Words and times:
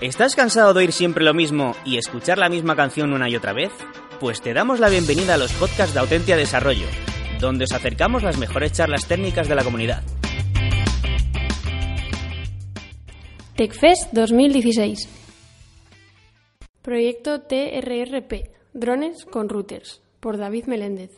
¿Estás 0.00 0.34
cansado 0.34 0.72
de 0.72 0.80
oír 0.80 0.92
siempre 0.92 1.22
lo 1.22 1.34
mismo 1.34 1.74
y 1.84 1.98
escuchar 1.98 2.38
la 2.38 2.48
misma 2.48 2.74
canción 2.74 3.12
una 3.12 3.28
y 3.28 3.36
otra 3.36 3.52
vez? 3.52 3.70
Pues 4.18 4.40
te 4.40 4.54
damos 4.54 4.80
la 4.80 4.88
bienvenida 4.88 5.34
a 5.34 5.36
los 5.36 5.52
podcasts 5.52 5.92
de 5.92 6.00
Autentia 6.00 6.38
Desarrollo, 6.38 6.86
donde 7.38 7.64
os 7.64 7.72
acercamos 7.72 8.22
las 8.22 8.38
mejores 8.38 8.72
charlas 8.72 9.06
técnicas 9.06 9.46
de 9.46 9.54
la 9.54 9.62
comunidad. 9.62 10.02
TechFest 13.56 14.14
2016 14.14 15.06
Proyecto 16.80 17.42
TRRP 17.42 18.32
Drones 18.72 19.26
con 19.26 19.50
routers 19.50 20.02
por 20.18 20.38
David 20.38 20.64
Meléndez 20.64 21.10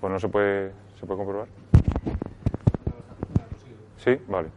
Pues 0.00 0.12
no 0.12 0.18
se 0.18 0.28
puede, 0.28 0.72
se 0.98 1.06
puede 1.06 1.18
comprobar. 1.18 1.48
Sí, 3.98 4.18
vale. 4.26 4.48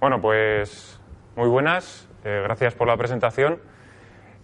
Bueno, 0.00 0.20
pues 0.20 1.00
muy 1.36 1.48
buenas. 1.48 2.08
eh, 2.24 2.40
gracias 2.44 2.74
por 2.74 2.88
la 2.88 2.96
presentación. 2.96 3.60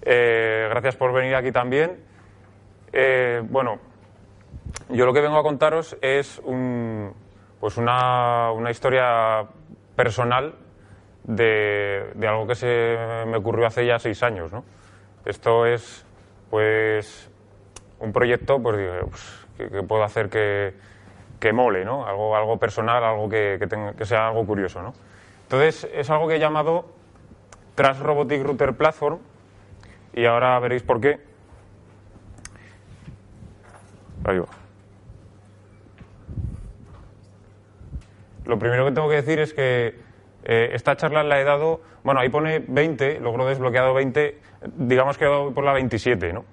eh, 0.02 0.66
gracias 0.70 0.96
por 0.96 1.12
venir 1.12 1.34
aquí 1.34 1.52
también. 1.52 1.98
Eh, 2.92 3.42
bueno, 3.48 3.78
yo 4.88 5.06
lo 5.06 5.12
que 5.12 5.20
vengo 5.20 5.38
a 5.38 5.42
contaros 5.42 5.96
es 6.00 6.40
un, 6.44 7.12
pues 7.60 7.76
una, 7.76 8.50
una 8.52 8.70
historia 8.70 9.44
personal 9.96 10.54
de, 11.24 12.10
de 12.14 12.26
algo 12.28 12.46
que 12.46 12.54
se 12.54 12.96
me 13.26 13.36
ocurrió 13.36 13.66
hace 13.66 13.86
ya 13.86 13.98
seis 13.98 14.22
años. 14.22 14.52
¿no? 14.52 14.64
Esto 15.24 15.66
es, 15.66 16.04
pues, 16.50 17.30
un 18.00 18.12
proyecto 18.12 18.60
pues, 18.60 18.76
pues, 19.56 19.70
que 19.70 19.82
puedo 19.82 20.02
hacer 20.02 20.28
que, 20.30 20.74
que 21.40 21.52
mole, 21.52 21.84
¿no? 21.84 22.06
Algo, 22.06 22.36
algo 22.36 22.58
personal, 22.58 23.02
algo 23.02 23.28
que, 23.28 23.56
que, 23.58 23.66
tenga- 23.66 23.94
que 23.94 24.04
sea 24.04 24.28
algo 24.28 24.46
curioso, 24.46 24.82
¿no? 24.82 24.92
Entonces, 25.44 25.88
es 25.92 26.08
algo 26.10 26.28
que 26.28 26.36
he 26.36 26.38
llamado 26.38 26.84
Trans 27.74 27.98
Robotic 27.98 28.44
Router 28.44 28.74
Platform 28.74 29.18
y 30.12 30.26
ahora 30.26 30.58
veréis 30.60 30.82
por 30.82 31.00
qué. 31.00 31.18
Ahí 34.24 34.38
va. 34.38 34.46
Lo 38.44 38.58
primero 38.58 38.84
que 38.86 38.92
tengo 38.92 39.08
que 39.08 39.16
decir 39.16 39.38
es 39.38 39.52
que 39.54 39.94
eh, 40.44 40.70
esta 40.72 40.96
charla 40.96 41.22
la 41.22 41.40
he 41.40 41.44
dado, 41.44 41.80
bueno, 42.02 42.20
ahí 42.20 42.28
pone 42.28 42.62
20, 42.66 43.20
logro 43.20 43.46
desbloqueado 43.46 43.94
20, 43.94 44.38
digamos 44.76 45.18
que 45.18 45.24
he 45.24 45.28
dado 45.28 45.52
por 45.52 45.64
la 45.64 45.72
27, 45.72 46.32
¿no? 46.32 46.44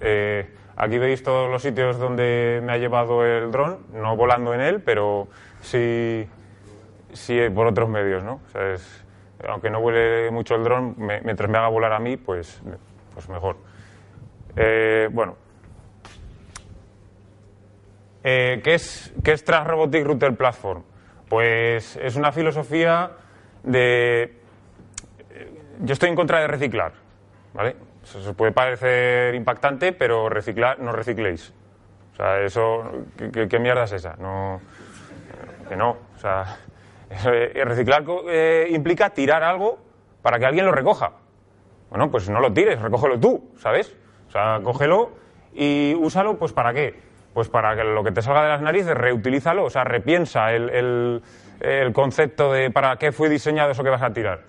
Eh, 0.00 0.48
aquí 0.82 0.98
veis 0.98 1.22
todos 1.22 1.50
los 1.50 1.62
sitios 1.62 1.98
donde 1.98 2.60
me 2.64 2.72
ha 2.72 2.78
llevado 2.78 3.24
el 3.24 3.50
dron, 3.50 3.78
no 3.92 4.16
volando 4.16 4.54
en 4.54 4.60
él, 4.60 4.80
pero 4.82 5.28
sí, 5.60 6.26
sí 7.12 7.38
por 7.54 7.66
otros 7.66 7.88
medios, 7.88 8.24
¿no? 8.24 8.40
O 8.46 8.50
sea, 8.50 8.72
es- 8.72 9.04
aunque 9.48 9.70
no 9.70 9.80
vuele 9.80 10.30
mucho 10.30 10.54
el 10.54 10.64
dron, 10.64 10.94
mientras 10.96 11.48
me 11.50 11.58
haga 11.58 11.68
volar 11.68 11.92
a 11.92 11.98
mí, 11.98 12.16
pues, 12.16 12.60
pues 13.14 13.28
mejor. 13.28 13.56
Eh, 14.56 15.08
bueno, 15.12 15.36
eh, 18.22 18.60
¿qué, 18.62 18.74
es, 18.74 19.12
¿Qué 19.24 19.32
es 19.32 19.44
Robotic 19.46 20.04
Router 20.04 20.36
Platform? 20.36 20.82
Pues 21.28 21.96
es 21.96 22.16
una 22.16 22.32
filosofía 22.32 23.12
de... 23.62 24.22
eh, 25.30 25.52
Yo 25.80 25.92
estoy 25.92 26.10
en 26.10 26.16
contra 26.16 26.40
de 26.40 26.46
reciclar, 26.48 26.92
¿vale? 27.54 27.76
Eso 28.14 28.34
puede 28.34 28.52
parecer 28.52 29.34
impactante, 29.34 29.92
pero 29.92 30.28
reciclar, 30.28 30.78
no 30.80 30.92
recicléis. 30.92 31.52
O 32.12 32.16
sea, 32.16 32.40
eso... 32.40 32.84
¿Qué, 33.48 33.58
mierda 33.58 33.84
es 33.84 33.92
esa? 33.92 34.16
No... 34.18 34.60
Que 35.68 35.76
no. 35.76 35.96
O 36.16 36.18
sea, 36.18 36.56
eso, 37.10 37.32
eh, 37.32 37.52
reciclar 37.64 38.04
eh, 38.28 38.68
implica 38.70 39.10
tirar 39.10 39.42
algo 39.42 39.78
para 40.22 40.38
que 40.38 40.46
alguien 40.46 40.66
lo 40.66 40.72
recoja. 40.72 41.12
Bueno, 41.88 42.10
pues 42.10 42.28
no 42.28 42.40
lo 42.40 42.52
tires, 42.52 42.80
recógelo 42.80 43.18
tú, 43.18 43.50
¿sabes? 43.58 43.96
O 44.28 44.30
sea, 44.30 44.60
cógelo 44.62 45.10
y 45.52 45.94
úsalo, 45.98 46.38
pues 46.38 46.52
¿para 46.52 46.72
qué? 46.72 46.94
Pues 47.34 47.48
para 47.48 47.74
que 47.74 47.82
lo 47.84 48.04
que 48.04 48.12
te 48.12 48.22
salga 48.22 48.42
de 48.42 48.48
las 48.48 48.60
narices, 48.62 48.94
reutilízalo, 48.96 49.64
o 49.64 49.70
sea, 49.70 49.84
repiensa 49.84 50.52
el, 50.52 50.70
el- 50.70 51.22
el 51.60 51.92
concepto 51.92 52.52
de 52.52 52.70
para 52.70 52.96
qué 52.96 53.12
fue 53.12 53.28
diseñado 53.28 53.72
eso 53.72 53.84
que 53.84 53.90
vas 53.90 54.02
a 54.02 54.12
tirar. 54.12 54.40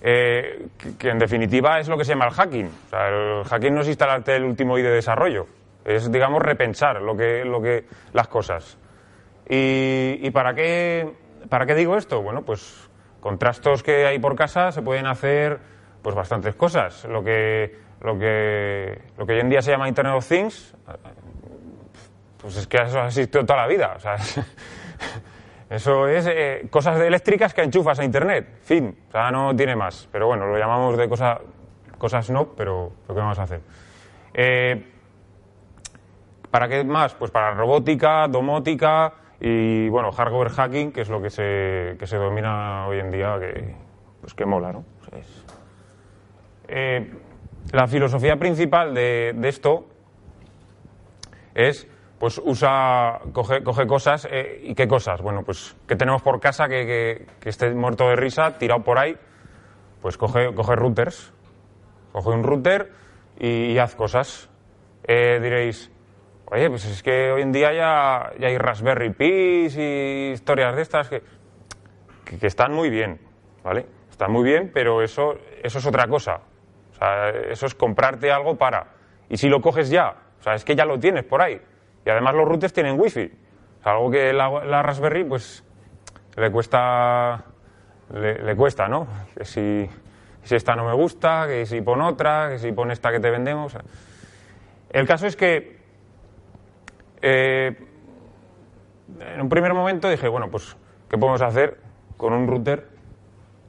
Eh, 0.00 0.68
que, 0.78 0.96
que 0.96 1.08
en 1.10 1.18
definitiva 1.18 1.80
es 1.80 1.88
lo 1.88 1.98
que 1.98 2.04
se 2.04 2.12
llama 2.12 2.26
el 2.26 2.32
hacking. 2.32 2.66
O 2.66 2.88
sea, 2.88 3.08
el 3.08 3.44
hacking 3.44 3.74
no 3.74 3.80
es 3.80 3.88
instalarte 3.88 4.36
el 4.36 4.44
último 4.44 4.78
I 4.78 4.82
de 4.82 4.90
desarrollo, 4.90 5.46
es, 5.84 6.10
digamos, 6.10 6.42
repensar 6.42 7.02
lo 7.02 7.16
que, 7.16 7.44
lo 7.44 7.60
que, 7.60 7.86
las 8.12 8.28
cosas. 8.28 8.78
¿Y, 9.48 10.20
y 10.22 10.30
para, 10.30 10.54
qué, 10.54 11.12
para 11.48 11.66
qué 11.66 11.74
digo 11.74 11.96
esto? 11.96 12.22
Bueno, 12.22 12.42
pues 12.42 12.88
con 13.20 13.38
trastos 13.38 13.82
que 13.82 14.06
hay 14.06 14.18
por 14.18 14.36
casa 14.36 14.70
se 14.70 14.82
pueden 14.82 15.06
hacer 15.06 15.58
pues 16.02 16.14
bastantes 16.14 16.54
cosas. 16.54 17.04
Lo 17.04 17.24
que, 17.24 17.76
lo 18.00 18.18
que, 18.18 19.00
lo 19.16 19.26
que 19.26 19.32
hoy 19.32 19.40
en 19.40 19.48
día 19.48 19.62
se 19.62 19.70
llama 19.70 19.88
Internet 19.88 20.14
of 20.16 20.28
Things, 20.28 20.74
pues 22.40 22.56
es 22.56 22.66
que 22.66 22.78
eso 22.78 23.00
ha 23.00 23.06
existido 23.06 23.44
toda 23.44 23.62
la 23.62 23.66
vida. 23.66 23.94
O 23.96 24.00
sea, 24.00 24.16
eso 25.70 26.08
es 26.08 26.26
eh, 26.26 26.66
cosas 26.70 26.98
eléctricas 27.00 27.52
que 27.52 27.62
enchufas 27.62 27.98
a 27.98 28.04
Internet. 28.04 28.60
Fin. 28.62 28.96
O 29.08 29.12
sea, 29.12 29.30
no 29.30 29.54
tiene 29.54 29.76
más. 29.76 30.08
Pero 30.10 30.26
bueno, 30.26 30.46
lo 30.46 30.56
llamamos 30.58 30.96
de 30.96 31.08
cosa, 31.08 31.40
cosas 31.98 32.30
no, 32.30 32.48
pero 32.54 32.92
lo 33.06 33.14
que 33.14 33.20
vamos 33.20 33.38
a 33.38 33.42
hacer. 33.42 33.60
Eh, 34.32 34.92
¿Para 36.50 36.68
qué 36.68 36.84
más? 36.84 37.14
Pues 37.14 37.30
para 37.30 37.52
robótica, 37.52 38.26
domótica 38.28 39.12
y 39.40 39.88
bueno, 39.90 40.10
hardware 40.10 40.48
hacking, 40.48 40.92
que 40.92 41.02
es 41.02 41.10
lo 41.10 41.20
que 41.20 41.30
se, 41.30 41.96
que 41.98 42.06
se 42.06 42.16
domina 42.16 42.86
hoy 42.86 42.98
en 43.00 43.10
día, 43.10 43.36
que, 43.38 43.74
pues 44.20 44.34
que 44.34 44.46
mola, 44.46 44.72
¿no? 44.72 44.84
Eh, 46.66 47.12
la 47.72 47.86
filosofía 47.86 48.36
principal 48.36 48.94
de, 48.94 49.34
de 49.36 49.48
esto 49.48 49.86
es, 51.54 51.86
pues 52.18 52.40
usa, 52.44 53.20
coge, 53.32 53.62
coge 53.62 53.86
cosas, 53.86 54.26
eh, 54.30 54.60
¿y 54.64 54.74
qué 54.74 54.88
cosas? 54.88 55.22
Bueno, 55.22 55.42
pues 55.44 55.76
que 55.86 55.94
tenemos 55.94 56.22
por 56.22 56.40
casa 56.40 56.68
que, 56.68 57.26
esté 57.44 57.70
muerto 57.70 58.08
de 58.08 58.16
risa, 58.16 58.58
tirado 58.58 58.82
por 58.82 58.98
ahí, 58.98 59.16
pues 60.02 60.16
coge, 60.16 60.52
coge 60.54 60.74
routers, 60.74 61.32
coge 62.12 62.30
un 62.30 62.42
router 62.42 62.92
y, 63.38 63.78
haz 63.78 63.94
cosas. 63.94 64.50
Eh, 65.04 65.38
diréis, 65.40 65.92
oye, 66.46 66.68
pues 66.68 66.84
es 66.86 67.02
que 67.02 67.30
hoy 67.30 67.42
en 67.42 67.52
día 67.52 67.72
ya, 67.72 68.32
ya 68.38 68.48
hay 68.48 68.58
Raspberry 68.58 69.10
Pis 69.10 69.76
y 69.76 70.32
historias 70.32 70.74
de 70.74 70.82
estas 70.82 71.08
que, 71.08 71.22
que, 72.24 72.38
que 72.38 72.46
están 72.48 72.72
muy 72.72 72.90
bien, 72.90 73.20
¿vale? 73.62 73.86
Están 74.10 74.32
muy 74.32 74.42
bien, 74.42 74.72
pero 74.74 75.02
eso, 75.02 75.38
eso 75.62 75.78
es 75.78 75.86
otra 75.86 76.08
cosa. 76.08 76.40
O 76.90 76.94
sea, 76.96 77.30
eso 77.30 77.66
es 77.66 77.76
comprarte 77.76 78.32
algo 78.32 78.56
para. 78.56 78.88
Y 79.28 79.36
si 79.36 79.48
lo 79.48 79.60
coges 79.60 79.88
ya, 79.88 80.16
o 80.40 80.42
sea, 80.42 80.54
es 80.54 80.64
que 80.64 80.74
ya 80.74 80.84
lo 80.84 80.98
tienes 80.98 81.22
por 81.22 81.40
ahí. 81.40 81.60
Y 82.08 82.10
además 82.10 82.34
los 82.36 82.48
routers 82.48 82.72
tienen 82.72 82.98
wifi. 82.98 83.30
Algo 83.84 84.10
que 84.10 84.32
la, 84.32 84.82
Raspberry, 84.82 85.24
pues, 85.24 85.62
le 86.38 86.50
cuesta, 86.50 87.44
le, 88.14 88.56
cuesta, 88.56 88.88
¿no? 88.88 89.06
Que 89.36 89.44
si, 89.44 89.90
esta 90.42 90.74
no 90.74 90.86
me 90.86 90.94
gusta, 90.94 91.46
que 91.46 91.66
si 91.66 91.82
pon 91.82 92.00
otra, 92.00 92.48
que 92.48 92.58
si 92.58 92.72
pon 92.72 92.90
esta 92.90 93.12
que 93.12 93.20
te 93.20 93.30
vendemos. 93.30 93.76
El 94.88 95.06
caso 95.06 95.26
es 95.26 95.36
que 95.36 95.76
eh, 97.20 97.76
en 99.20 99.40
un 99.42 99.50
primer 99.50 99.74
momento 99.74 100.08
dije, 100.08 100.28
bueno, 100.28 100.48
pues, 100.50 100.78
¿qué 101.10 101.18
podemos 101.18 101.42
hacer 101.42 101.76
con 102.16 102.32
un 102.32 102.46
router 102.46 102.88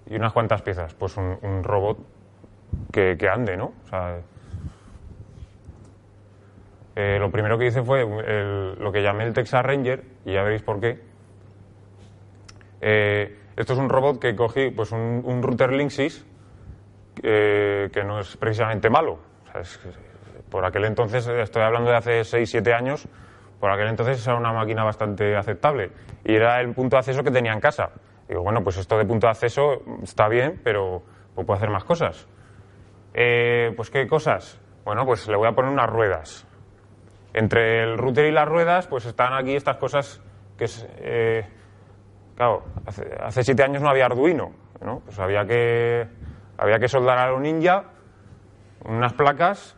y 0.09 0.15
unas 0.15 0.31
cuantas 0.31 0.61
piezas? 0.61 0.93
Pues 0.93 1.17
un, 1.17 1.61
robot 1.61 1.97
que, 2.93 3.17
ande, 3.29 3.57
¿no? 3.57 3.73
Eh, 6.95 7.17
lo 7.19 7.31
primero 7.31 7.57
que 7.57 7.67
hice 7.67 7.81
fue 7.83 8.05
lo 8.05 8.91
que 8.91 9.01
llamé 9.01 9.23
el 9.25 9.33
Texas 9.33 9.63
Ranger, 9.63 10.03
y 10.25 10.33
ya 10.33 10.43
veréis 10.43 10.63
por 10.63 10.79
qué. 10.79 10.99
Eh, 12.81 13.37
esto 13.55 13.73
es 13.73 13.79
un 13.79 13.89
robot 13.89 14.19
que 14.19 14.35
cogí 14.35 14.69
pues 14.71 14.91
un, 14.91 15.41
router 15.41 15.71
Linksys 15.71 16.25
eh, 17.21 17.89
que 17.91 18.03
no 18.03 18.19
es 18.19 18.37
precisamente 18.37 18.89
malo. 18.89 19.19
Por 20.49 20.65
aquel 20.65 20.85
entonces, 20.85 21.27
estoy 21.27 21.61
hablando 21.61 21.89
de 21.89 21.97
hace 21.97 22.21
6-7 22.21 22.73
años, 22.73 23.07
por 23.59 23.71
aquel 23.71 23.87
entonces 23.87 24.25
era 24.25 24.37
una 24.37 24.53
máquina 24.53 24.83
bastante 24.83 25.35
aceptable 25.35 25.91
y 26.23 26.35
era 26.35 26.59
el 26.61 26.73
punto 26.73 26.95
de 26.95 26.99
acceso 26.99 27.23
que 27.23 27.31
tenía 27.31 27.53
en 27.53 27.59
casa. 27.59 27.91
Digo, 28.27 28.43
bueno, 28.43 28.63
pues 28.63 28.77
esto 28.77 28.97
de 28.97 29.05
punto 29.05 29.27
de 29.27 29.31
acceso 29.31 29.83
está 30.03 30.27
bien, 30.27 30.59
pero 30.63 31.03
puedo 31.35 31.53
hacer 31.53 31.69
más 31.69 31.83
cosas. 31.83 32.27
Pues 33.13 33.89
qué 33.89 34.07
cosas. 34.07 34.59
Bueno, 34.85 35.05
pues 35.05 35.27
le 35.27 35.35
voy 35.35 35.47
a 35.47 35.51
poner 35.51 35.71
unas 35.71 35.89
ruedas. 35.89 36.48
Entre 37.33 37.83
el 37.83 37.97
router 37.97 38.25
y 38.25 38.31
las 38.31 38.47
ruedas, 38.47 38.87
pues 38.87 39.05
están 39.05 39.33
aquí 39.33 39.55
estas 39.55 39.77
cosas 39.77 40.21
que 40.57 40.65
es, 40.65 40.87
eh, 40.97 41.45
claro, 42.35 42.63
hace, 43.23 43.43
siete 43.43 43.63
años 43.63 43.81
no 43.81 43.89
había 43.89 44.05
Arduino, 44.05 44.51
¿no? 44.81 45.01
Pues 45.01 45.19
había 45.19 45.45
que 45.45 46.07
había 46.57 46.79
que 46.79 46.89
soldar 46.89 47.17
a 47.17 47.27
lo 47.29 47.39
ninja 47.39 47.85
unas 48.83 49.13
placas 49.13 49.77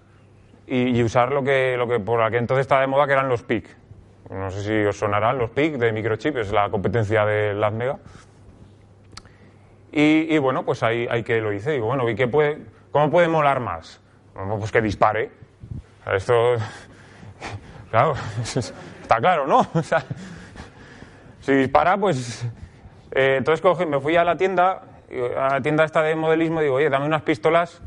y, 0.65 1.03
usar 1.03 1.31
lo 1.31 1.43
que 1.43 1.75
lo 1.77 1.87
que 1.87 1.99
por 1.99 2.21
aquel 2.21 2.39
entonces 2.39 2.61
estaba 2.61 2.81
de 2.81 2.87
moda 2.87 3.05
que 3.05 3.13
eran 3.13 3.29
los 3.29 3.43
PIC. 3.43 3.77
No 4.29 4.49
sé 4.49 4.61
si 4.61 4.85
os 4.85 4.97
sonarán 4.97 5.37
los 5.37 5.49
PIC 5.49 5.77
de 5.77 5.91
microchip, 5.91 6.37
es 6.37 6.51
la 6.51 6.69
competencia 6.69 7.25
de 7.25 7.53
las 7.53 7.73
Mega. 7.73 7.99
Y, 9.91 10.37
bueno, 10.37 10.63
pues 10.63 10.83
ahí, 10.83 11.05
ahí 11.11 11.21
que 11.21 11.41
lo 11.41 11.51
hice. 11.51 11.71
Digo, 11.71 11.87
bueno, 11.87 12.09
¿y 12.09 12.15
qué 12.15 12.27
puede, 12.27 12.59
cómo 12.91 13.11
puede 13.11 13.27
molar 13.27 13.59
más? 13.59 13.99
pues 14.33 14.71
que 14.71 14.81
dispare. 14.81 15.31
Esto, 16.13 16.55
claro, 17.91 18.15
está 18.43 19.17
claro, 19.17 19.45
¿no? 19.45 19.67
O 19.73 19.83
sea, 19.83 20.03
si 21.41 21.53
dispara, 21.53 21.97
pues... 21.97 22.45
Eh, 23.13 23.35
entonces 23.39 23.87
me 23.87 23.99
fui 23.99 24.15
a 24.15 24.23
la 24.23 24.37
tienda, 24.37 24.83
a 25.37 25.49
la 25.49 25.61
tienda 25.61 25.83
esta 25.83 26.01
de 26.01 26.15
modelismo, 26.15 26.61
y 26.61 26.63
digo, 26.63 26.75
oye, 26.77 26.89
dame 26.89 27.05
unas 27.05 27.23
pistolas. 27.23 27.81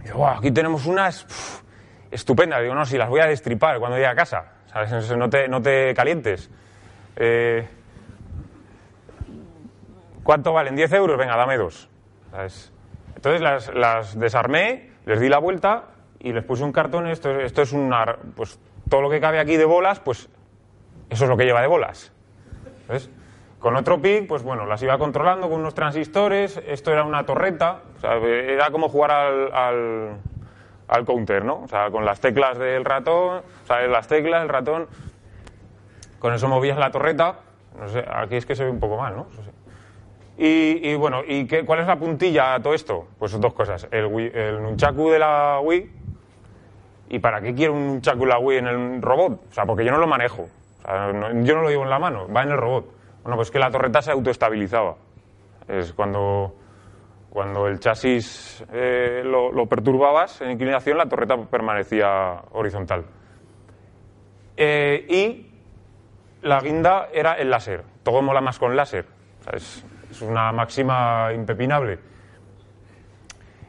Y 0.00 0.04
digo, 0.04 0.26
aquí 0.28 0.52
tenemos 0.52 0.86
unas 0.86 1.26
estupendas. 2.10 2.62
Digo, 2.62 2.74
no, 2.74 2.86
si 2.86 2.96
las 2.96 3.08
voy 3.08 3.20
a 3.20 3.26
destripar 3.26 3.78
cuando 3.78 3.96
llegue 3.96 4.08
a 4.08 4.14
casa. 4.14 4.52
¿Sabes? 4.66 5.10
No 5.16 5.28
te, 5.28 5.48
no 5.48 5.60
te 5.60 5.94
calientes. 5.94 6.50
Eh, 7.16 7.66
¿Cuánto 10.22 10.52
valen? 10.52 10.76
¿10 10.76 10.94
euros? 10.94 11.18
Venga, 11.18 11.36
dame 11.36 11.56
dos. 11.56 11.88
Entonces 13.14 13.40
las, 13.40 13.72
las, 13.74 14.18
desarmé, 14.18 14.90
les 15.06 15.20
di 15.20 15.28
la 15.28 15.38
vuelta 15.38 15.84
y 16.18 16.32
les 16.32 16.44
puse 16.44 16.64
un 16.64 16.72
cartón. 16.72 17.06
Esto, 17.08 17.30
esto 17.40 17.62
es 17.62 17.72
una. 17.72 18.16
Pues 18.34 18.58
todo 18.88 19.00
lo 19.00 19.10
que 19.10 19.20
cabe 19.20 19.38
aquí 19.38 19.56
de 19.56 19.64
bolas, 19.64 20.00
pues 20.00 20.28
eso 21.10 21.24
es 21.24 21.30
lo 21.30 21.36
que 21.36 21.44
lleva 21.44 21.60
de 21.60 21.66
bolas. 21.66 22.12
¿Ves? 22.88 23.10
Con 23.58 23.76
otro 23.76 24.02
PIC, 24.02 24.26
pues 24.26 24.42
bueno, 24.42 24.66
las 24.66 24.82
iba 24.82 24.98
controlando 24.98 25.48
con 25.48 25.60
unos 25.60 25.74
transistores. 25.74 26.60
Esto 26.66 26.92
era 26.92 27.04
una 27.04 27.24
torreta. 27.24 27.80
era 28.02 28.70
como 28.70 28.90
jugar 28.90 29.10
al, 29.10 30.18
al, 30.86 31.04
counter, 31.06 31.44
¿no? 31.44 31.62
O 31.62 31.68
sea, 31.68 31.90
con 31.90 32.04
las 32.04 32.20
teclas 32.20 32.58
del 32.58 32.84
ratón, 32.84 33.38
o 33.38 33.66
sea, 33.66 33.86
las 33.86 34.06
teclas, 34.06 34.42
el 34.42 34.50
ratón. 34.50 34.86
Con 36.18 36.34
eso 36.34 36.46
movías 36.46 36.76
la 36.76 36.90
torreta. 36.90 37.36
No 37.80 37.88
sé, 37.88 38.04
aquí 38.06 38.36
es 38.36 38.44
que 38.44 38.54
se 38.54 38.64
ve 38.64 38.70
un 38.70 38.80
poco 38.80 38.98
mal, 38.98 39.16
¿no? 39.16 39.26
Y, 40.36 40.94
bueno, 40.96 41.22
¿y 41.26 41.46
qué, 41.46 41.64
cuál 41.64 41.80
es 41.80 41.86
la 41.86 41.96
puntilla 41.96 42.54
a 42.54 42.62
todo 42.62 42.74
esto? 42.74 43.06
Pues 43.18 43.38
dos 43.40 43.54
cosas. 43.54 43.88
El, 43.90 44.06
el 44.34 44.62
nunchaku 44.62 45.10
de 45.10 45.18
la 45.18 45.60
Wii. 45.62 45.90
¿Y 47.14 47.20
para 47.20 47.40
qué 47.40 47.54
quiero 47.54 47.74
un 47.74 47.86
nunchaku 47.86 48.24
de 48.24 48.26
la 48.26 48.40
Wii 48.40 48.58
en 48.58 48.66
el 48.66 49.00
robot? 49.00 49.42
O 49.48 49.52
sea, 49.52 49.64
porque 49.64 49.84
yo 49.84 49.92
no 49.92 49.98
lo 49.98 50.08
manejo. 50.08 50.48
yo 50.84 51.54
no 51.54 51.62
lo 51.62 51.68
llevo 51.68 51.84
en 51.84 51.90
la 51.90 52.00
mano, 52.00 52.26
va 52.26 52.42
en 52.42 52.50
el 52.50 52.56
robot. 52.56 52.86
Bueno, 53.22 53.36
pues 53.36 53.52
que 53.52 53.60
la 53.60 53.70
torreta 53.70 54.02
se 54.02 54.10
autoestabilizaba. 54.10 54.96
Es 55.68 55.92
cuando, 55.92 56.56
cuando 57.30 57.68
el 57.68 57.78
chasis 57.78 58.64
eh, 58.72 59.22
lo, 59.24 59.64
perturbabas 59.66 60.40
en 60.40 60.50
inclinación, 60.50 60.98
la 60.98 61.06
torreta 61.08 61.36
permanecía 61.36 62.42
horizontal. 62.50 63.04
Eh, 64.56 65.06
y 65.08 65.52
la 66.42 66.58
guinda 66.58 67.10
era 67.12 67.34
el 67.34 67.48
láser. 67.48 67.84
Todo 68.02 68.22
mola 68.22 68.40
más 68.40 68.58
con 68.58 68.74
láser. 68.74 69.06
Es, 69.52 69.86
es 70.10 70.20
una 70.20 70.50
máxima 70.50 71.32
impepinable. 71.32 72.00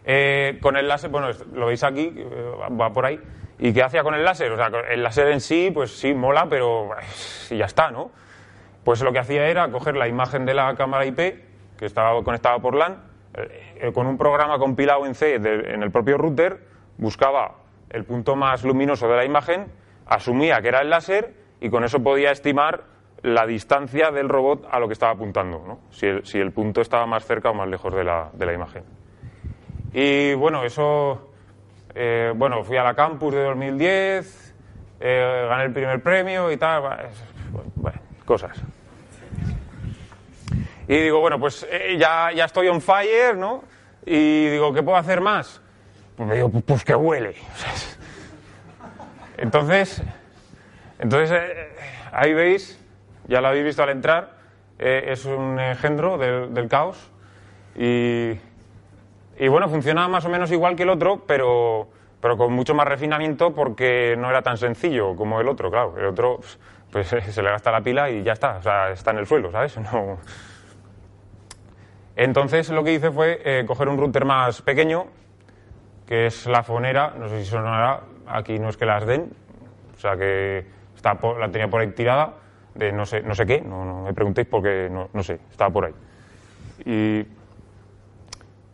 Eh, 0.05 0.59
con 0.61 0.77
el 0.77 0.87
láser, 0.87 1.09
bueno, 1.09 1.29
lo 1.53 1.65
veis 1.65 1.83
aquí, 1.83 2.13
eh, 2.15 2.51
va 2.79 2.93
por 2.93 3.05
ahí. 3.05 3.19
¿Y 3.57 3.73
qué 3.73 3.83
hacía 3.83 4.03
con 4.03 4.13
el 4.13 4.23
láser? 4.23 4.51
O 4.51 4.57
sea, 4.57 4.69
el 4.89 5.01
láser 5.01 5.29
en 5.29 5.41
sí, 5.41 5.71
pues 5.73 5.97
sí, 5.97 6.13
mola, 6.13 6.47
pero 6.49 6.89
y 7.49 7.57
ya 7.57 7.65
está, 7.65 7.89
¿no? 7.89 8.11
Pues 8.83 9.01
lo 9.01 9.11
que 9.11 9.19
hacía 9.19 9.47
era 9.47 9.69
coger 9.71 9.95
la 9.95 10.07
imagen 10.07 10.45
de 10.45 10.53
la 10.53 10.75
cámara 10.75 11.05
IP, 11.05 11.17
que 11.77 11.85
estaba 11.85 12.23
conectada 12.23 12.59
por 12.59 12.75
LAN, 12.75 13.01
eh, 13.33 13.91
con 13.93 14.05
un 14.07 14.17
programa 14.17 14.59
compilado 14.59 15.05
en 15.05 15.15
C 15.15 15.35
en 15.35 15.81
el 15.81 15.91
propio 15.91 16.17
router, 16.17 16.59
buscaba 16.97 17.55
el 17.89 18.03
punto 18.03 18.35
más 18.35 18.63
luminoso 18.63 19.07
de 19.07 19.15
la 19.15 19.25
imagen, 19.25 19.71
asumía 20.05 20.61
que 20.61 20.67
era 20.67 20.81
el 20.81 20.89
láser 20.89 21.33
y 21.59 21.69
con 21.69 21.83
eso 21.83 22.03
podía 22.03 22.31
estimar 22.31 22.83
la 23.21 23.47
distancia 23.47 24.11
del 24.11 24.29
robot 24.29 24.67
a 24.69 24.79
lo 24.79 24.87
que 24.87 24.93
estaba 24.93 25.13
apuntando, 25.13 25.63
¿no? 25.65 25.79
si, 25.89 26.05
el, 26.05 26.25
si, 26.25 26.39
el, 26.39 26.51
punto 26.51 26.81
estaba 26.81 27.07
más 27.07 27.25
cerca 27.25 27.49
o 27.49 27.53
más 27.53 27.67
lejos 27.67 27.93
de 27.95 28.03
la, 28.03 28.29
de 28.33 28.45
la 28.45 28.53
imagen. 28.53 28.83
Y 29.97 30.33
bueno, 30.33 30.65
eso, 30.65 31.31
eh, 31.93 32.33
bueno, 32.35 32.65
fui 32.65 32.75
a 32.75 32.83
la 32.83 32.93
campus 32.93 33.33
de 33.33 33.43
2010, 33.43 34.53
eh, 34.99 35.45
gané 35.47 35.63
el 35.63 35.71
primer 35.71 36.03
premio 36.03 36.51
y 36.51 36.57
tal, 36.57 36.81
bueno, 37.77 38.01
cosas. 38.25 38.61
Y 40.89 40.97
digo, 40.97 41.21
bueno, 41.21 41.39
pues 41.39 41.65
eh, 41.71 41.95
ya, 41.97 42.29
ya 42.33 42.43
estoy 42.43 42.67
on 42.67 42.81
fire, 42.81 43.37
¿no? 43.37 43.63
Y 44.05 44.47
digo, 44.47 44.73
¿qué 44.73 44.83
puedo 44.83 44.97
hacer 44.97 45.21
más? 45.21 45.61
Pues 46.17 46.27
me 46.27 46.35
digo, 46.35 46.49
pues, 46.49 46.83
que 46.83 46.93
huele. 46.93 47.33
Entonces, 49.37 50.03
entonces 50.99 51.39
ahí 52.11 52.33
veis 52.33 52.79
ya 53.27 53.39
lo 53.39 53.47
habéis 53.47 53.65
visto 53.65 53.83
al 53.83 53.89
entrar, 53.89 54.37
es 54.77 55.25
un 55.25 55.59
engendro 55.59 56.17
del, 56.17 56.67
caos 56.69 57.11
y, 57.75 58.39
y, 59.37 59.47
bueno, 59.47 59.69
funciona 59.69 60.07
más 60.07 60.25
o 60.25 60.29
menos 60.29 60.51
igual 60.51 60.75
que 60.75 60.83
el 60.83 60.89
otro, 60.89 61.23
pero, 61.27 61.87
pero 62.21 62.37
con 62.37 62.53
mucho 62.53 62.73
más 62.73 62.87
refinamiento 62.87 63.53
porque 63.53 64.15
no 64.17 64.29
era 64.29 64.41
tan 64.41 64.57
sencillo 64.57 65.15
como 65.15 65.39
el 65.41 65.47
otro, 65.47 65.69
claro. 65.69 65.95
El 65.97 66.05
otro 66.05 66.39
pues, 66.91 67.07
se 67.29 67.41
le 67.41 67.49
gasta 67.49 67.71
la 67.71 67.81
pila 67.81 68.09
y 68.09 68.23
ya 68.23 68.33
está, 68.33 68.57
o 68.57 68.61
sea, 68.61 68.91
está 68.91 69.11
en 69.11 69.17
el 69.17 69.27
suelo, 69.27 69.51
¿sabes? 69.51 69.77
No... 69.93 70.17
Entonces 72.15 72.69
lo 72.69 72.83
que 72.83 72.93
hice 72.93 73.11
fue 73.11 73.41
eh, 73.43 73.65
coger 73.67 73.89
un 73.89 73.97
router 73.97 74.23
más 74.23 74.61
pequeño, 74.61 75.07
que 76.07 76.27
es 76.27 76.45
la 76.45 76.63
fonera, 76.63 77.13
no 77.17 77.27
sé 77.27 77.43
si 77.43 77.49
sonará, 77.49 78.03
aquí 78.25 78.57
no 78.57 78.69
es 78.69 78.77
que 78.77 78.85
las 78.85 79.05
den, 79.05 79.33
o 79.97 79.99
sea 79.99 80.15
que 80.15 80.65
está 80.95 81.17
la 81.37 81.51
tenía 81.51 81.67
por 81.67 81.81
ahí 81.81 81.91
tirada, 81.91 82.35
de 82.73 82.91
no 82.91 83.05
sé, 83.05 83.21
no 83.21 83.35
sé 83.35 83.45
qué, 83.45 83.61
no, 83.61 84.03
me 84.03 84.13
preguntéis 84.13 84.47
porque 84.47 84.89
no, 84.89 85.09
no, 85.13 85.23
sé, 85.23 85.39
estaba 85.51 85.71
por 85.71 85.85
ahí. 85.85 85.93
Y 86.85 87.27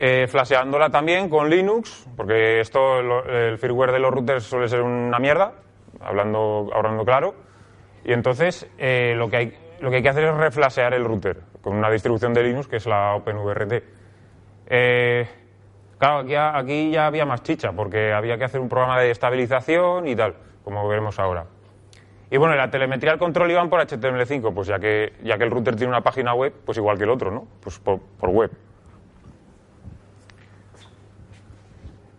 eh, 0.03 0.25
flasheándola 0.27 0.89
también 0.89 1.29
con 1.29 1.47
Linux, 1.47 2.07
porque 2.17 2.59
esto, 2.59 2.99
el 2.99 3.59
firmware 3.59 3.91
de 3.91 3.99
los 3.99 4.11
routers 4.11 4.43
suele 4.43 4.67
ser 4.67 4.81
una 4.81 5.19
mierda, 5.19 5.53
hablando, 5.99 6.71
hablando 6.73 7.05
claro, 7.05 7.35
y 8.03 8.11
entonces 8.11 8.67
eh, 8.79 9.13
lo, 9.15 9.29
que 9.29 9.37
hay, 9.37 9.57
lo 9.79 9.91
que 9.91 9.97
hay 9.97 10.01
que 10.01 10.09
hacer 10.09 10.23
es 10.23 10.35
reflashear 10.35 10.95
el 10.95 11.05
router 11.05 11.41
con 11.61 11.75
una 11.75 11.91
distribución 11.91 12.33
de 12.33 12.41
Linux 12.41 12.67
que 12.67 12.77
es 12.77 12.87
la 12.87 13.13
OpenVRT. 13.13 13.83
Eh, 14.65 15.27
claro, 15.99 16.19
aquí, 16.21 16.33
aquí 16.35 16.89
ya 16.89 17.05
había 17.05 17.25
más 17.27 17.43
chicha, 17.43 17.71
porque 17.71 18.11
había 18.11 18.39
que 18.39 18.45
hacer 18.45 18.59
un 18.59 18.69
programa 18.69 18.99
de 18.99 19.11
estabilización 19.11 20.07
y 20.07 20.15
tal, 20.15 20.33
como 20.63 20.87
veremos 20.87 21.19
ahora. 21.19 21.45
Y 22.31 22.37
bueno, 22.37 22.55
la 22.55 22.71
telemetría 22.71 23.11
al 23.11 23.19
control 23.19 23.51
iban 23.51 23.69
por 23.69 23.81
HTML5, 23.81 24.51
pues 24.51 24.67
ya 24.67 24.79
que, 24.79 25.13
ya 25.21 25.37
que 25.37 25.43
el 25.43 25.51
router 25.51 25.75
tiene 25.75 25.89
una 25.89 26.01
página 26.01 26.33
web, 26.33 26.53
pues 26.65 26.77
igual 26.79 26.97
que 26.97 27.03
el 27.03 27.11
otro, 27.11 27.29
¿no? 27.29 27.45
Pues 27.61 27.77
por, 27.77 27.99
web. 28.29 28.49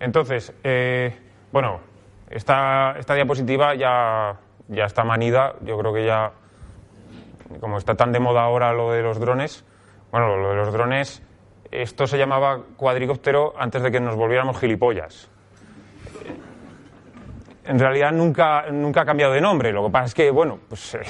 Entonces, 0.03 0.53
eh, 0.65 1.17
bueno, 1.53 1.79
esta, 2.29 2.97
diapositiva 3.15 3.77
ya, 3.77 4.37
ya 4.67 4.85
está 4.85 5.05
manida, 5.05 5.55
yo 5.63 5.79
creo 5.79 5.95
que 5.95 6.05
ya, 6.05 6.33
como 7.61 7.79
está 7.79 7.95
tan 7.95 8.11
de 8.11 8.19
moda 8.19 8.43
ahora 8.43 8.73
lo 8.73 8.91
de 8.91 9.01
los 9.01 9.21
drones, 9.21 9.65
bueno, 10.11 10.37
lo 10.37 10.51
de 10.51 10.57
los 10.57 10.73
drones, 10.73 11.23
esto 11.71 12.09
se 12.09 12.19
llamaba 12.19 12.63
cuadricóptero 12.77 13.55
antes 13.57 13.81
de 13.81 13.93
que 13.93 14.01
nos 14.01 14.17
volviéramos 14.17 14.59
gilipollas 14.59 15.31
en 17.65 17.79
realidad 17.79 18.11
nunca, 18.11 18.65
nunca 18.73 19.03
ha 19.03 19.05
cambiado 19.05 19.33
de 19.33 19.41
nombre. 19.41 19.73
Lo 19.73 19.85
que 19.87 19.93
pasa 19.93 20.07
es 20.07 20.15
que, 20.15 20.33
bueno, 20.33 20.59
pues 20.69 20.97
eh, 20.97 21.01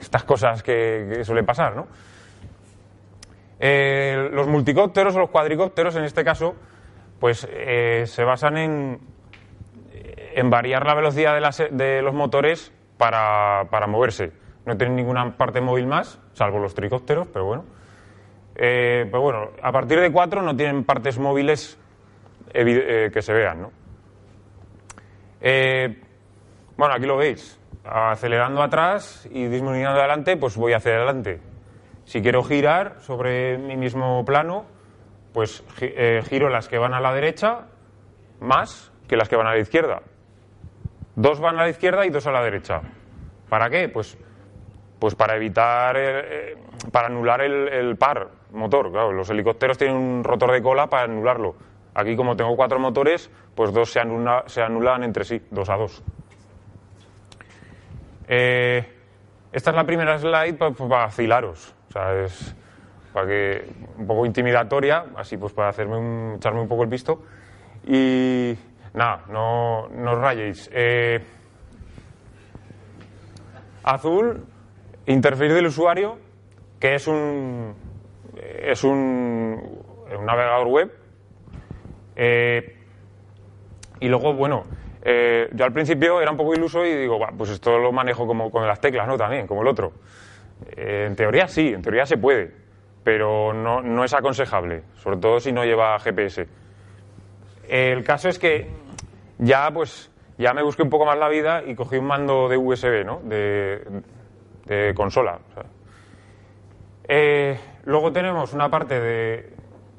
estas 0.00 0.24
cosas 0.24 0.60
que, 0.60 1.22
suelen 1.22 1.46
pasar, 1.46 1.76
¿no? 1.76 1.86
Eh, 3.60 4.28
los 4.32 4.48
multicópteros 4.48 5.14
o 5.14 5.20
los 5.20 5.30
cuadricópteros, 5.30 5.94
en 5.94 6.02
este 6.02 6.24
caso, 6.24 6.56
pues 7.20 7.46
eh, 7.48 8.04
se 8.06 8.24
basan 8.24 8.56
en, 8.56 9.00
en, 10.34 10.50
variar 10.50 10.84
la 10.86 10.94
velocidad 10.94 11.34
de, 11.70 12.02
los 12.02 12.14
motores 12.14 12.72
para, 12.96 13.68
para, 13.70 13.86
moverse. 13.86 14.32
No 14.66 14.76
tienen 14.76 14.96
ninguna 14.96 15.36
parte 15.36 15.60
móvil 15.60 15.86
más, 15.86 16.18
salvo 16.32 16.58
los 16.58 16.74
tricópteros, 16.74 17.28
pero 17.28 17.44
bueno. 17.44 17.64
pero 18.54 19.20
bueno, 19.20 19.50
a 19.62 19.70
partir 19.70 20.00
de 20.00 20.10
cuatro 20.10 20.42
no 20.42 20.56
tienen 20.56 20.84
partes 20.84 21.18
móviles 21.18 21.78
que 22.52 23.22
se 23.22 23.32
vean, 23.32 23.62
¿no? 23.62 23.80
Eh, 25.40 25.98
bueno, 26.76 26.94
aquí 26.94 27.06
lo 27.06 27.16
veis. 27.16 27.58
acelerando 27.84 28.62
atrás 28.62 29.28
y 29.30 29.46
disminuyendo 29.46 29.98
adelante, 29.98 30.36
pues 30.36 30.56
voy 30.56 30.74
hacia 30.74 30.92
adelante. 30.92 31.40
Si 32.04 32.20
quiero 32.20 32.42
girar 32.42 32.96
sobre 33.00 33.56
mi 33.58 33.76
mismo 33.76 34.24
plano, 34.24 34.66
pues 35.32 35.64
eh, 35.80 36.22
giro 36.28 36.48
las 36.48 36.68
que 36.68 36.78
van 36.78 36.94
a 36.94 37.00
la 37.00 37.12
derecha 37.12 37.66
más 38.40 38.92
que 39.06 39.16
las 39.16 39.28
que 39.28 39.36
van 39.36 39.46
a 39.46 39.52
la 39.52 39.58
izquierda. 39.58 40.02
Dos 41.16 41.40
van 41.40 41.58
a 41.58 41.62
la 41.62 41.68
izquierda 41.68 42.06
y 42.06 42.10
dos 42.10 42.26
a 42.26 42.32
la 42.32 42.42
derecha. 42.42 42.80
¿Para 43.48 43.68
qué? 43.68 43.88
Pues, 43.88 44.16
pues 44.98 45.14
para 45.14 45.36
evitar, 45.36 45.96
eh, 45.98 46.56
para 46.92 47.08
anular 47.08 47.40
el, 47.42 47.96
par 47.96 48.28
motor. 48.52 48.90
Claro, 48.90 49.12
los 49.12 49.28
helicópteros 49.28 49.76
tienen 49.76 49.96
un 49.96 50.24
rotor 50.24 50.52
de 50.52 50.62
cola 50.62 50.86
para 50.86 51.04
anularlo. 51.04 51.56
Aquí, 51.94 52.16
como 52.16 52.36
tengo 52.36 52.56
cuatro 52.56 52.78
motores, 52.78 53.30
pues 53.54 53.72
dos 53.72 53.90
se, 53.90 54.00
se 54.46 54.62
anulan 54.62 55.02
entre 55.02 55.24
sí, 55.24 55.42
dos 55.50 55.68
a 55.68 55.76
dos. 55.76 56.02
Eh, 58.28 58.86
esta 59.52 59.70
es 59.70 59.76
la 59.76 59.84
primera 59.84 60.16
slide 60.18 60.54
para 60.54 60.74
vacilaros. 60.78 61.74
O 61.88 61.92
sea, 61.92 62.14
es 62.22 62.54
para 63.12 63.26
que 63.26 63.64
un 63.98 64.06
poco 64.06 64.26
intimidatoria, 64.26 65.06
así 65.16 65.36
pues 65.36 65.52
para 65.52 65.68
hacerme 65.68 66.36
echarme 66.36 66.60
un 66.60 66.68
poco 66.68 66.82
el 66.82 66.88
visto. 66.88 67.22
Y 67.86 68.56
nada, 68.94 69.24
no, 69.28 69.88
no 69.88 70.12
os 70.12 70.18
rayéis. 70.18 70.70
Eh, 70.72 71.20
azul, 73.84 74.44
interfaz 75.06 75.48
del 75.48 75.66
usuario, 75.66 76.18
que 76.78 76.94
es 76.94 77.06
un 77.06 77.74
es 78.62 78.84
un, 78.84 79.60
un 80.18 80.26
navegador 80.26 80.68
web. 80.68 80.92
Eh, 82.16 82.76
y 84.00 84.08
luego, 84.08 84.34
bueno, 84.34 84.64
eh, 85.02 85.48
yo 85.52 85.64
al 85.64 85.72
principio 85.72 86.20
era 86.20 86.30
un 86.30 86.36
poco 86.36 86.54
iluso 86.54 86.84
y 86.84 86.94
digo, 86.94 87.18
pues 87.36 87.50
esto 87.50 87.78
lo 87.78 87.92
manejo 87.92 88.26
como 88.26 88.50
con 88.50 88.66
las 88.66 88.80
teclas, 88.80 89.06
¿no? 89.06 89.16
También, 89.16 89.46
como 89.46 89.62
el 89.62 89.68
otro. 89.68 89.92
Eh, 90.76 91.06
en 91.06 91.16
teoría 91.16 91.48
sí, 91.48 91.68
en 91.68 91.82
teoría 91.82 92.04
se 92.04 92.18
puede, 92.18 92.52
pero 93.04 93.52
no, 93.52 93.80
no 93.80 94.04
es 94.04 94.12
aconsejable, 94.14 94.82
sobre 94.96 95.16
todo 95.16 95.40
si 95.40 95.52
no 95.52 95.64
lleva 95.64 95.98
GPS. 95.98 96.46
El 97.68 98.04
caso 98.04 98.28
es 98.28 98.38
que 98.38 98.68
ya, 99.38 99.70
pues, 99.72 100.10
ya 100.38 100.52
me 100.52 100.62
busqué 100.62 100.82
un 100.82 100.90
poco 100.90 101.06
más 101.06 101.18
la 101.18 101.28
vida 101.28 101.62
y 101.66 101.74
cogí 101.74 101.96
un 101.96 102.06
mando 102.06 102.48
de 102.48 102.56
USB, 102.56 103.04
¿no? 103.04 103.20
De, 103.22 104.04
consola. 104.94 105.38
Eh, 107.08 107.58
luego 107.84 108.12
tenemos 108.12 108.52
una 108.52 108.68
parte 108.68 109.00
de, 109.00 109.52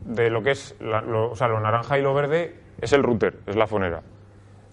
de 0.05 0.29
lo 0.29 0.41
que 0.41 0.51
es, 0.51 0.75
o 0.79 1.35
sea, 1.35 1.47
lo 1.47 1.59
naranja 1.59 1.99
y 1.99 2.01
lo 2.01 2.13
verde 2.13 2.55
es 2.79 2.93
el 2.93 3.03
router, 3.03 3.39
es 3.47 3.55
la 3.55 3.67
fonera. 3.67 4.01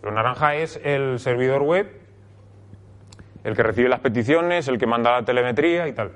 Lo 0.02 0.12
naranja 0.12 0.54
es 0.54 0.80
el 0.84 1.18
servidor 1.18 1.62
web, 1.62 1.90
el 3.44 3.56
que 3.56 3.62
recibe 3.62 3.88
las 3.88 4.00
peticiones, 4.00 4.68
el 4.68 4.78
que 4.78 4.86
manda 4.86 5.12
la 5.12 5.24
telemetría 5.24 5.88
y 5.88 5.92
tal. 5.92 6.12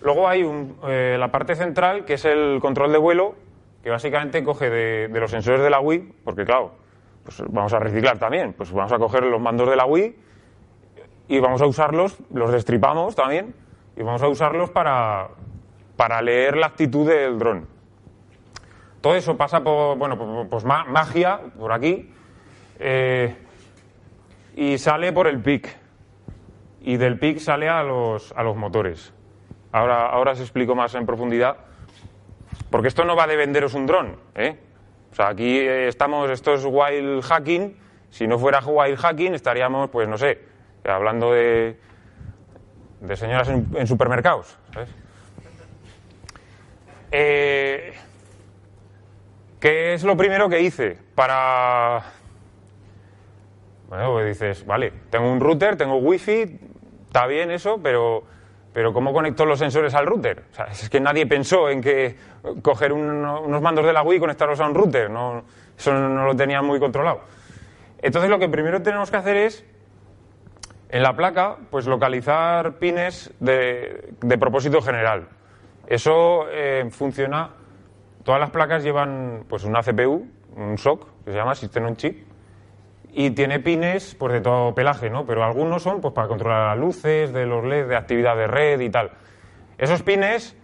Luego 0.00 0.28
hay 0.28 0.48
eh, 0.86 1.16
la 1.18 1.30
parte 1.30 1.56
central, 1.56 2.04
que 2.04 2.14
es 2.14 2.24
el 2.24 2.58
control 2.60 2.92
de 2.92 2.98
vuelo, 2.98 3.34
que 3.82 3.90
básicamente 3.90 4.44
coge 4.44 4.70
de, 4.70 5.08
los 5.08 5.30
sensores 5.30 5.60
de 5.60 5.70
la 5.70 5.80
Wii, 5.80 6.12
porque 6.24 6.44
claro, 6.44 6.72
pues 7.24 7.42
vamos 7.48 7.72
a 7.72 7.78
reciclar 7.78 8.18
también, 8.18 8.52
pues 8.52 8.72
vamos 8.72 8.92
a 8.92 8.98
coger 8.98 9.24
los 9.24 9.40
mandos 9.40 9.68
de 9.68 9.76
la 9.76 9.86
Wii 9.86 10.16
y 11.28 11.40
vamos 11.40 11.60
a 11.62 11.66
usarlos, 11.66 12.18
los 12.32 12.52
destripamos 12.52 13.14
también, 13.14 13.54
y 13.96 14.02
vamos 14.02 14.22
a 14.22 14.28
usarlos 14.28 14.70
para, 14.70 15.28
para 15.96 16.22
leer 16.22 16.56
la 16.56 16.66
actitud 16.66 17.08
del 17.08 17.38
dron. 17.38 17.66
Todo 19.00 19.14
eso 19.14 19.36
pasa 19.36 19.62
por, 19.62 19.96
bueno, 19.96 20.46
pues 20.48 20.64
magia, 20.64 21.40
por 21.58 21.72
aquí, 21.72 22.10
eh, 22.78 23.36
y 24.56 24.78
sale 24.78 25.12
por 25.12 25.26
el 25.26 25.40
PIC. 25.40 25.76
Y 26.82 26.96
del 26.96 27.18
PIC 27.18 27.38
sale 27.38 27.68
a 27.68 27.82
los, 27.82 28.32
a 28.32 28.42
los 28.42 28.56
motores. 28.56 29.12
Ahora, 29.72 30.06
ahora 30.06 30.32
os 30.32 30.40
explico 30.40 30.74
más 30.74 30.94
en 30.94 31.06
profundidad. 31.06 31.56
Porque 32.70 32.88
esto 32.88 33.04
no 33.04 33.16
va 33.16 33.26
de 33.26 33.36
venderos 33.36 33.74
un 33.74 33.86
dron. 33.86 34.16
¿eh? 34.34 34.58
O 35.12 35.14
sea, 35.14 35.28
aquí 35.28 35.58
eh, 35.58 35.88
estamos, 35.88 36.30
esto 36.30 36.54
es 36.54 36.64
wild 36.64 37.22
hacking. 37.22 37.76
Si 38.10 38.26
no 38.26 38.38
fuera 38.38 38.60
wild 38.60 38.98
hacking, 38.98 39.34
estaríamos, 39.34 39.90
pues 39.90 40.08
no 40.08 40.16
sé, 40.16 40.40
hablando 40.84 41.32
de, 41.32 41.78
de 43.00 43.16
señoras 43.16 43.48
en, 43.48 43.86
supermercados. 43.86 44.58
¿Qué 47.10 47.92
es 49.60 50.04
lo 50.04 50.16
primero 50.16 50.48
que 50.48 50.60
hice 50.60 50.98
para 51.14 52.02
bueno, 53.88 54.12
pues 54.12 54.26
dices, 54.26 54.66
vale, 54.66 54.92
tengo 55.08 55.32
un 55.32 55.40
router, 55.40 55.76
tengo 55.76 55.96
wifi, 55.96 56.58
está 57.06 57.26
bien 57.26 57.50
eso, 57.50 57.80
pero, 57.82 58.22
pero 58.78 58.92
¿cómo 58.92 59.12
conecto 59.12 59.44
los 59.44 59.58
sensores 59.58 59.92
al 59.94 60.06
router? 60.06 60.44
O 60.52 60.54
sea, 60.54 60.66
es 60.66 60.88
que 60.88 61.00
nadie 61.00 61.26
pensó 61.26 61.68
en 61.68 61.80
que 61.80 62.14
coger 62.62 62.92
unos 62.92 63.60
mandos 63.60 63.84
de 63.84 63.92
la 63.92 64.04
Wii 64.04 64.18
y 64.18 64.20
conectarlos 64.20 64.60
a 64.60 64.68
un 64.68 64.74
router, 64.76 65.10
no, 65.10 65.42
eso 65.76 65.92
no 65.92 66.24
lo 66.24 66.36
tenían 66.36 66.64
muy 66.64 66.78
controlado. 66.78 67.22
Entonces 68.00 68.30
lo 68.30 68.38
que 68.38 68.48
primero 68.48 68.80
tenemos 68.80 69.10
que 69.10 69.16
hacer 69.16 69.36
es, 69.36 69.64
en 70.90 71.02
la 71.02 71.16
placa, 71.16 71.56
pues 71.72 71.86
localizar 71.86 72.74
pines 72.74 73.32
de, 73.40 74.12
propósito 74.38 74.80
general. 74.80 75.26
Eso 75.88 76.46
eh, 76.48 76.86
funciona, 76.92 77.50
todas 78.22 78.40
las 78.40 78.50
placas 78.50 78.84
llevan 78.84 79.42
pues 79.48 79.64
una 79.64 79.82
CPU, 79.82 80.24
un 80.54 80.78
SOC, 80.78 81.24
que 81.24 81.32
se 81.32 81.36
llama 81.36 81.56
System 81.56 81.84
on 81.84 81.96
Chip, 81.96 82.27
y 83.12 83.30
tiene 83.30 83.60
pines 83.60 84.14
pues 84.14 84.32
de 84.32 84.40
todo 84.40 84.74
pelaje, 84.74 85.10
¿no? 85.10 85.26
Pero 85.26 85.44
algunos 85.44 85.82
son 85.82 86.00
pues 86.00 86.14
para 86.14 86.28
controlar 86.28 86.76
las 86.76 86.78
luces 86.78 87.32
de 87.32 87.46
los 87.46 87.64
LED 87.64 87.88
de 87.88 87.96
actividad 87.96 88.36
de 88.36 88.46
red 88.46 88.80
y 88.80 88.90
tal. 88.90 89.10
Esos 89.76 90.02
pines 90.02 90.56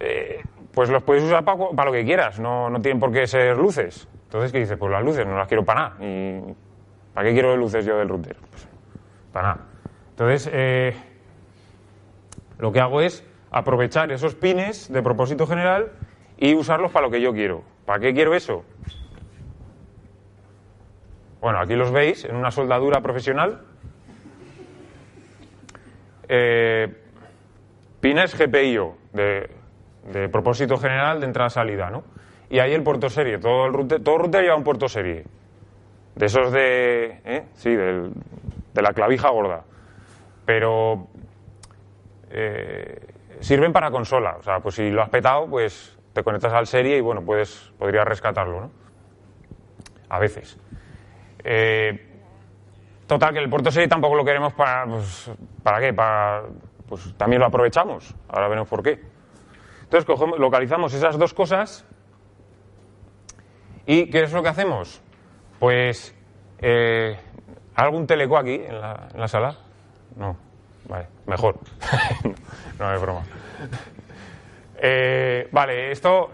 eh, 0.00 0.42
pues 0.72 0.90
los 0.90 1.02
puedes 1.02 1.22
usar 1.22 1.44
para, 1.44 1.70
para, 1.70 1.90
lo 1.90 1.92
que 1.92 2.04
quieras, 2.04 2.38
no, 2.40 2.70
no 2.70 2.80
tienen 2.80 2.98
por 2.98 3.12
qué 3.12 3.26
ser 3.26 3.56
luces. 3.56 4.08
Entonces, 4.24 4.52
¿qué 4.52 4.60
dices? 4.60 4.76
Pues 4.78 4.90
las 4.90 5.04
luces 5.04 5.26
no 5.26 5.36
las 5.36 5.46
quiero 5.46 5.64
para 5.64 5.80
nada. 5.80 6.04
¿Y 6.04 6.54
¿Para 7.14 7.28
qué 7.28 7.34
quiero 7.34 7.56
luces 7.56 7.84
yo 7.84 7.98
del 7.98 8.08
router? 8.08 8.36
Pues, 8.50 8.66
para 9.32 9.48
nada. 9.48 9.66
Entonces, 10.10 10.50
eh, 10.52 10.94
lo 12.58 12.72
que 12.72 12.80
hago 12.80 13.00
es 13.00 13.24
aprovechar 13.50 14.10
esos 14.12 14.34
pines 14.34 14.90
de 14.90 15.02
propósito 15.02 15.46
general 15.46 15.92
y 16.38 16.54
usarlos 16.54 16.90
para 16.90 17.06
lo 17.06 17.12
que 17.12 17.20
yo 17.20 17.32
quiero. 17.32 17.62
¿Para 17.84 18.00
qué 18.00 18.14
quiero 18.14 18.34
eso? 18.34 18.64
Bueno, 21.42 21.58
aquí 21.58 21.74
los 21.74 21.90
veis 21.90 22.24
en 22.24 22.36
una 22.36 22.52
soldadura 22.52 23.00
profesional. 23.00 23.62
Eh, 26.28 26.86
pines 28.00 28.38
GPIO 28.38 28.96
de, 29.12 29.50
propósito 30.30 30.76
general 30.76 31.18
de 31.18 31.26
entrada-salida, 31.26 31.90
¿no? 31.90 32.04
Y 32.48 32.60
ahí 32.60 32.72
el 32.72 32.84
puerto 32.84 33.08
serie, 33.08 33.38
todo 33.38 33.66
el 33.66 33.72
router, 33.72 34.00
todo 34.04 34.18
router 34.18 34.42
lleva 34.42 34.54
un 34.54 34.62
puerto 34.62 34.88
serie. 34.88 35.24
De 36.14 36.26
esos 36.26 36.52
de, 36.52 37.20
¿eh? 37.24 37.46
sí, 37.54 37.74
de 37.74 38.82
la 38.82 38.92
clavija 38.92 39.28
gorda. 39.30 39.64
Pero 40.46 41.08
eh, 42.30 43.00
sirven 43.40 43.72
para 43.72 43.90
consola. 43.90 44.36
O 44.38 44.42
sea, 44.44 44.60
pues 44.60 44.76
si 44.76 44.92
lo 44.92 45.02
has 45.02 45.08
petado, 45.08 45.48
pues 45.50 45.98
te 46.12 46.22
conectas 46.22 46.52
al 46.52 46.68
serie 46.68 46.98
y 46.98 47.00
bueno, 47.00 47.20
puedes, 47.24 47.72
podrías 47.80 48.06
rescatarlo, 48.06 48.60
¿no? 48.60 48.70
A 50.08 50.20
veces. 50.20 50.56
Eh, 51.44 52.08
total, 53.06 53.32
que 53.32 53.40
el 53.40 53.50
puerto 53.50 53.70
serie 53.70 53.88
tampoco 53.88 54.14
lo 54.14 54.24
queremos 54.24 54.52
para. 54.52 54.84
Pues, 54.86 55.30
¿Para 55.62 55.80
qué? 55.80 55.92
Para, 55.92 56.42
pues 56.88 57.14
también 57.16 57.40
lo 57.40 57.46
aprovechamos. 57.46 58.14
Ahora 58.28 58.48
veremos 58.48 58.68
por 58.68 58.82
qué. 58.82 59.00
Entonces 59.82 60.08
localizamos 60.38 60.94
esas 60.94 61.18
dos 61.18 61.34
cosas. 61.34 61.86
¿Y 63.86 64.08
qué 64.10 64.22
es 64.22 64.32
lo 64.32 64.42
que 64.42 64.48
hacemos? 64.48 65.02
Pues. 65.58 66.14
Eh, 66.58 67.18
¿Algún 67.74 68.06
teleco 68.06 68.36
aquí 68.36 68.54
en 68.54 68.80
la, 68.80 69.28
sala? 69.28 69.56
No. 70.16 70.36
Vale, 70.88 71.08
mejor. 71.26 71.58
no, 72.78 72.94
es 72.94 73.00
broma. 73.00 73.22
Eh, 74.76 75.48
vale, 75.50 75.90
esto. 75.90 76.30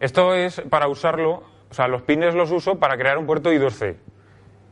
Esto 0.00 0.34
es 0.34 0.60
para 0.68 0.88
usarlo 0.88 1.55
o 1.70 1.74
sea, 1.74 1.88
los 1.88 2.02
pines 2.02 2.34
los 2.34 2.50
uso 2.50 2.78
para 2.78 2.96
crear 2.96 3.18
un 3.18 3.26
puerto 3.26 3.52
I2C. 3.52 3.96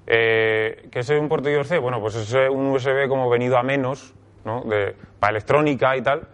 Eh, 0.07 0.89
¿Qué 0.91 0.99
es 1.01 1.11
un 1.11 1.29
puerto 1.29 1.49
I2C? 1.49 1.81
Bueno, 1.81 2.01
pues 2.01 2.15
es 2.15 2.33
un 2.51 2.67
USB 2.67 3.09
como 3.09 3.29
venido 3.31 3.57
a 3.57 3.63
menos, 3.63 4.15
¿no? 4.45 4.63
De, 4.63 4.95
para 5.19 5.33
electrónica 5.33 5.97
y 5.97 6.03
tal. 6.03 6.29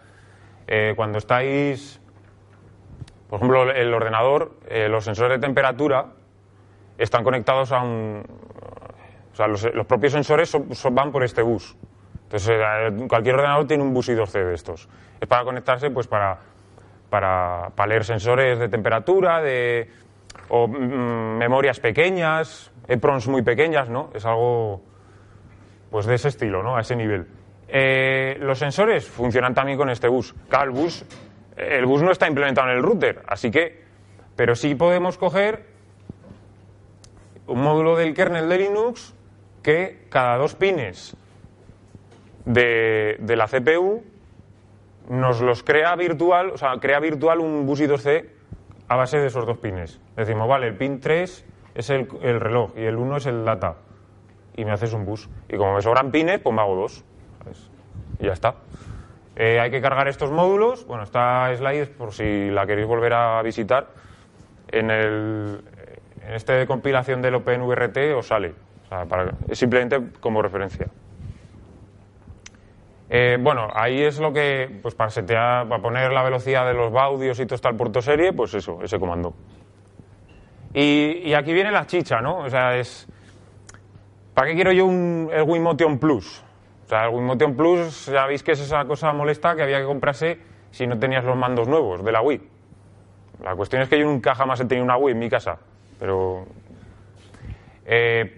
Eh, 0.66 0.92
cuando 0.96 1.18
estáis, 1.18 2.00
por 3.28 3.38
ejemplo, 3.38 3.70
el 3.70 3.94
ordenador, 3.94 4.56
eh, 4.68 4.88
los 4.88 5.04
sensores 5.04 5.40
de 5.40 5.46
temperatura 5.46 6.06
están 6.98 7.24
conectados 7.24 7.72
a 7.72 7.82
un... 7.82 8.22
O 9.32 9.36
sea, 9.36 9.46
los, 9.46 9.64
propios 9.86 10.12
sensores 10.12 10.54
van 10.92 11.12
por 11.12 11.22
este 11.24 11.40
bus. 11.40 11.76
Entonces, 12.24 12.60
cualquier 13.08 13.36
ordenador 13.36 13.66
tiene 13.66 13.82
un 13.82 13.94
bus 13.94 14.08
I2C 14.08 14.44
de 14.44 14.54
estos. 14.54 14.88
Es 15.20 15.26
para 15.26 15.44
conectarse, 15.44 15.90
pues, 15.90 16.06
para, 16.06 16.38
para, 17.08 17.70
para 17.74 17.86
leer 17.88 18.04
sensores 18.04 18.58
de 18.58 18.68
temperatura, 18.68 19.40
de 19.40 19.88
o 20.48 20.66
mm, 20.66 21.38
memorias 21.38 21.80
pequeñas, 21.80 22.72
EPROMs 22.88 23.28
muy 23.28 23.42
pequeñas, 23.42 23.88
¿no? 23.88 24.10
Es 24.14 24.24
algo, 24.26 24.82
pues 25.90 26.06
de 26.06 26.14
ese 26.14 26.28
estilo, 26.28 26.62
¿no? 26.62 26.76
A 26.76 26.80
ese 26.80 26.96
nivel. 26.96 27.26
Eh, 27.68 28.36
los 28.40 28.58
sensores 28.58 29.08
funcionan 29.08 29.54
también 29.54 29.78
con 29.78 29.90
este 29.90 30.08
bus. 30.08 30.34
Claro, 30.48 30.64
el 30.64 30.70
bus, 30.70 31.04
el 31.56 31.86
bus 31.86 32.02
no 32.02 32.10
está 32.10 32.26
implementado 32.26 32.68
en 32.68 32.76
el 32.76 32.82
router, 32.82 33.22
así 33.28 33.50
que, 33.50 33.84
pero 34.34 34.54
sí 34.54 34.74
podemos 34.74 35.18
coger 35.18 35.66
un 37.46 37.62
módulo 37.62 37.96
del 37.96 38.14
kernel 38.14 38.48
de 38.48 38.58
Linux 38.58 39.14
que 39.62 40.06
cada 40.08 40.36
dos 40.36 40.54
pines 40.54 41.16
de, 42.44 43.16
de 43.20 43.36
la 43.36 43.46
CPU 43.46 44.02
nos 45.08 45.40
los 45.40 45.62
crea 45.62 45.94
virtual, 45.96 46.50
o 46.50 46.56
sea, 46.56 46.78
crea 46.80 47.00
virtual 47.00 47.40
un 47.40 47.66
bus 47.66 47.80
I2C 47.80 48.39
a 48.90 48.96
base 48.96 49.18
de 49.18 49.28
esos 49.28 49.46
dos 49.46 49.56
pines. 49.58 50.00
Decimos, 50.16 50.48
vale, 50.48 50.66
el 50.66 50.74
pin 50.74 50.98
3 50.98 51.46
es 51.76 51.90
el, 51.90 52.08
el 52.22 52.40
reloj 52.40 52.72
y 52.76 52.82
el 52.82 52.96
1 52.96 53.18
es 53.18 53.26
el 53.26 53.44
data. 53.44 53.76
Y 54.56 54.64
me 54.64 54.72
haces 54.72 54.92
un 54.92 55.04
bus. 55.06 55.30
Y 55.48 55.56
como 55.56 55.76
me 55.76 55.80
sobran 55.80 56.10
pines, 56.10 56.40
pues 56.40 56.52
me 56.52 56.60
hago 56.60 56.74
dos. 56.74 57.04
Y 58.18 58.26
ya 58.26 58.32
está. 58.32 58.56
Eh, 59.36 59.60
hay 59.60 59.70
que 59.70 59.80
cargar 59.80 60.08
estos 60.08 60.32
módulos. 60.32 60.84
Bueno, 60.88 61.04
esta 61.04 61.54
slide, 61.56 61.86
por 61.86 62.12
si 62.12 62.50
la 62.50 62.66
queréis 62.66 62.88
volver 62.88 63.14
a 63.14 63.40
visitar, 63.42 63.86
en, 64.72 64.90
el, 64.90 65.60
en 66.26 66.34
este 66.34 66.54
de 66.54 66.66
compilación 66.66 67.22
del 67.22 67.36
OpenVRT 67.36 67.96
os 68.16 68.26
sale. 68.26 68.54
O 68.90 69.06
es 69.48 69.56
simplemente 69.56 70.00
como 70.18 70.42
referencia. 70.42 70.88
Eh, 73.12 73.38
bueno, 73.40 73.66
ahí 73.74 74.02
es 74.02 74.20
lo 74.20 74.32
que, 74.32 74.78
pues 74.80 74.94
para 74.94 75.10
setear, 75.10 75.68
para 75.68 75.82
poner 75.82 76.12
la 76.12 76.22
velocidad 76.22 76.64
de 76.64 76.74
los 76.74 76.92
baudios 76.92 77.40
y 77.40 77.46
todo 77.46 77.68
el 77.68 77.76
puerto 77.76 78.00
serie, 78.00 78.32
pues 78.32 78.54
eso, 78.54 78.78
ese 78.84 79.00
comando. 79.00 79.34
Y, 80.72 81.22
y, 81.24 81.34
aquí 81.34 81.52
viene 81.52 81.72
la 81.72 81.84
chicha, 81.86 82.20
¿no? 82.20 82.38
O 82.38 82.48
sea, 82.48 82.76
es. 82.76 83.08
¿Para 84.32 84.46
qué 84.46 84.54
quiero 84.54 84.70
yo 84.70 84.86
un, 84.86 85.28
el 85.32 85.42
Wimotion 85.42 85.98
Plus? 85.98 86.44
O 86.84 86.88
sea, 86.88 87.06
el 87.06 87.14
Wimotion 87.14 87.56
Plus, 87.56 88.06
ya 88.06 88.26
veis 88.26 88.44
que 88.44 88.52
es 88.52 88.60
esa 88.60 88.84
cosa 88.84 89.12
molesta 89.12 89.56
que 89.56 89.64
había 89.64 89.80
que 89.80 89.86
comprarse 89.86 90.38
si 90.70 90.86
no 90.86 90.96
tenías 90.96 91.24
los 91.24 91.36
mandos 91.36 91.66
nuevos 91.66 92.04
de 92.04 92.12
la 92.12 92.22
Wii. 92.22 92.40
La 93.42 93.56
cuestión 93.56 93.82
es 93.82 93.88
que 93.88 93.98
yo 93.98 94.04
nunca 94.04 94.36
jamás 94.36 94.60
he 94.60 94.66
tenido 94.66 94.84
una 94.84 94.96
Wii 94.96 95.14
en 95.14 95.18
mi 95.18 95.28
casa, 95.28 95.58
pero. 95.98 96.46
Eh, 97.86 98.36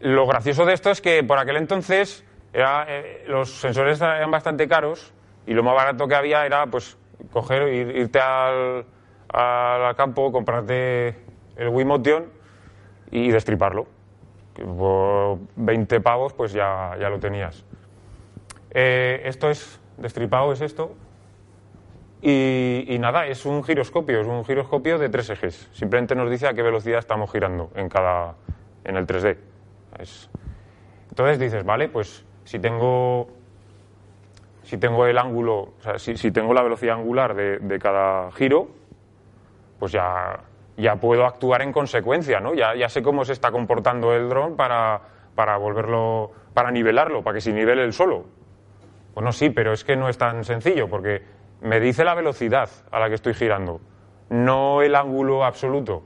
lo 0.00 0.26
gracioso 0.26 0.64
de 0.64 0.72
esto 0.72 0.90
es 0.90 1.02
que 1.02 1.22
por 1.22 1.38
aquel 1.38 1.58
entonces 1.58 2.24
era, 2.52 2.86
eh, 2.88 3.24
los 3.28 3.50
sensores 3.50 4.00
eran 4.00 4.30
bastante 4.30 4.66
caros 4.66 5.12
y 5.46 5.54
lo 5.54 5.62
más 5.62 5.74
barato 5.74 6.08
que 6.08 6.14
había 6.14 6.44
era 6.44 6.66
pues 6.66 6.98
coger, 7.32 7.68
ir, 7.72 7.96
irte 7.96 8.18
al, 8.18 8.84
al, 9.28 9.96
campo, 9.96 10.32
comprarte 10.32 11.16
el 11.56 11.68
Wimotion 11.68 12.26
y 13.10 13.30
destriparlo. 13.30 13.86
Que 14.54 14.64
por 14.64 15.38
20 15.56 16.00
pavos 16.00 16.32
pues 16.32 16.52
ya, 16.52 16.96
ya 16.98 17.08
lo 17.08 17.20
tenías. 17.20 17.64
Eh, 18.72 19.22
esto 19.24 19.50
es 19.50 19.80
destripado, 19.96 20.52
es 20.52 20.60
esto. 20.60 20.94
Y, 22.22 22.84
y, 22.88 22.98
nada, 22.98 23.26
es 23.26 23.46
un 23.46 23.64
giroscopio, 23.64 24.20
es 24.20 24.26
un 24.26 24.44
giroscopio 24.44 24.98
de 24.98 25.08
tres 25.08 25.30
ejes. 25.30 25.70
Simplemente 25.72 26.14
nos 26.14 26.30
dice 26.30 26.48
a 26.48 26.52
qué 26.52 26.62
velocidad 26.62 26.98
estamos 26.98 27.30
girando 27.32 27.70
en 27.74 27.88
cada 27.88 28.34
en 28.84 28.96
el 28.96 29.06
3D. 29.06 29.38
Es, 29.98 30.28
entonces 31.08 31.38
dices, 31.38 31.64
vale, 31.64 31.88
pues 31.88 32.26
si 32.50 32.58
tengo 32.58 33.28
si 34.64 34.76
tengo 34.76 35.06
el 35.06 35.18
ángulo, 35.18 35.54
o 35.54 35.82
sea, 35.82 35.98
si, 36.00 36.16
si, 36.16 36.32
tengo 36.32 36.52
la 36.52 36.62
velocidad 36.62 36.96
angular 36.96 37.34
de, 37.34 37.58
de, 37.58 37.78
cada 37.78 38.30
giro, 38.32 38.68
pues 39.78 39.92
ya, 39.92 40.40
ya 40.76 40.96
puedo 40.96 41.26
actuar 41.26 41.62
en 41.62 41.72
consecuencia, 41.72 42.40
¿no? 42.40 42.54
Ya, 42.54 42.74
ya 42.74 42.88
sé 42.88 43.02
cómo 43.02 43.24
se 43.24 43.34
está 43.34 43.52
comportando 43.52 44.12
el 44.14 44.28
dron 44.28 44.56
para, 44.56 45.00
para 45.36 45.56
volverlo, 45.58 46.32
para 46.52 46.72
nivelarlo, 46.72 47.22
para 47.22 47.34
que 47.34 47.40
se 47.40 47.52
nivele 47.52 47.84
el 47.84 47.92
solo. 47.92 48.24
Bueno, 49.14 49.30
sí, 49.30 49.50
pero 49.50 49.72
es 49.72 49.84
que 49.84 49.94
no 49.94 50.08
es 50.08 50.18
tan 50.18 50.44
sencillo, 50.44 50.88
porque 50.88 51.22
me 51.60 51.78
dice 51.78 52.04
la 52.04 52.14
velocidad 52.14 52.68
a 52.90 52.98
la 52.98 53.08
que 53.08 53.14
estoy 53.14 53.34
girando, 53.34 53.80
no 54.28 54.82
el 54.82 54.96
ángulo 54.96 55.44
absoluto. 55.44 56.02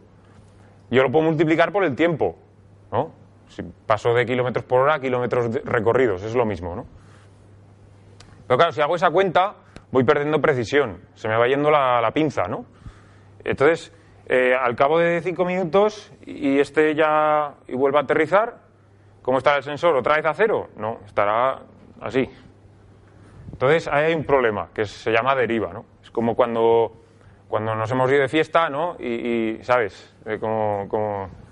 Yo 0.90 1.02
lo 1.02 1.10
puedo 1.10 1.24
multiplicar 1.24 1.72
por 1.72 1.84
el 1.84 1.96
tiempo, 1.96 2.36
¿no? 2.92 3.23
Si 3.54 3.62
paso 3.62 4.12
de 4.12 4.26
kilómetros 4.26 4.64
por 4.64 4.80
hora 4.80 4.94
a 4.94 4.98
kilómetros 4.98 5.62
recorridos, 5.62 6.24
es 6.24 6.34
lo 6.34 6.44
mismo, 6.44 6.74
¿no? 6.74 6.86
Pero 8.48 8.58
claro, 8.58 8.72
si 8.72 8.80
hago 8.80 8.96
esa 8.96 9.10
cuenta, 9.10 9.54
voy 9.92 10.02
perdiendo 10.02 10.40
precisión, 10.40 11.02
se 11.14 11.28
me 11.28 11.36
va 11.36 11.46
yendo 11.46 11.70
la, 11.70 12.10
pinza, 12.12 12.48
¿no? 12.48 12.66
Entonces, 13.44 13.92
eh, 14.26 14.56
al 14.60 14.74
cabo 14.74 14.98
de 14.98 15.20
cinco 15.20 15.44
minutos 15.44 16.12
y 16.26 16.58
este 16.58 16.96
ya 16.96 17.54
y 17.68 17.76
vuelve 17.76 17.98
a 17.98 18.00
aterrizar, 18.00 18.56
¿cómo 19.22 19.38
está 19.38 19.56
el 19.56 19.62
sensor? 19.62 19.94
¿Otra 19.94 20.16
vez 20.16 20.26
a 20.26 20.34
cero? 20.34 20.70
No, 20.76 20.98
estará 21.06 21.60
así. 22.00 22.28
Entonces, 23.52 23.86
ahí 23.86 24.06
hay 24.06 24.14
un 24.14 24.24
problema 24.24 24.70
que 24.74 24.84
se 24.84 25.12
llama 25.12 25.36
deriva, 25.36 25.72
¿no? 25.72 25.84
Es 26.02 26.10
como 26.10 26.34
cuando, 26.34 26.90
cuando 27.46 27.76
nos 27.76 27.88
hemos 27.88 28.10
ido 28.10 28.22
de 28.22 28.28
fiesta, 28.28 28.68
¿no? 28.68 28.96
Y, 28.98 29.58
y 29.58 29.62
¿sabes? 29.62 30.12
Eh, 30.26 30.40
como, 30.40 30.88
como 30.88 31.43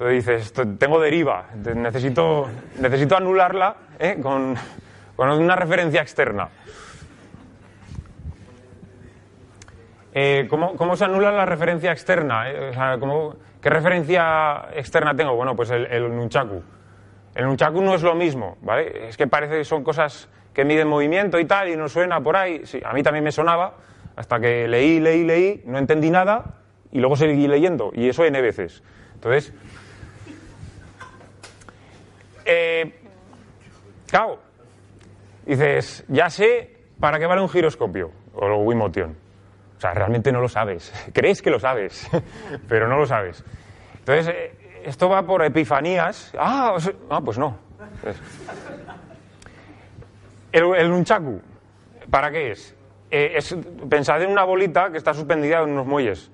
entonces 0.00 0.54
dices, 0.54 0.78
tengo 0.78 0.98
deriva, 0.98 1.48
necesito, 1.74 2.48
necesito 2.78 3.18
anularla 3.18 3.76
¿eh? 3.98 4.18
con, 4.22 4.54
con, 5.14 5.28
una 5.28 5.54
referencia 5.54 6.00
externa. 6.00 6.48
Eh, 10.14 10.46
¿cómo, 10.48 10.74
¿cómo, 10.76 10.96
se 10.96 11.04
anula 11.04 11.30
la 11.30 11.44
referencia 11.44 11.92
externa? 11.92 12.50
Eh, 12.50 12.70
o 12.70 12.72
sea, 12.72 12.96
¿cómo, 12.98 13.36
¿Qué 13.60 13.68
referencia 13.68 14.70
externa 14.74 15.14
tengo? 15.14 15.36
Bueno, 15.36 15.54
pues 15.54 15.68
el, 15.68 15.84
el, 15.84 16.08
nunchaku. 16.16 16.62
El 17.34 17.44
nunchaku 17.44 17.82
no 17.82 17.94
es 17.94 18.02
lo 18.02 18.14
mismo, 18.14 18.56
¿vale? 18.62 19.08
Es 19.08 19.18
que 19.18 19.26
parece 19.26 19.58
que 19.58 19.64
son 19.64 19.84
cosas 19.84 20.30
que 20.54 20.64
miden 20.64 20.88
movimiento 20.88 21.38
y 21.38 21.44
tal, 21.44 21.68
y 21.68 21.76
no 21.76 21.90
suena 21.90 22.22
por 22.22 22.38
ahí. 22.38 22.62
Sí, 22.64 22.80
a 22.82 22.94
mí 22.94 23.02
también 23.02 23.22
me 23.22 23.32
sonaba, 23.32 23.74
hasta 24.16 24.40
que 24.40 24.66
leí, 24.66 24.98
leí, 24.98 25.24
leí, 25.24 25.62
no 25.66 25.76
entendí 25.76 26.10
nada, 26.10 26.54
y 26.90 27.00
luego 27.00 27.16
seguí 27.16 27.46
leyendo, 27.46 27.90
y 27.94 28.08
eso 28.08 28.24
N 28.24 28.40
veces. 28.40 28.82
Entonces, 29.20 29.52
eh, 32.44 32.92
dices, 35.46 36.04
ya 36.08 36.30
sé 36.30 36.76
para 36.98 37.18
qué 37.18 37.26
vale 37.26 37.40
un 37.40 37.48
giroscopio 37.48 38.10
o 38.34 38.46
el 38.46 38.66
Wimotion. 38.66 39.16
O 39.76 39.80
sea, 39.80 39.94
realmente 39.94 40.30
no 40.30 40.40
lo 40.40 40.48
sabes. 40.48 40.92
Crees 41.12 41.42
que 41.42 41.50
lo 41.50 41.58
sabes, 41.58 42.08
pero 42.68 42.88
no 42.88 42.96
lo 42.96 43.06
sabes. 43.06 43.44
Entonces, 43.98 44.28
eh, 44.28 44.82
esto 44.84 45.08
va 45.08 45.22
por 45.22 45.44
epifanías. 45.44 46.32
Ah, 46.38 46.76
ah 47.10 47.20
pues 47.20 47.38
no. 47.38 47.56
El, 50.52 50.74
el 50.74 50.90
nunchaku, 50.90 51.40
¿para 52.10 52.30
qué 52.30 52.50
es? 52.50 52.74
Eh, 53.10 53.32
es? 53.36 53.56
Pensad 53.88 54.22
en 54.22 54.30
una 54.30 54.44
bolita 54.44 54.90
que 54.90 54.98
está 54.98 55.14
suspendida 55.14 55.62
en 55.62 55.70
unos 55.70 55.86
muelles, 55.86 56.30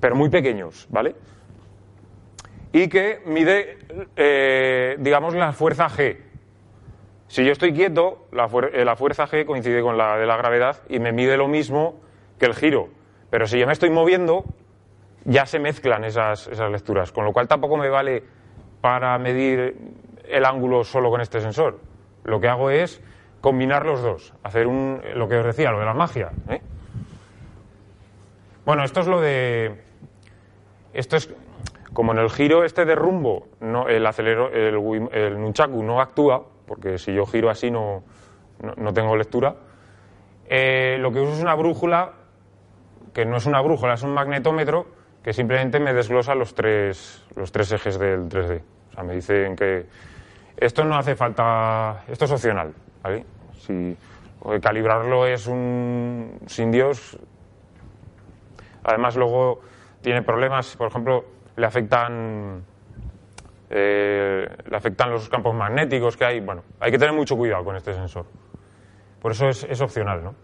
pero 0.00 0.14
muy 0.14 0.28
pequeños, 0.28 0.86
¿vale? 0.90 1.14
Y 2.72 2.88
que 2.88 3.20
mide, 3.26 3.78
eh, 4.16 4.96
digamos, 4.98 5.34
la 5.34 5.52
fuerza 5.52 5.88
G. 5.88 6.18
Si 7.28 7.44
yo 7.44 7.52
estoy 7.52 7.72
quieto, 7.72 8.26
la, 8.32 8.48
fuer 8.48 8.70
eh, 8.74 8.84
la, 8.84 8.96
fuerza 8.96 9.26
G 9.26 9.44
coincide 9.44 9.82
con 9.82 9.96
la 9.98 10.16
de 10.16 10.26
la 10.26 10.36
gravedad 10.36 10.82
y 10.88 10.98
me 10.98 11.12
mide 11.12 11.36
lo 11.36 11.48
mismo 11.48 12.00
que 12.38 12.46
el 12.46 12.54
giro. 12.54 12.88
Pero 13.30 13.46
si 13.46 13.58
yo 13.58 13.66
me 13.66 13.72
estoy 13.72 13.90
moviendo, 13.90 14.44
ya 15.24 15.44
se 15.44 15.58
mezclan 15.58 16.04
esas, 16.04 16.46
esas 16.48 16.70
lecturas, 16.70 17.12
con 17.12 17.24
lo 17.24 17.32
cual 17.32 17.48
tampoco 17.48 17.76
me 17.76 17.88
vale 17.88 18.22
para 18.80 19.18
medir 19.18 19.76
el 20.26 20.44
ángulo 20.44 20.84
solo 20.84 21.10
con 21.10 21.20
este 21.20 21.40
sensor. 21.40 21.80
Lo 22.24 22.40
que 22.40 22.48
hago 22.48 22.70
es 22.70 23.02
combinar 23.40 23.86
los 23.86 24.02
dos, 24.02 24.34
hacer 24.42 24.66
un, 24.66 25.00
lo 25.14 25.28
que 25.28 25.36
os 25.36 25.44
decía, 25.44 25.70
lo 25.70 25.80
de 25.80 25.84
la 25.84 25.94
magia. 25.94 26.30
¿eh? 26.48 26.60
Bueno, 28.64 28.84
esto 28.84 29.00
es 29.00 29.06
lo 29.06 29.20
de... 29.20 29.82
Esto 30.92 31.16
es 31.16 31.32
como 31.98 32.12
en 32.12 32.18
el 32.20 32.30
giro 32.30 32.62
este 32.62 32.84
de 32.84 32.94
rumbo 32.94 33.48
no, 33.58 33.88
el, 33.88 34.06
acelero, 34.06 34.52
el, 34.52 35.08
el, 35.10 35.40
nunchaku 35.40 35.82
no 35.82 36.00
actúa, 36.00 36.44
porque 36.64 36.96
si 36.96 37.12
yo 37.12 37.26
giro 37.26 37.50
así 37.50 37.72
no, 37.72 38.04
no, 38.76 38.92
tengo 38.92 39.16
lectura, 39.16 39.56
eh, 40.48 40.96
lo 41.00 41.10
que 41.10 41.18
uso 41.18 41.32
es 41.32 41.42
una 41.42 41.56
brújula, 41.56 42.12
que 43.12 43.24
no 43.24 43.38
es 43.38 43.46
una 43.46 43.60
brújula, 43.62 43.94
es 43.94 44.04
un 44.04 44.14
magnetómetro, 44.14 44.86
que 45.24 45.32
simplemente 45.32 45.80
me 45.80 45.92
desglosa 45.92 46.36
los 46.36 46.54
tres, 46.54 47.26
los 47.34 47.50
tres 47.50 47.72
ejes 47.72 47.98
del 47.98 48.28
3D. 48.28 48.62
O 48.90 48.92
sea, 48.92 49.02
me 49.02 49.14
dicen 49.16 49.56
que 49.56 49.86
esto 50.56 50.84
no 50.84 50.96
hace 50.96 51.16
falta, 51.16 52.04
esto 52.06 52.26
es 52.26 52.30
opcional, 52.30 52.74
¿vale? 53.02 53.24
Si 53.54 53.96
calibrarlo 54.62 55.26
es 55.26 55.48
un 55.48 56.38
sin 56.46 56.70
Dios. 56.70 57.18
Además 58.84 59.16
luego 59.16 59.62
tiene 60.00 60.22
problemas, 60.22 60.76
por 60.76 60.86
ejemplo, 60.86 61.24
le 61.58 61.66
afectan 61.66 62.62
eh, 63.68 64.48
le 64.70 64.76
afectan 64.76 65.10
los 65.10 65.28
campos 65.28 65.54
magnéticos 65.54 66.16
que 66.16 66.24
hay. 66.24 66.40
Bueno, 66.40 66.62
hay 66.80 66.90
que 66.90 66.98
tener 66.98 67.14
mucho 67.14 67.36
cuidado 67.36 67.64
con 67.64 67.76
este 67.76 67.92
sensor. 67.92 68.26
Por 69.20 69.32
eso 69.32 69.48
es, 69.48 69.64
es 69.64 69.80
opcional, 69.80 70.22
¿no? 70.22 70.34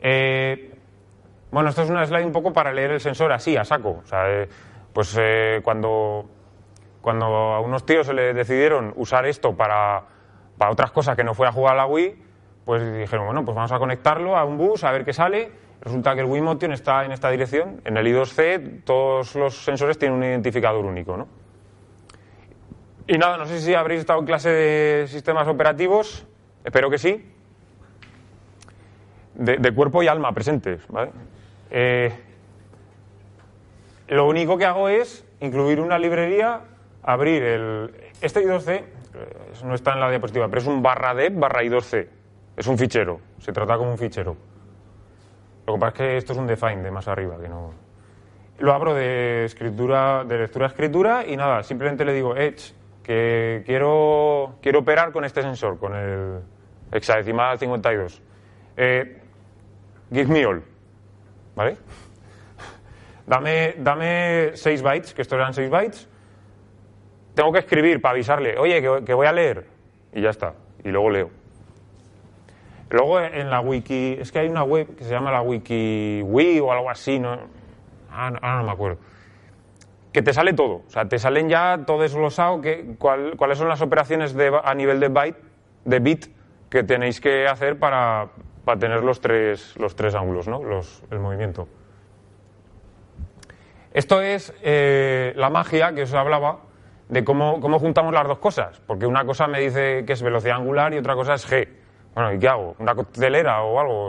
Eh, 0.00 0.74
bueno, 1.50 1.70
esto 1.70 1.82
es 1.82 1.90
una 1.90 2.04
slide 2.04 2.26
un 2.26 2.32
poco 2.32 2.52
para 2.52 2.72
leer 2.72 2.90
el 2.90 3.00
sensor 3.00 3.32
así, 3.32 3.56
a 3.56 3.64
saco. 3.64 4.00
O 4.02 4.06
sea, 4.06 4.28
eh, 4.30 4.48
pues 4.92 5.18
cuando 5.62 6.28
cuando 7.00 7.24
a 7.26 7.60
unos 7.60 7.84
tíos 7.84 8.06
se 8.06 8.14
les 8.14 8.34
decidieron 8.34 8.92
usar 8.96 9.26
esto 9.26 9.56
para, 9.56 10.04
para 10.56 10.70
otras 10.70 10.92
cosas 10.92 11.16
que 11.16 11.24
no 11.24 11.34
fuera 11.34 11.50
jugar 11.50 11.74
a 11.74 11.78
la 11.78 11.86
Wii, 11.86 12.14
pues 12.64 12.92
dijeron, 12.96 13.26
bueno, 13.26 13.44
pues 13.44 13.56
vamos 13.56 13.72
a 13.72 13.78
conectarlo 13.78 14.36
a 14.36 14.44
un 14.44 14.56
bus 14.56 14.84
a 14.84 14.92
ver 14.92 15.04
qué 15.04 15.12
sale. 15.12 15.50
Resulta 15.82 16.14
que 16.14 16.20
el 16.20 16.26
Wii 16.26 16.42
Motion 16.42 16.72
está 16.72 17.04
en 17.04 17.10
esta 17.10 17.28
dirección. 17.30 17.80
En 17.84 17.96
el 17.96 18.06
I2C 18.06 18.84
todos 18.84 19.34
los 19.34 19.64
sensores 19.64 19.98
tienen 19.98 20.16
un 20.16 20.24
identificador 20.24 20.84
único, 20.84 21.16
¿no? 21.16 21.26
Y 23.08 23.18
nada, 23.18 23.36
no 23.36 23.46
sé 23.46 23.60
si 23.60 23.74
habréis 23.74 24.00
estado 24.00 24.20
en 24.20 24.26
clase 24.26 24.48
de 24.48 25.06
sistemas 25.08 25.48
operativos, 25.48 26.24
espero 26.64 26.88
que 26.88 26.98
sí. 26.98 27.28
De, 29.34 29.56
de 29.56 29.74
cuerpo 29.74 30.04
y 30.04 30.08
alma 30.08 30.32
presentes, 30.32 30.86
¿vale? 30.88 31.10
Eh, 31.70 32.12
lo 34.06 34.28
único 34.28 34.56
que 34.56 34.66
hago 34.66 34.88
es 34.88 35.24
incluir 35.40 35.80
una 35.80 35.98
librería, 35.98 36.60
abrir 37.02 37.42
el... 37.42 37.94
Este 38.20 38.46
I2C, 38.46 38.70
eh, 38.70 38.84
no 39.64 39.74
está 39.74 39.94
en 39.94 40.00
la 40.00 40.10
diapositiva, 40.10 40.46
pero 40.48 40.60
es 40.60 40.68
un 40.68 40.80
barra 40.80 41.12
dev 41.12 41.32
barra 41.34 41.62
I2C. 41.62 42.06
Es 42.56 42.66
un 42.68 42.78
fichero, 42.78 43.20
se 43.40 43.52
trata 43.52 43.76
como 43.76 43.90
un 43.90 43.98
fichero. 43.98 44.51
Lo 45.72 45.78
que 45.78 45.80
pasa 45.80 45.92
es 45.92 45.96
que 45.96 46.16
esto 46.18 46.32
es 46.34 46.38
un 46.38 46.46
define 46.46 46.82
de 46.82 46.90
más 46.90 47.08
arriba, 47.08 47.38
que 47.40 47.48
no... 47.48 47.72
Lo 48.58 48.74
abro 48.74 48.92
de 48.92 49.46
escritura, 49.46 50.22
de 50.22 50.36
lectura 50.36 50.66
a 50.66 50.68
escritura 50.68 51.24
y 51.26 51.34
nada, 51.34 51.62
simplemente 51.62 52.04
le 52.04 52.12
digo 52.12 52.36
Edge, 52.36 52.74
que 53.02 53.62
quiero, 53.64 54.58
quiero 54.60 54.80
operar 54.80 55.12
con 55.12 55.24
este 55.24 55.40
sensor, 55.40 55.78
con 55.78 55.96
el 55.96 56.40
hexadecimal 56.92 57.58
52. 57.58 58.20
Eh, 58.76 59.22
give 60.12 60.30
me 60.30 60.44
all, 60.44 60.62
¿vale? 61.56 61.78
Dame, 63.26 63.76
dame 63.78 64.50
6 64.52 64.82
bytes, 64.82 65.14
que 65.14 65.22
estos 65.22 65.38
eran 65.38 65.54
6 65.54 65.70
bytes. 65.70 66.06
Tengo 67.34 67.50
que 67.50 67.60
escribir 67.60 68.02
para 68.02 68.12
avisarle, 68.12 68.58
oye, 68.58 68.82
que, 68.82 69.04
que 69.06 69.14
voy 69.14 69.26
a 69.26 69.32
leer. 69.32 69.66
Y 70.12 70.20
ya 70.20 70.28
está. 70.28 70.52
Y 70.84 70.90
luego 70.90 71.08
leo. 71.08 71.41
Luego 72.92 73.20
en 73.20 73.48
la 73.48 73.60
wiki, 73.60 74.18
es 74.20 74.30
que 74.30 74.40
hay 74.40 74.48
una 74.48 74.64
web 74.64 74.94
que 74.96 75.04
se 75.04 75.10
llama 75.10 75.32
la 75.32 75.40
wiki 75.40 76.20
Wii 76.24 76.60
o 76.60 76.72
algo 76.72 76.90
así, 76.90 77.18
¿no? 77.18 77.38
Ah, 78.10 78.30
no, 78.30 78.38
ahora 78.42 78.56
no 78.58 78.64
me 78.64 78.70
acuerdo. 78.72 78.98
Que 80.12 80.20
te 80.20 80.34
sale 80.34 80.52
todo, 80.52 80.82
o 80.86 80.90
sea, 80.90 81.06
te 81.08 81.18
salen 81.18 81.48
ya 81.48 81.84
todo 81.86 82.02
desglosado, 82.02 82.60
que, 82.60 82.96
cuál- 82.98 83.34
cuáles 83.38 83.56
son 83.56 83.68
las 83.68 83.80
operaciones 83.80 84.34
de, 84.34 84.52
a 84.62 84.74
nivel 84.74 85.00
de 85.00 85.08
byte, 85.08 85.38
de 85.86 85.98
bit, 86.00 86.26
que 86.68 86.82
tenéis 86.84 87.18
que 87.18 87.46
hacer 87.48 87.78
para, 87.78 88.28
para 88.66 88.78
tener 88.78 89.02
los 89.02 89.22
tres, 89.22 89.74
los 89.78 89.96
tres 89.96 90.14
ángulos, 90.14 90.46
¿no? 90.46 90.62
Los, 90.62 91.02
el 91.10 91.18
movimiento. 91.18 91.66
Esto 93.94 94.20
es 94.20 94.52
eh, 94.62 95.32
la 95.36 95.48
magia 95.48 95.94
que 95.94 96.02
os 96.02 96.12
hablaba 96.12 96.60
de 97.08 97.24
cómo, 97.24 97.58
cómo 97.60 97.78
juntamos 97.78 98.12
las 98.12 98.26
dos 98.26 98.38
cosas, 98.38 98.80
porque 98.86 99.06
una 99.06 99.24
cosa 99.24 99.46
me 99.46 99.60
dice 99.60 100.04
que 100.06 100.12
es 100.12 100.22
velocidad 100.22 100.56
angular 100.56 100.92
y 100.92 100.98
otra 100.98 101.14
cosa 101.14 101.34
es 101.34 101.50
g. 101.50 101.68
Bueno, 102.14 102.32
¿y 102.34 102.38
qué 102.38 102.48
hago? 102.48 102.74
¿Una 102.78 102.94
coctelera 102.94 103.62
o 103.62 103.80
algo? 103.80 104.08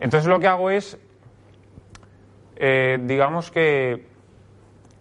Entonces 0.00 0.28
lo 0.28 0.38
que 0.38 0.46
hago 0.46 0.70
es, 0.70 0.98
eh, 2.56 2.98
digamos 3.02 3.50
que 3.50 4.06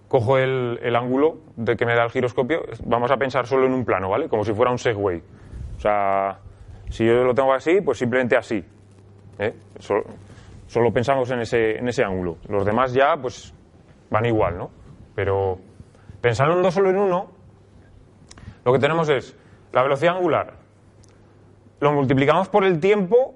cojo 0.08 0.38
el, 0.38 0.80
el 0.82 0.96
ángulo 0.96 1.38
de 1.56 1.76
que 1.76 1.86
me 1.86 1.96
da 1.96 2.04
el 2.04 2.12
giroscopio, 2.12 2.62
vamos 2.86 3.12
a 3.12 3.18
pensar 3.18 3.46
solo 3.46 3.66
en 3.66 3.74
un 3.74 3.86
plano, 3.86 4.10
¿vale? 4.10 4.30
Como 4.30 4.44
si 4.44 4.54
fuera 4.54 4.72
un 4.72 4.78
segway. 4.78 5.22
O 5.78 5.80
sea, 5.80 6.40
si 6.90 7.06
yo 7.06 7.24
lo 7.24 7.34
tengo 7.34 7.54
así, 7.54 7.82
pues 7.82 7.98
simplemente 7.98 8.38
así. 8.38 8.64
¿eh? 9.40 9.54
Solo, 9.80 10.04
solo 10.68 10.92
pensamos 10.92 11.30
en 11.32 11.42
ese, 11.42 11.78
en 11.78 11.88
ese 11.88 12.04
ángulo. 12.04 12.38
Los 12.48 12.66
demás 12.66 12.94
ya, 12.94 13.18
pues, 13.18 13.54
van 14.10 14.26
igual, 14.26 14.58
¿no? 14.58 14.70
Pero 15.14 15.58
pensando 16.22 16.72
solo 16.72 16.90
en 16.90 16.98
uno, 16.98 17.32
lo 18.64 18.74
que 18.74 18.80
tenemos 18.80 19.10
es 19.10 19.36
la 19.72 19.84
velocidad 19.84 20.16
angular. 20.18 20.65
Lo 21.80 21.92
multiplicamos 21.92 22.48
por 22.50 22.64
el 22.64 22.80
tiempo 22.80 23.36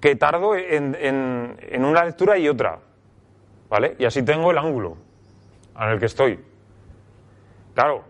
que 0.00 0.16
tardo 0.16 0.54
en, 0.56 0.96
en- 1.00 1.84
una 1.84 2.04
lectura 2.04 2.36
y 2.38 2.48
otra. 2.48 2.78
¿Vale? 3.70 3.96
Y 3.98 4.04
así 4.04 4.22
tengo 4.22 4.50
el 4.50 4.58
ángulo 4.58 4.96
en 5.80 5.88
el 5.88 5.98
que 5.98 6.06
estoy. 6.06 6.38
Claro, 7.74 8.04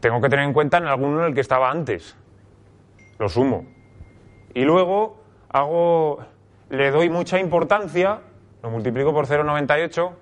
tengo 0.00 0.20
que 0.20 0.28
tener 0.28 0.44
en 0.44 0.52
cuenta 0.52 0.76
en 0.78 0.84
alguno 0.86 1.20
en 1.20 1.26
el 1.28 1.34
que 1.34 1.40
estaba 1.40 1.70
antes. 1.70 2.16
Lo 3.18 3.28
sumo. 3.28 3.64
Y 4.52 4.64
luego 4.64 5.16
hago, 5.48 6.18
le 6.70 6.90
doy 6.90 7.08
mucha 7.10 7.38
importancia, 7.40 8.20
lo 8.62 8.70
multiplico 8.70 9.12
por 9.12 9.26
0,98, 9.26 10.12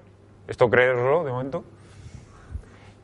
esto 0.48 0.70
creerlo 0.70 1.24
de 1.24 1.32
momento, 1.32 1.64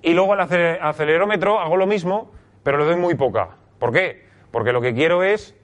y 0.03 0.15
luego 0.15 0.33
al 0.35 0.41
acele- 0.41 0.79
acelerómetro 0.81 1.59
hago 1.61 1.77
lo 1.77 1.87
mismo, 1.87 2.31
pero 2.63 2.79
le 2.79 2.85
doy 2.85 2.97
muy 2.97 3.15
poca. 3.15 3.49
¿Por 3.79 3.93
qué? 3.93 4.28
Porque 4.51 4.73
lo 4.73 4.81
que 4.81 4.95
quiero 4.95 5.23
es 5.23 5.55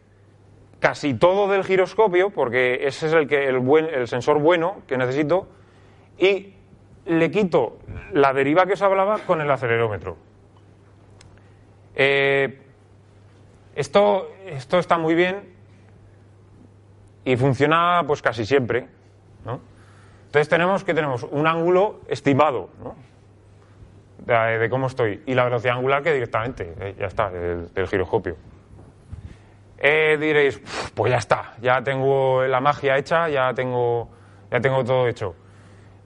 casi 0.80 1.14
todo 1.14 1.48
del 1.48 1.64
giroscopio, 1.64 2.30
porque 2.30 2.86
ese 2.86 3.06
es 3.06 3.12
el, 3.14 3.26
que, 3.26 3.48
el, 3.48 3.58
buen, 3.58 3.86
el 3.86 4.06
sensor 4.06 4.38
bueno 4.38 4.82
que 4.86 4.98
necesito, 4.98 5.48
y 6.18 6.54
le 7.06 7.30
quito 7.30 7.78
la 8.12 8.32
deriva 8.32 8.66
que 8.66 8.74
os 8.74 8.82
hablaba 8.82 9.18
con 9.20 9.40
el 9.40 9.50
acelerómetro. 9.50 10.16
Eh, 11.94 12.60
esto, 13.74 14.28
está 14.46 14.98
muy 14.98 15.14
bien 15.14 15.54
y 17.24 17.36
funciona 17.36 18.02
pues 18.06 18.22
casi 18.22 18.44
siempre. 18.44 18.86
¿no? 19.44 19.60
Entonces 20.26 20.48
tenemos 20.48 20.84
que 20.84 20.94
tenemos 20.94 21.22
un 21.24 21.46
ángulo 21.46 22.00
estimado 22.08 22.70
¿no? 22.82 22.94
de, 24.18 24.58
de 24.58 24.70
cómo 24.70 24.86
estoy 24.86 25.22
y 25.26 25.34
la 25.34 25.44
velocidad 25.44 25.76
angular 25.76 26.02
que 26.02 26.12
directamente, 26.12 26.74
eh, 26.78 26.94
ya 26.98 27.06
está, 27.06 27.30
del, 27.30 27.72
del 27.72 27.88
giroscopio. 27.88 28.36
Eh, 29.78 30.16
diréis, 30.20 30.56
"Uf, 30.58 30.90
pues 30.92 31.10
ya 31.12 31.18
está, 31.18 31.54
ya 31.60 31.82
tengo 31.82 32.42
la 32.44 32.60
magia 32.60 32.96
hecha, 32.96 33.28
ya 33.28 33.52
tengo, 33.54 34.08
ya 34.50 34.60
tengo 34.60 34.84
todo 34.84 35.08
hecho. 35.08 35.34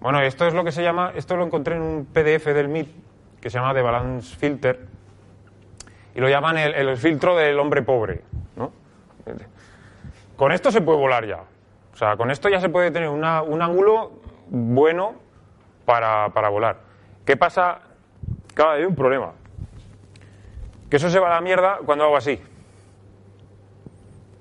Bueno, 0.00 0.20
esto 0.20 0.46
es 0.46 0.54
lo 0.54 0.64
que 0.64 0.72
se 0.72 0.82
llama, 0.82 1.12
esto 1.14 1.36
lo 1.36 1.44
encontré 1.44 1.76
en 1.76 1.82
un 1.82 2.06
PDF 2.06 2.52
del 2.54 2.68
MIT 2.68 2.88
que 3.40 3.50
se 3.50 3.58
llama 3.58 3.74
The 3.74 3.82
Balance 3.82 4.36
Filter 4.36 4.86
y 6.14 6.20
lo 6.20 6.28
llaman 6.28 6.56
el, 6.58 6.74
el 6.74 6.96
filtro 6.96 7.36
del 7.36 7.58
hombre 7.58 7.82
pobre. 7.82 8.22
¿no? 8.56 8.72
Con 10.36 10.52
esto 10.52 10.70
se 10.72 10.80
puede 10.80 10.98
volar 10.98 11.26
ya. 11.26 11.40
O 11.92 11.96
sea, 11.96 12.16
con 12.16 12.30
esto 12.30 12.48
ya 12.48 12.60
se 12.60 12.68
puede 12.68 12.90
tener 12.90 13.08
una- 13.08 13.42
un 13.42 13.60
ángulo 13.60 14.12
bueno 14.48 15.14
para, 15.84 16.28
para 16.30 16.48
volar. 16.48 16.78
¿Qué 17.24 17.36
pasa? 17.36 17.80
Claro, 18.54 18.72
hay 18.72 18.84
un 18.84 18.94
problema. 18.94 19.32
Que 20.88 20.96
eso 20.96 21.10
se 21.10 21.18
va 21.18 21.26
a 21.28 21.34
la 21.34 21.40
mierda 21.40 21.78
cuando 21.84 22.04
hago 22.04 22.16
así. 22.16 22.40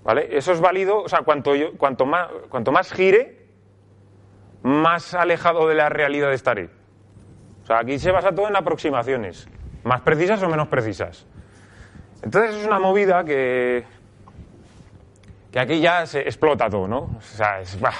¿Vale? 0.08 0.30
Eso 0.38 0.54
es 0.54 0.62
válido, 0.62 1.04
o 1.04 1.10
sea, 1.10 1.24
cuanto, 1.24 1.52
cuanto, 1.78 2.06
más, 2.06 2.30
cuanto 2.48 2.72
más 2.72 2.94
gire, 2.94 3.46
más 4.64 5.14
alejado 5.14 5.68
de 5.68 5.76
la 5.76 5.90
realidad 5.90 6.32
estaré. 6.32 6.70
O 7.62 7.66
sea, 7.66 7.80
aquí 7.80 8.00
se 8.00 8.10
basa 8.12 8.32
todo 8.34 8.48
en 8.48 8.56
aproximaciones, 8.56 9.50
más 9.84 10.00
precisas 10.00 10.42
o 10.42 10.48
menos 10.48 10.70
precisas. 10.70 11.28
Entonces 12.24 12.56
es 12.56 12.66
una 12.66 12.80
movida 12.80 13.26
que, 13.26 13.84
que 15.52 15.60
aquí 15.60 15.82
ya 15.82 16.06
se 16.06 16.22
explota 16.22 16.70
todo, 16.70 16.88
¿no? 16.88 17.00
O 17.18 17.22
sea, 17.22 17.60
es, 17.60 17.78
bah. 17.78 17.92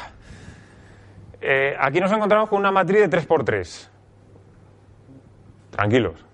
Eh, 1.42 1.76
aquí 1.78 2.00
nos 2.00 2.14
encontramos 2.14 2.48
con 2.48 2.60
una 2.60 2.72
matriz 2.72 3.02
de 3.02 3.10
3x3. 3.10 3.90
Tranquilos. 5.72 6.26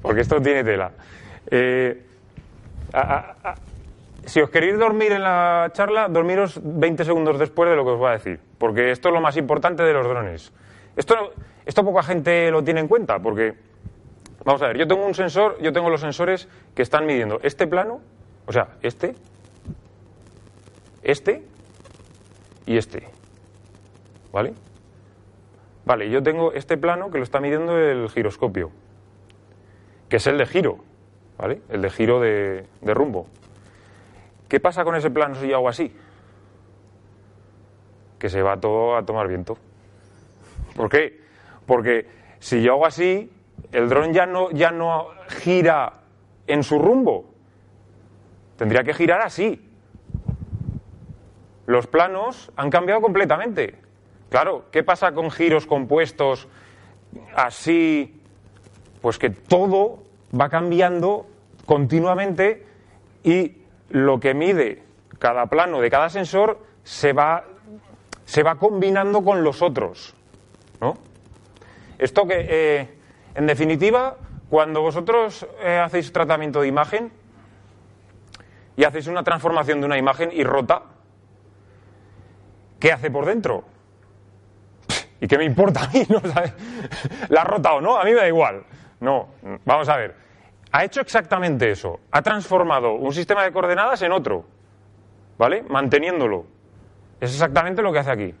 Porque 0.00 0.22
esto 0.22 0.40
tiene 0.40 0.64
tela. 0.64 0.92
Eh, 1.50 2.06
si 4.24 4.40
os 4.40 4.50
queréis 4.50 4.78
dormir 4.78 5.12
en 5.12 5.22
la 5.22 5.70
charla, 5.72 6.08
dormiros 6.08 6.60
20 6.62 7.04
segundos 7.04 7.38
después 7.38 7.68
de 7.68 7.76
lo 7.76 7.84
que 7.84 7.90
os 7.90 7.98
voy 7.98 8.08
a 8.08 8.12
decir, 8.12 8.40
porque 8.58 8.90
esto 8.90 9.08
es 9.08 9.14
lo 9.14 9.20
más 9.20 9.36
importante 9.36 9.82
de 9.82 9.92
los 9.92 10.06
drones. 10.06 10.52
Esto, 10.96 11.32
esto 11.64 11.84
poca 11.84 12.02
gente 12.02 12.50
lo 12.50 12.62
tiene 12.62 12.80
en 12.80 12.88
cuenta, 12.88 13.18
porque, 13.18 13.54
vamos 14.44 14.62
a 14.62 14.68
ver, 14.68 14.78
yo 14.78 14.86
tengo 14.86 15.04
un 15.04 15.14
sensor, 15.14 15.58
yo 15.60 15.72
tengo 15.72 15.90
los 15.90 16.00
sensores 16.00 16.48
que 16.74 16.82
están 16.82 17.06
midiendo 17.06 17.40
este 17.42 17.66
plano, 17.66 18.00
o 18.46 18.52
sea, 18.52 18.76
este, 18.82 19.14
este 21.02 21.42
y 22.66 22.76
este. 22.76 23.08
¿Vale? 24.32 24.54
Vale, 25.84 26.08
yo 26.10 26.22
tengo 26.22 26.52
este 26.52 26.76
plano 26.76 27.10
que 27.10 27.18
lo 27.18 27.24
está 27.24 27.40
midiendo 27.40 27.76
el 27.76 28.08
giroscopio, 28.08 28.70
que 30.08 30.16
es 30.16 30.26
el 30.28 30.38
de 30.38 30.46
giro, 30.46 30.78
¿vale? 31.38 31.60
El 31.68 31.82
de 31.82 31.90
giro 31.90 32.20
de, 32.20 32.66
de 32.80 32.94
rumbo. 32.94 33.26
¿Qué 34.52 34.60
pasa 34.60 34.84
con 34.84 34.94
ese 34.94 35.10
plano 35.10 35.34
si 35.34 35.48
yo 35.48 35.56
hago 35.56 35.70
así? 35.70 35.90
Que 38.18 38.28
se 38.28 38.42
va 38.42 38.60
todo 38.60 38.98
a 38.98 39.02
tomar 39.02 39.26
viento. 39.26 39.56
¿Por 40.76 40.90
qué? 40.90 41.22
Porque 41.64 42.06
si 42.38 42.60
yo 42.60 42.74
hago 42.74 42.84
así, 42.84 43.32
el 43.72 43.88
dron 43.88 44.12
ya 44.12 44.26
no, 44.26 44.50
ya 44.50 44.70
no 44.70 45.06
gira 45.40 46.02
en 46.46 46.62
su 46.64 46.78
rumbo. 46.78 47.30
Tendría 48.58 48.84
que 48.84 48.92
girar 48.92 49.22
así. 49.22 49.70
Los 51.64 51.86
planos 51.86 52.52
han 52.54 52.68
cambiado 52.68 53.00
completamente. 53.00 53.78
Claro, 54.28 54.66
¿qué 54.70 54.82
pasa 54.82 55.12
con 55.12 55.30
giros 55.30 55.64
compuestos 55.64 56.46
así, 57.34 58.20
pues 59.00 59.18
que 59.18 59.30
todo 59.30 60.02
va 60.38 60.50
cambiando 60.50 61.24
continuamente 61.64 62.66
y 63.24 63.61
lo 63.92 64.18
que 64.18 64.34
mide 64.34 64.82
cada 65.18 65.46
plano 65.46 65.80
de 65.80 65.90
cada 65.90 66.08
sensor 66.08 66.58
se 66.82 67.12
va, 67.12 67.44
se 68.24 68.42
va 68.42 68.56
combinando 68.56 69.22
con 69.22 69.44
los 69.44 69.62
otros. 69.62 70.14
¿no? 70.80 70.96
Esto 71.98 72.26
que, 72.26 72.46
eh, 72.48 72.98
en 73.34 73.46
definitiva, 73.46 74.16
cuando 74.48 74.80
vosotros 74.80 75.46
eh, 75.62 75.78
hacéis 75.78 76.12
tratamiento 76.12 76.62
de 76.62 76.68
imagen 76.68 77.12
y 78.76 78.84
hacéis 78.84 79.06
una 79.06 79.22
transformación 79.22 79.80
de 79.80 79.86
una 79.86 79.98
imagen 79.98 80.30
y 80.32 80.42
rota, 80.42 80.82
¿qué 82.80 82.92
hace 82.92 83.10
por 83.10 83.26
dentro? 83.26 83.64
¿Y 85.20 85.28
qué 85.28 85.36
me 85.36 85.44
importa 85.44 85.84
a 85.84 85.88
mí? 85.88 86.04
¿no? 86.08 86.20
¿La 87.28 87.44
rota 87.44 87.74
o 87.74 87.80
no? 87.80 87.98
A 87.98 88.04
mí 88.04 88.10
me 88.12 88.16
da 88.16 88.26
igual. 88.26 88.64
No, 89.00 89.28
vamos 89.64 89.88
a 89.88 89.96
ver. 89.96 90.21
Ha 90.72 90.84
hecho 90.84 91.00
exactamente 91.00 91.70
eso. 91.70 92.00
Ha 92.10 92.22
transformado 92.22 92.94
un 92.94 93.12
sistema 93.12 93.44
de 93.44 93.52
coordenadas 93.52 94.00
en 94.02 94.12
otro. 94.12 94.44
¿Vale? 95.38 95.62
Manteniéndolo. 95.68 96.46
Es 97.20 97.32
exactamente 97.32 97.82
lo 97.82 97.92
que 97.92 97.98
hace 97.98 98.10
aquí. 98.10 98.34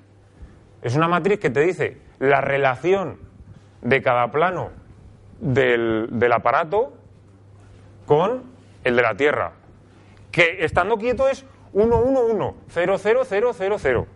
Es 0.82 0.96
una 0.96 1.08
matriz 1.08 1.38
que 1.38 1.50
te 1.50 1.60
dice 1.60 1.98
la 2.18 2.40
relación 2.40 3.18
de 3.82 4.02
cada 4.02 4.30
plano 4.30 4.70
del, 5.40 6.08
del 6.10 6.32
aparato 6.32 6.94
con 8.06 8.42
el 8.82 8.96
de 8.96 9.02
la 9.02 9.14
Tierra. 9.14 9.52
Que 10.30 10.64
estando 10.64 10.96
quieto 10.96 11.28
es 11.28 11.44
1, 11.72 11.96
1, 11.96 12.20
1, 12.20 12.54
0, 12.68 12.96
0, 12.98 13.22
0, 13.24 13.50
0, 13.54 13.76
0. 13.78 14.06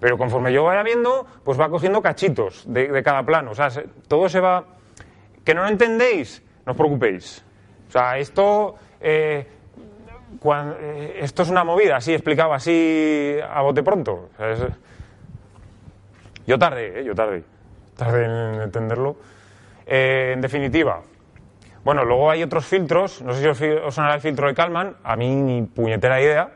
Pero 0.00 0.18
conforme 0.18 0.52
yo 0.52 0.64
vaya 0.64 0.82
viendo, 0.82 1.26
pues 1.44 1.60
va 1.60 1.68
cogiendo 1.68 2.02
cachitos 2.02 2.64
de, 2.66 3.02
cada 3.02 3.22
plano. 3.24 3.52
O 3.52 3.54
sea, 3.54 3.68
todo 4.08 4.28
se 4.28 4.40
va... 4.40 4.64
¿Que 5.44 5.54
no 5.54 5.62
lo 5.62 5.68
entendéis? 5.68 6.42
No 6.66 6.72
os 6.72 6.76
preocupéis. 6.76 7.44
O 7.88 7.92
sea, 7.92 8.18
esto... 8.18 8.74
Eh, 9.00 9.46
eh, 10.44 11.18
esto 11.20 11.42
es 11.42 11.50
una 11.50 11.62
movida, 11.62 11.96
así 11.96 12.14
explicado, 12.14 12.54
así 12.54 13.36
a 13.46 13.60
bote 13.60 13.82
pronto. 13.82 14.30
yo 16.46 16.58
tardé, 16.58 17.00
¿eh? 17.00 17.04
yo 17.04 17.14
tardé. 17.14 17.44
Tardé 17.96 18.24
en 18.24 18.62
entenderlo. 18.62 19.16
en 19.86 20.40
definitiva, 20.40 21.02
bueno, 21.84 22.04
luego 22.04 22.30
hay 22.30 22.42
otros 22.42 22.64
filtros, 22.64 23.20
no 23.20 23.34
sé 23.34 23.54
si 23.54 23.66
os, 23.68 23.94
sonará 23.94 24.14
el 24.14 24.20
filtro 24.22 24.48
de 24.48 24.54
Kalman, 24.54 24.96
a 25.04 25.16
mí 25.16 25.34
ni 25.34 25.62
puñetera 25.62 26.20
idea 26.20 26.50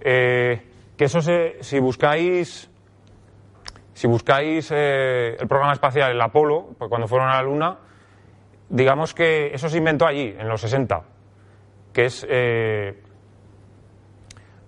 que 0.00 1.04
eso 1.04 1.20
se, 1.20 1.58
si 1.60 1.78
buscáis 1.78 2.70
si 3.94 4.08
buscáis 4.08 4.70
eh, 4.72 5.36
el 5.38 5.46
programa 5.46 5.72
espacial, 5.72 6.10
el 6.10 6.20
Apolo, 6.20 6.70
pues 6.76 6.88
cuando 6.88 7.06
fueron 7.06 7.28
a 7.28 7.36
la 7.36 7.42
Luna, 7.42 7.78
digamos 8.74 9.14
que 9.14 9.54
eso 9.54 9.68
se 9.68 9.78
inventó 9.78 10.04
allí, 10.04 10.34
en 10.36 10.48
los 10.48 10.60
60, 10.60 11.00
que 11.92 12.06
es 12.06 12.26
eh, 12.28 13.00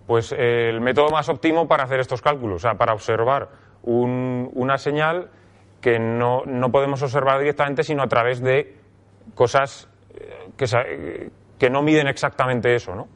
pues 0.07 0.31
el 0.31 0.81
método 0.81 1.11
más 1.11 1.29
óptimo 1.29 1.66
para 1.66 1.83
hacer 1.83 1.99
estos 1.99 2.23
cálculos, 2.23 2.57
o 2.57 2.69
sea, 2.69 2.75
para 2.75 2.92
observar 2.92 3.49
una 3.83 4.79
señal 4.79 5.29
que 5.81 5.99
no, 5.99 6.42
no, 6.47 6.71
podemos 6.71 7.03
observar 7.03 7.40
directamente, 7.40 7.83
sino 7.83 8.05
a 8.05 8.07
través 8.07 8.40
de 8.40 8.77
cosas 9.35 9.88
eh, 10.14 10.51
que, 10.57 11.31
que 11.59 11.69
no 11.69 11.83
miden 11.83 12.07
exactamente 12.07 12.77
eso, 12.77 12.95
¿no? 12.95 13.09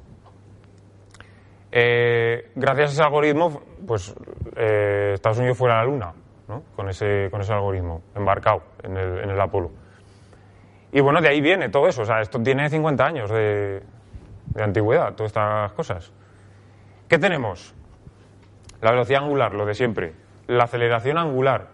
Eh, 1.71 2.51
gracias 2.57 2.91
a 2.91 2.93
ese 2.95 3.03
algoritmo, 3.05 3.63
pues 3.87 4.13
Estados 4.57 5.39
Unidos 5.39 5.57
fue 5.57 5.71
a 5.71 5.77
la 5.77 5.85
Luna, 5.85 6.13
¿no? 6.49 6.65
con, 6.75 6.89
ese, 6.89 7.29
con 7.31 7.43
ese 7.43 7.53
algoritmo, 7.53 8.03
embarcado 8.17 8.65
en 8.83 8.97
el, 8.97 9.19
en 9.21 9.31
el 9.31 9.41
Apolo. 9.41 9.71
Y 10.93 11.01
bueno, 11.01 11.21
de 11.21 11.29
ahí 11.29 11.41
viene 11.41 11.69
todo 11.69 11.89
eso. 11.89 12.03
O 12.03 12.05
sea, 12.05 12.21
esto 12.21 12.41
tiene 12.43 12.69
50 12.69 13.05
años 13.05 13.31
de, 13.31 13.83
de 14.47 14.63
antigüedad, 14.63 15.15
todas 15.15 15.31
estas 15.31 15.73
cosas. 15.73 16.13
¿Qué 17.09 17.19
tenemos? 17.19 17.75
La 18.81 18.91
velocidad 18.91 19.23
angular, 19.23 19.55
lo 19.55 19.67
de 19.67 19.75
siempre. 19.75 20.15
La 20.47 20.65
aceleración 20.65 21.19
angular 21.19 21.69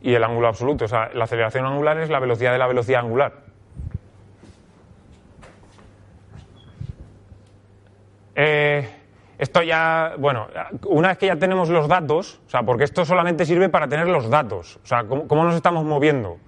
y 0.00 0.14
el 0.14 0.24
ángulo 0.24 0.48
absoluto. 0.48 0.84
O 0.84 0.88
sea, 0.88 1.10
la 1.14 1.24
aceleración 1.24 1.66
angular 1.66 1.98
es 1.98 2.10
la 2.10 2.20
velocidad 2.20 2.52
de 2.52 2.58
la 2.58 2.66
velocidad 2.66 3.00
angular. 3.00 3.48
Eh, 8.40 8.88
esto 9.38 9.62
ya, 9.62 10.14
bueno, 10.16 10.46
una 10.86 11.08
vez 11.08 11.18
que 11.18 11.26
ya 11.26 11.36
tenemos 11.36 11.68
los 11.68 11.88
datos, 11.88 12.40
o 12.46 12.50
sea, 12.50 12.62
porque 12.62 12.84
esto 12.84 13.04
solamente 13.04 13.44
sirve 13.44 13.68
para 13.68 13.88
tener 13.88 14.06
los 14.06 14.30
datos, 14.30 14.78
o 14.82 14.86
sea, 14.86 15.04
cómo, 15.04 15.44
nos 15.44 15.56
estamos 15.56 15.84
moviendo. 15.84 16.38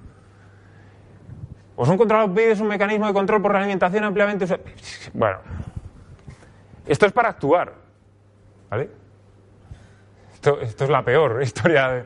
Pues 1.80 1.88
un 1.88 1.96
controlador 1.96 2.34
PID 2.34 2.50
es 2.50 2.60
un 2.60 2.68
mecanismo 2.68 3.06
de 3.06 3.14
control 3.14 3.40
por 3.40 3.52
realimentación 3.52 4.04
ampliamente 4.04 4.44
Bueno, 5.14 5.38
esto 6.86 7.06
es 7.06 7.12
para 7.12 7.30
actuar, 7.30 7.72
¿vale? 8.68 8.90
Esto, 10.34 10.60
es 10.60 10.90
la 10.90 11.02
peor 11.02 11.42
historia. 11.42 11.88
De... 11.88 12.04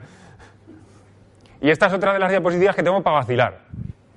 Y 1.61 1.71
esta 1.71 1.89
es 1.89 1.93
otra 1.93 2.13
de 2.13 2.21
las 2.21 2.31
diapositivas 2.31 2.77
que 2.77 2.85
tengo 2.85 3.03
para 3.03 3.17
vacilar, 3.17 3.63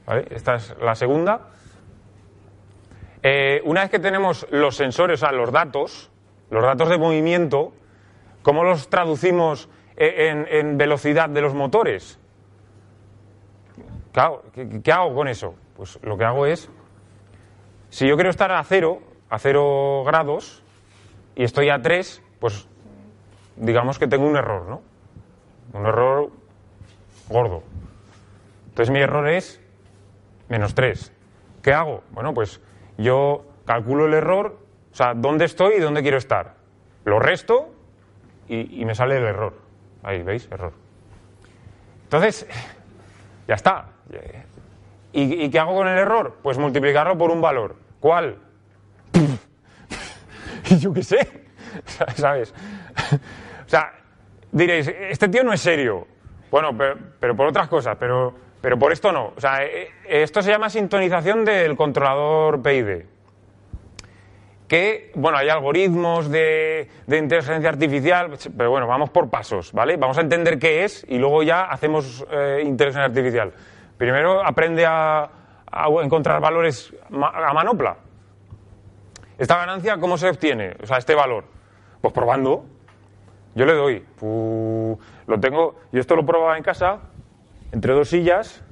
¿vale? 0.05 0.27
Esta 0.29 0.57
es 0.57 0.75
la 0.79 0.93
segunda. 0.93 1.47
Eh, 3.23 3.59
una 3.65 3.81
vez 3.81 3.89
que 3.89 3.97
tenemos 3.97 4.45
los 4.51 4.75
sensores, 4.75 5.23
o 5.23 5.25
sea, 5.25 5.35
los 5.35 5.51
datos, 5.51 6.11
los 6.51 6.63
datos 6.63 6.87
de 6.87 6.99
movimiento, 6.99 7.73
¿cómo 8.43 8.63
los 8.63 8.91
traducimos 8.91 9.69
eh, 9.95 10.45
en, 10.51 10.77
velocidad 10.77 11.29
de 11.29 11.41
los 11.41 11.55
motores? 11.55 12.19
Claro, 14.17 14.41
¿qué, 14.51 14.91
hago 14.91 15.13
con 15.13 15.27
eso? 15.27 15.53
Pues 15.75 15.99
lo 16.01 16.17
que 16.17 16.23
hago 16.23 16.47
es, 16.47 16.71
si 17.89 18.07
yo 18.07 18.15
quiero 18.15 18.31
estar 18.31 18.51
a 18.51 18.63
cero, 18.63 18.99
a 19.29 19.37
cero 19.37 20.01
grados, 20.07 20.63
y 21.35 21.43
estoy 21.43 21.69
a 21.69 21.83
tres, 21.83 22.23
pues 22.39 22.67
digamos 23.57 23.99
que 23.99 24.07
tengo 24.07 24.25
un 24.25 24.35
error, 24.35 24.67
¿no? 24.67 24.81
Un 25.79 25.85
error 25.85 26.31
gordo. 27.29 27.61
Entonces 28.69 28.91
mi 28.91 29.01
error 29.01 29.29
es 29.29 29.61
menos 30.49 30.73
tres. 30.73 31.13
¿Qué 31.61 31.71
hago? 31.71 32.01
Bueno, 32.09 32.33
pues 32.33 32.59
yo 32.97 33.45
calculo 33.65 34.07
el 34.07 34.15
error, 34.15 34.57
o 34.93 34.95
sea, 34.95 35.13
dónde 35.13 35.45
estoy 35.45 35.75
y 35.75 35.79
dónde 35.79 36.01
quiero 36.01 36.17
estar. 36.17 36.55
Lo 37.05 37.19
resto 37.19 37.69
y, 38.47 38.83
me 38.83 38.95
sale 38.95 39.17
el 39.17 39.25
error. 39.25 39.53
Ahí, 40.01 40.23
¿veis? 40.23 40.49
Error. 40.51 40.73
Entonces, 42.05 42.47
ya 43.47 43.53
está. 43.53 43.91
¿Y, 45.13 45.49
qué 45.49 45.59
hago 45.59 45.75
con 45.75 45.87
el 45.87 45.97
error? 45.97 46.37
Pues 46.43 46.57
multiplicarlo 46.57 47.17
por 47.17 47.31
un 47.31 47.41
valor. 47.41 47.75
¿Cuál? 47.99 48.37
yo 50.79 50.93
qué 50.93 51.03
sé. 51.03 51.45
¿Sabes? 52.15 52.53
o 53.65 53.69
sea, 53.69 53.93
diréis, 54.51 54.87
este 54.87 55.27
tío 55.29 55.43
no 55.43 55.53
es 55.53 55.61
serio. 55.61 56.07
Bueno, 56.51 56.77
pero, 57.19 57.35
por 57.35 57.47
otras 57.47 57.67
cosas, 57.67 57.97
pero 57.99 58.33
pero 58.61 58.77
por 58.79 58.91
esto 58.91 59.11
no. 59.11 59.33
O 59.35 59.39
sea, 59.39 59.63
eh, 59.63 59.89
eh, 60.05 60.23
esto 60.23 60.41
se 60.41 60.51
llama 60.51 60.69
sintonización 60.69 61.45
del 61.45 61.75
controlador 61.75 62.61
PID. 62.61 63.05
Que, 64.67 65.11
bueno, 65.15 65.37
hay 65.37 65.47
algoritmos 65.47 66.29
de, 66.29 66.89
inteligencia 67.07 67.69
artificial, 67.69 68.31
pero 68.57 68.69
bueno, 68.69 68.85
vamos 68.85 69.09
por 69.09 69.29
pasos, 69.29 69.71
¿vale? 69.71 69.95
Vamos 69.95 70.17
a 70.17 70.21
entender 70.21 70.59
qué 70.59 70.83
es 70.83 71.05
y 71.07 71.17
luego 71.17 71.43
ya 71.43 71.65
hacemos 71.65 72.25
eh, 72.29 72.63
inteligencia 72.65 73.05
artificial. 73.05 73.53
Primero 73.97 74.45
aprende 74.45 74.85
a, 74.85 75.29
encontrar 76.03 76.39
valores 76.41 76.93
a 77.11 77.53
manopla. 77.53 77.97
¿Esta 79.37 79.57
ganancia 79.57 79.97
cómo 79.99 80.17
se 80.17 80.29
obtiene? 80.29 80.75
O 80.81 80.85
sea, 80.85 80.97
este 80.97 81.13
valor. 81.13 81.45
Pues 82.01 82.13
probando. 82.13 82.65
Yo 83.55 83.65
le 83.65 83.73
doy. 83.73 84.05
lo 85.27 85.39
tengo. 85.39 85.75
Yo 85.91 85.99
esto 85.99 86.15
lo 86.15 86.25
probaba 86.25 86.57
en 86.57 86.63
casa 86.63 86.99
entre 87.71 87.93
dos 87.93 88.09
sillas 88.09 88.63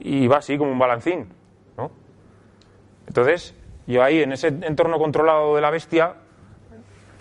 y 0.00 0.26
va 0.26 0.38
así 0.38 0.58
como 0.58 0.72
un 0.72 0.78
balancín. 0.78 1.28
¿no? 1.76 1.90
Entonces, 3.06 3.54
yo 3.86 4.02
ahí 4.02 4.22
en 4.22 4.32
ese 4.32 4.48
entorno 4.48 4.98
controlado 4.98 5.54
de 5.54 5.60
la 5.60 5.70
bestia, 5.70 6.14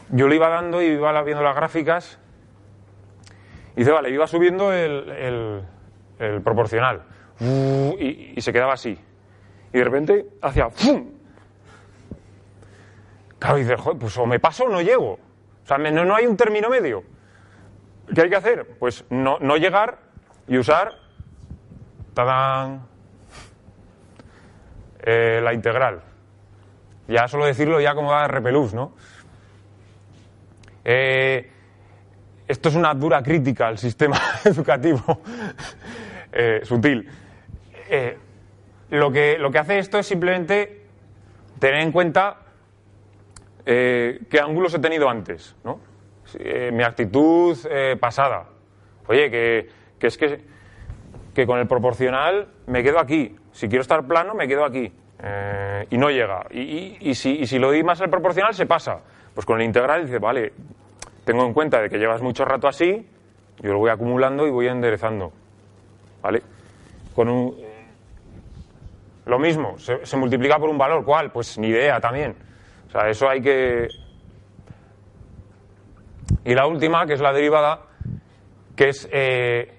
yo 0.10 0.28
le 0.28 0.36
iba 0.36 0.50
dando 0.50 0.82
y 0.82 0.88
iba 0.88 1.22
viendo 1.24 1.44
las 1.44 1.56
gráficas 1.56 2.20
y 3.76 3.80
dice, 3.80 3.92
vale, 3.92 4.10
iba 4.10 4.28
subiendo 4.28 4.74
el, 4.74 5.10
el, 5.10 5.62
proporcional 6.44 7.04
y, 7.42 8.40
se 8.40 8.54
quedaba 8.54 8.74
así. 8.74 8.98
Y 9.74 9.78
de 9.78 9.84
repente 9.84 10.26
hacía 10.42 10.70
¡fum! 10.70 11.12
Claro, 13.40 13.58
y 13.58 13.62
dice, 13.62 13.76
Joder, 13.76 14.00
pues 14.00 14.18
o 14.18 14.26
me 14.26 14.40
paso 14.40 14.66
o 14.66 14.70
no 14.70 14.82
llego. 14.82 15.14
O 15.14 15.68
sea, 15.68 15.78
no, 15.78 16.06
no 16.06 16.16
hay 16.16 16.28
un 16.28 16.38
término 16.38 16.70
medio. 16.70 17.04
¿Qué 18.14 18.22
hay 18.22 18.30
que 18.30 18.36
hacer? 18.36 18.76
Pues 18.80 19.06
no, 19.10 19.40
no 19.40 19.58
llegar 19.58 20.00
y 20.48 20.58
usar 20.58 20.94
¡tadán! 22.14 22.86
Eh, 25.04 25.40
la 25.42 25.54
integral. 25.54 26.02
Ya 27.08 27.28
solo 27.28 27.46
decirlo 27.46 27.80
ya 27.82 27.96
como 27.96 28.12
da 28.12 28.28
repelús, 28.28 28.74
¿no? 28.74 28.94
Eh, 30.84 31.52
esto 32.48 32.70
es 32.70 32.76
una 32.76 32.94
dura 32.94 33.24
crítica 33.24 33.68
al 33.68 33.78
sistema 33.78 34.20
educativo. 34.46 35.22
Eh, 36.32 36.62
sutil. 36.64 37.08
Eh, 37.90 38.18
lo, 38.92 39.12
que, 39.12 39.38
lo 39.38 39.52
que 39.52 39.60
hace 39.60 39.80
esto 39.80 40.00
es 40.00 40.06
simplemente 40.08 40.86
tener 41.60 41.82
en 41.82 41.92
cuenta 41.92 42.38
eh, 43.66 44.20
qué 44.30 44.40
ángulos 44.40 44.74
he 44.74 44.80
tenido 44.80 45.10
antes, 45.10 45.56
¿no? 45.64 45.80
Eh, 46.40 46.72
mi 46.72 46.84
actitud 46.84 47.58
eh, 47.70 47.98
pasada. 48.00 48.46
Oye, 49.08 49.30
que, 49.30 49.70
que 50.00 50.08
es 50.08 50.18
que, 50.18 50.42
que 51.34 51.46
con 51.46 51.60
el 51.60 51.68
proporcional 51.68 52.48
me 52.68 52.82
quedo 52.84 53.00
aquí. 53.00 53.36
Si 53.52 53.68
quiero 53.68 53.82
estar 53.82 54.06
plano, 54.08 54.34
me 54.34 54.48
quedo 54.48 54.64
aquí. 54.66 54.92
Y 55.92 55.98
no 55.98 56.10
llega. 56.10 56.48
Y, 56.50 56.62
y- 56.62 56.98
y 57.02 57.14
si, 57.16 57.42
y 57.42 57.46
si 57.46 57.60
lo 57.60 57.70
di 57.70 57.84
más 57.84 58.02
al 58.02 58.10
proporcional, 58.10 58.56
se 58.56 58.66
pasa. 58.66 59.02
Pues 59.36 59.46
con 59.46 59.60
el 59.62 59.66
integral 59.68 60.06
dice, 60.06 60.18
vale, 60.18 60.54
tengo 61.26 61.46
en 61.46 61.54
cuenta 61.54 61.80
de 61.80 61.90
que 61.90 62.00
llevas 62.00 62.22
mucho 62.24 62.44
rato 62.44 62.68
así, 62.68 63.08
yo 63.60 63.74
lo 63.74 63.78
voy 63.78 63.92
acumulando 63.92 64.48
y 64.48 64.50
voy 64.50 64.68
enderezando. 64.68 65.32
¿Vale? 66.22 66.42
Con 67.16 67.30
un, 67.30 67.56
lo 69.26 69.40
mismo, 69.40 69.78
se, 69.78 70.18
multiplica 70.18 70.58
por 70.58 70.70
un 70.70 70.78
valor. 70.78 71.04
¿Cuál? 71.06 71.32
Pues 71.32 71.58
ni 71.58 71.68
idea 71.68 72.00
también. 72.00 72.36
O 72.88 72.92
sea, 72.92 73.10
eso 73.10 73.30
hay 73.30 73.42
que. 73.42 73.88
Y 76.46 76.56
la 76.56 76.66
última, 76.66 77.06
que 77.06 77.14
es 77.14 77.22
la 77.22 77.34
derivada, 77.34 77.82
que 78.76 78.90
es. 78.90 79.08
eh, 79.12 79.74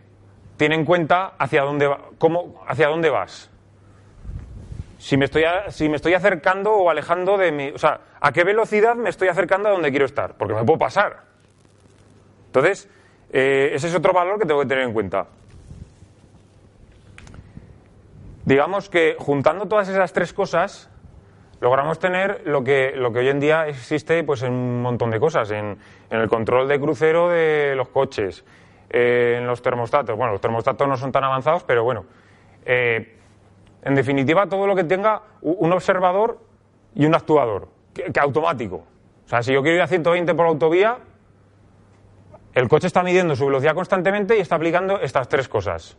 tiene 0.56 0.76
en 0.76 0.84
cuenta 0.84 1.32
hacia 1.38 1.62
dónde, 1.62 1.88
va- 1.88 2.00
cómo, 2.18 2.62
hacia 2.68 2.86
dónde 2.88 3.10
vas. 3.10 3.50
Si 4.98 5.16
me, 5.16 5.24
estoy 5.24 5.42
si 5.70 5.88
me 5.88 5.96
estoy 5.96 6.14
acercando 6.14 6.72
o 6.72 6.88
alejando 6.88 7.36
de 7.36 7.50
mi. 7.50 7.70
O 7.70 7.78
sea, 7.78 8.00
¿a 8.20 8.30
qué 8.30 8.44
velocidad 8.44 8.94
me 8.94 9.10
estoy 9.10 9.26
acercando 9.28 9.68
a 9.68 9.72
donde 9.72 9.90
quiero 9.90 10.06
estar? 10.06 10.36
Porque 10.36 10.54
me 10.54 10.62
puedo 10.64 10.78
pasar. 10.78 11.24
Entonces, 12.46 12.88
eh, 13.32 13.70
ese 13.74 13.88
es 13.88 13.94
otro 13.96 14.12
valor 14.12 14.38
que 14.38 14.46
tengo 14.46 14.60
que 14.60 14.66
tener 14.66 14.84
en 14.84 14.92
cuenta. 14.92 15.26
Digamos 18.44 18.88
que 18.88 19.16
juntando 19.18 19.66
todas 19.66 19.88
esas 19.88 20.12
tres 20.12 20.32
cosas, 20.32 20.90
logramos 21.60 22.00
tener 22.00 22.42
lo 22.44 22.64
que, 22.64 22.92
lo 22.96 23.12
que 23.12 23.20
hoy 23.20 23.28
en 23.28 23.38
día 23.38 23.68
existe 23.68 24.24
pues, 24.24 24.42
en 24.42 24.52
un 24.52 24.82
montón 24.82 25.10
de 25.10 25.20
cosas, 25.20 25.50
en, 25.52 25.78
en 26.10 26.20
el 26.20 26.28
control 26.28 26.66
de 26.66 26.80
crucero 26.80 27.28
de 27.28 27.74
los 27.76 27.88
coches, 27.88 28.44
eh, 28.90 29.36
en 29.38 29.46
los 29.46 29.62
termostatos. 29.62 30.16
Bueno, 30.16 30.32
los 30.32 30.40
termostatos 30.40 30.88
no 30.88 30.96
son 30.96 31.12
tan 31.12 31.22
avanzados, 31.22 31.62
pero 31.62 31.84
bueno. 31.84 32.04
Eh, 32.64 33.16
en 33.82 33.94
definitiva, 33.94 34.48
todo 34.48 34.66
lo 34.66 34.74
que 34.74 34.84
tenga 34.84 35.22
un 35.40 35.72
observador 35.72 36.40
y 36.94 37.06
un 37.06 37.14
actuador, 37.14 37.68
que, 37.94 38.04
que 38.12 38.20
automático. 38.20 38.84
O 39.24 39.28
sea, 39.28 39.42
si 39.42 39.52
yo 39.52 39.62
quiero 39.62 39.76
ir 39.76 39.82
a 39.82 39.86
120 39.86 40.34
por 40.34 40.46
autovía, 40.46 40.98
el 42.54 42.68
coche 42.68 42.88
está 42.88 43.02
midiendo 43.02 43.34
su 43.36 43.46
velocidad 43.46 43.74
constantemente 43.74 44.36
y 44.36 44.40
está 44.40 44.56
aplicando 44.56 45.00
estas 45.00 45.28
tres 45.28 45.48
cosas. 45.48 45.96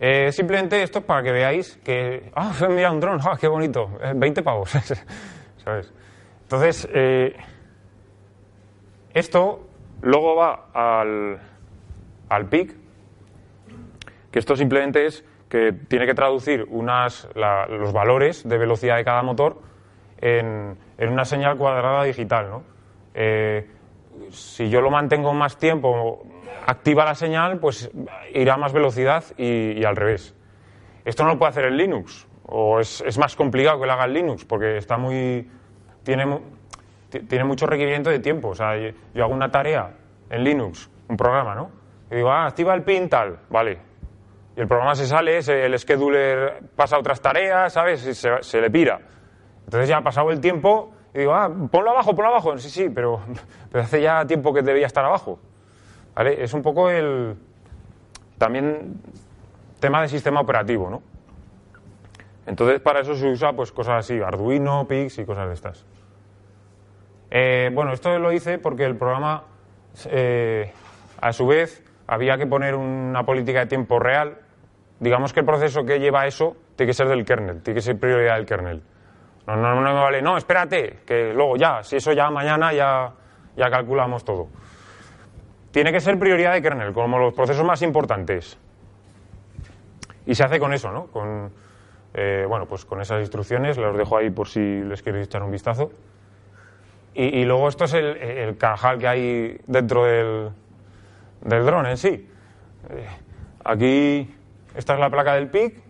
Eh, 0.00 0.30
simplemente 0.32 0.82
esto 0.82 1.00
es 1.00 1.04
para 1.04 1.22
que 1.22 1.32
veáis 1.32 1.76
que. 1.84 2.30
¡Ah, 2.34 2.52
mira 2.68 2.90
un 2.92 3.00
dron! 3.00 3.18
¡Ah, 3.22 3.36
qué 3.40 3.48
bonito! 3.48 3.98
Eh, 4.02 4.12
20 4.14 4.42
pavos. 4.42 4.70
¿Sabes? 5.64 5.92
Entonces, 6.42 6.88
eh, 6.92 7.34
esto 9.14 9.66
luego 10.02 10.36
va 10.36 10.66
al, 10.72 11.38
al 12.28 12.46
PIC, 12.48 12.74
que 14.30 14.38
esto 14.38 14.56
simplemente 14.56 15.06
es 15.06 15.24
que 15.48 15.72
tiene 15.72 16.06
que 16.06 16.14
traducir 16.14 16.66
unas, 16.68 17.28
la- 17.34 17.66
los 17.66 17.92
valores 17.92 18.46
de 18.48 18.58
velocidad 18.58 18.96
de 18.96 19.04
cada 19.04 19.22
motor 19.22 19.60
en, 20.20 20.76
en 20.98 21.08
una 21.12 21.24
señal 21.24 21.56
cuadrada 21.56 22.04
digital. 22.04 22.50
¿no? 22.50 22.62
Eh, 23.14 23.66
si 24.30 24.68
yo 24.68 24.80
lo 24.80 24.90
mantengo 24.90 25.32
más 25.32 25.56
tiempo, 25.56 26.22
activa 26.66 27.04
la 27.04 27.14
señal, 27.14 27.58
pues 27.58 27.90
irá 28.34 28.54
a 28.54 28.56
más 28.56 28.72
velocidad 28.72 29.24
y, 29.36 29.84
al 29.84 29.96
revés. 29.96 30.34
Esto 31.04 31.24
no 31.24 31.30
lo 31.30 31.38
puede 31.38 31.50
hacer 31.50 31.64
en 31.64 31.76
Linux, 31.76 32.26
o 32.46 32.80
es, 32.80 33.18
más 33.18 33.36
complicado 33.36 33.80
que 33.80 33.86
lo 33.86 33.92
haga 33.92 34.04
en 34.04 34.12
Linux, 34.12 34.44
porque 34.44 34.76
está 34.76 34.98
muy. 34.98 35.50
tiene, 36.02 36.40
tiene 37.08 37.44
mucho 37.44 37.66
requerimiento 37.66 38.10
de 38.10 38.18
tiempo. 38.18 38.48
O 38.48 38.54
sea, 38.54 38.76
yo, 38.76 39.24
hago 39.24 39.32
una 39.32 39.50
tarea 39.50 39.94
en 40.28 40.44
Linux, 40.44 40.90
un 41.08 41.16
programa, 41.16 41.54
¿no? 41.54 41.70
Y 42.10 42.16
digo, 42.16 42.30
ah, 42.30 42.46
activa 42.46 42.74
el 42.74 42.82
pin 42.82 43.08
tal, 43.08 43.38
vale. 43.48 43.78
Y 44.56 44.60
el 44.60 44.66
programa 44.66 44.94
se 44.94 45.06
sale, 45.06 45.38
el 45.38 45.78
scheduler 45.78 46.60
pasa 46.76 46.96
a 46.96 46.98
otras 46.98 47.20
tareas, 47.20 47.72
¿sabes? 47.72 48.06
Y 48.06 48.14
se, 48.14 48.42
se 48.42 48.60
le 48.60 48.70
pira. 48.70 49.00
Entonces 49.64 49.88
ya 49.88 49.98
ha 49.98 50.02
pasado 50.02 50.30
el 50.30 50.40
tiempo 50.40 50.92
y 51.18 51.22
digo, 51.22 51.34
ah, 51.34 51.50
ponlo 51.70 51.90
abajo, 51.90 52.14
ponlo 52.14 52.30
abajo. 52.30 52.56
Sí, 52.58 52.70
sí, 52.70 52.88
pero, 52.88 53.20
pero 53.72 53.82
hace 53.82 54.00
ya 54.00 54.24
tiempo 54.24 54.54
que 54.54 54.62
debía 54.62 54.86
estar 54.86 55.04
abajo. 55.04 55.40
Es 56.16 56.54
un 56.54 56.62
poco 56.62 56.90
el. 56.90 57.34
También 58.38 59.00
tema 59.80 60.00
de 60.00 60.08
sistema 60.08 60.40
operativo, 60.40 60.88
¿no? 60.88 61.02
Entonces 62.46 62.80
para 62.80 63.00
eso 63.00 63.16
se 63.16 63.28
usa 63.28 63.52
pues 63.52 63.72
cosas 63.72 64.04
así, 64.04 64.20
Arduino, 64.20 64.86
Pix 64.86 65.18
y 65.18 65.24
cosas 65.24 65.48
de 65.48 65.54
estas. 65.54 65.84
Eh, 67.32 67.70
bueno, 67.74 67.92
esto 67.92 68.16
lo 68.20 68.32
hice 68.32 68.58
porque 68.58 68.84
el 68.84 68.96
programa, 68.96 69.42
eh, 70.06 70.72
a 71.20 71.32
su 71.32 71.48
vez, 71.48 71.82
había 72.06 72.38
que 72.38 72.46
poner 72.46 72.76
una 72.76 73.24
política 73.26 73.58
de 73.58 73.66
tiempo 73.66 73.98
real. 73.98 74.38
Digamos 75.00 75.32
que 75.32 75.40
el 75.40 75.46
proceso 75.46 75.84
que 75.84 75.98
lleva 75.98 76.28
eso 76.28 76.56
tiene 76.76 76.90
que 76.90 76.94
ser 76.94 77.08
del 77.08 77.24
kernel, 77.24 77.60
tiene 77.62 77.78
que 77.78 77.82
ser 77.82 77.98
prioridad 77.98 78.36
del 78.36 78.46
kernel. 78.46 78.82
No, 79.48 79.56
no, 79.56 79.80
no 79.80 79.94
vale, 79.94 80.20
no, 80.20 80.36
espérate, 80.36 80.98
que 81.06 81.32
luego 81.32 81.56
ya, 81.56 81.82
si 81.82 81.96
eso 81.96 82.12
ya 82.12 82.30
mañana 82.30 82.70
ya, 82.74 83.10
ya 83.56 83.70
calculamos 83.70 84.22
todo. 84.22 84.48
Tiene 85.70 85.90
que 85.90 86.00
ser 86.00 86.18
prioridad 86.18 86.52
de 86.52 86.60
kernel, 86.60 86.92
como 86.92 87.18
los 87.18 87.32
procesos 87.32 87.64
más 87.64 87.80
importantes. 87.80 88.58
Y 90.26 90.34
se 90.34 90.44
hace 90.44 90.60
con 90.60 90.74
eso, 90.74 90.92
¿no? 90.92 91.06
Con, 91.06 91.50
eh, 92.12 92.44
bueno, 92.46 92.66
pues 92.66 92.84
con 92.84 93.00
esas 93.00 93.20
instrucciones, 93.20 93.78
los 93.78 93.96
dejo 93.96 94.18
ahí 94.18 94.28
por 94.28 94.48
si 94.48 94.60
les 94.60 95.02
queréis 95.02 95.28
echar 95.28 95.42
un 95.42 95.50
vistazo. 95.50 95.92
Y, 97.14 97.38
y 97.38 97.44
luego 97.46 97.68
esto 97.68 97.84
es 97.84 97.94
el, 97.94 98.18
el 98.18 98.58
carajal 98.58 98.98
que 98.98 99.08
hay 99.08 99.60
dentro 99.66 100.04
del, 100.04 100.50
del 101.40 101.64
dron 101.64 101.86
en 101.86 101.96
sí. 101.96 102.28
Eh, 102.90 103.06
aquí, 103.64 104.30
esta 104.74 104.92
es 104.92 105.00
la 105.00 105.08
placa 105.08 105.32
del 105.36 105.48
PIC. 105.48 105.87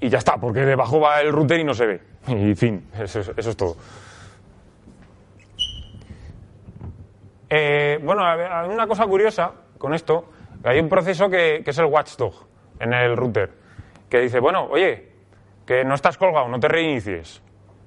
Y 0.00 0.08
ya 0.08 0.18
está, 0.18 0.38
porque 0.38 0.60
debajo 0.60 0.98
va 0.98 1.20
el 1.20 1.30
router 1.30 1.60
y 1.60 1.64
no 1.64 1.74
se 1.74 1.86
ve. 1.86 2.00
Y 2.28 2.54
fin, 2.54 2.88
eso 2.98 3.20
es, 3.36 3.56
todo. 3.56 3.76
Eh, 7.48 7.98
bueno, 8.02 8.22
una 8.72 8.86
cosa 8.86 9.06
curiosa 9.06 9.52
con 9.76 9.92
esto. 9.92 10.30
Hay 10.64 10.78
un 10.78 10.88
proceso 10.88 11.28
que, 11.28 11.62
es 11.64 11.78
el 11.78 11.86
watchdog 11.86 12.32
en 12.78 12.94
el 12.94 13.16
router, 13.16 13.50
que 14.08 14.20
dice, 14.20 14.40
bueno, 14.40 14.66
oye, 14.70 15.08
que 15.66 15.84
no 15.84 15.94
estás 15.94 16.16
colgado, 16.16 16.48
no 16.48 16.58
te 16.58 16.68
reinicies. 16.68 17.42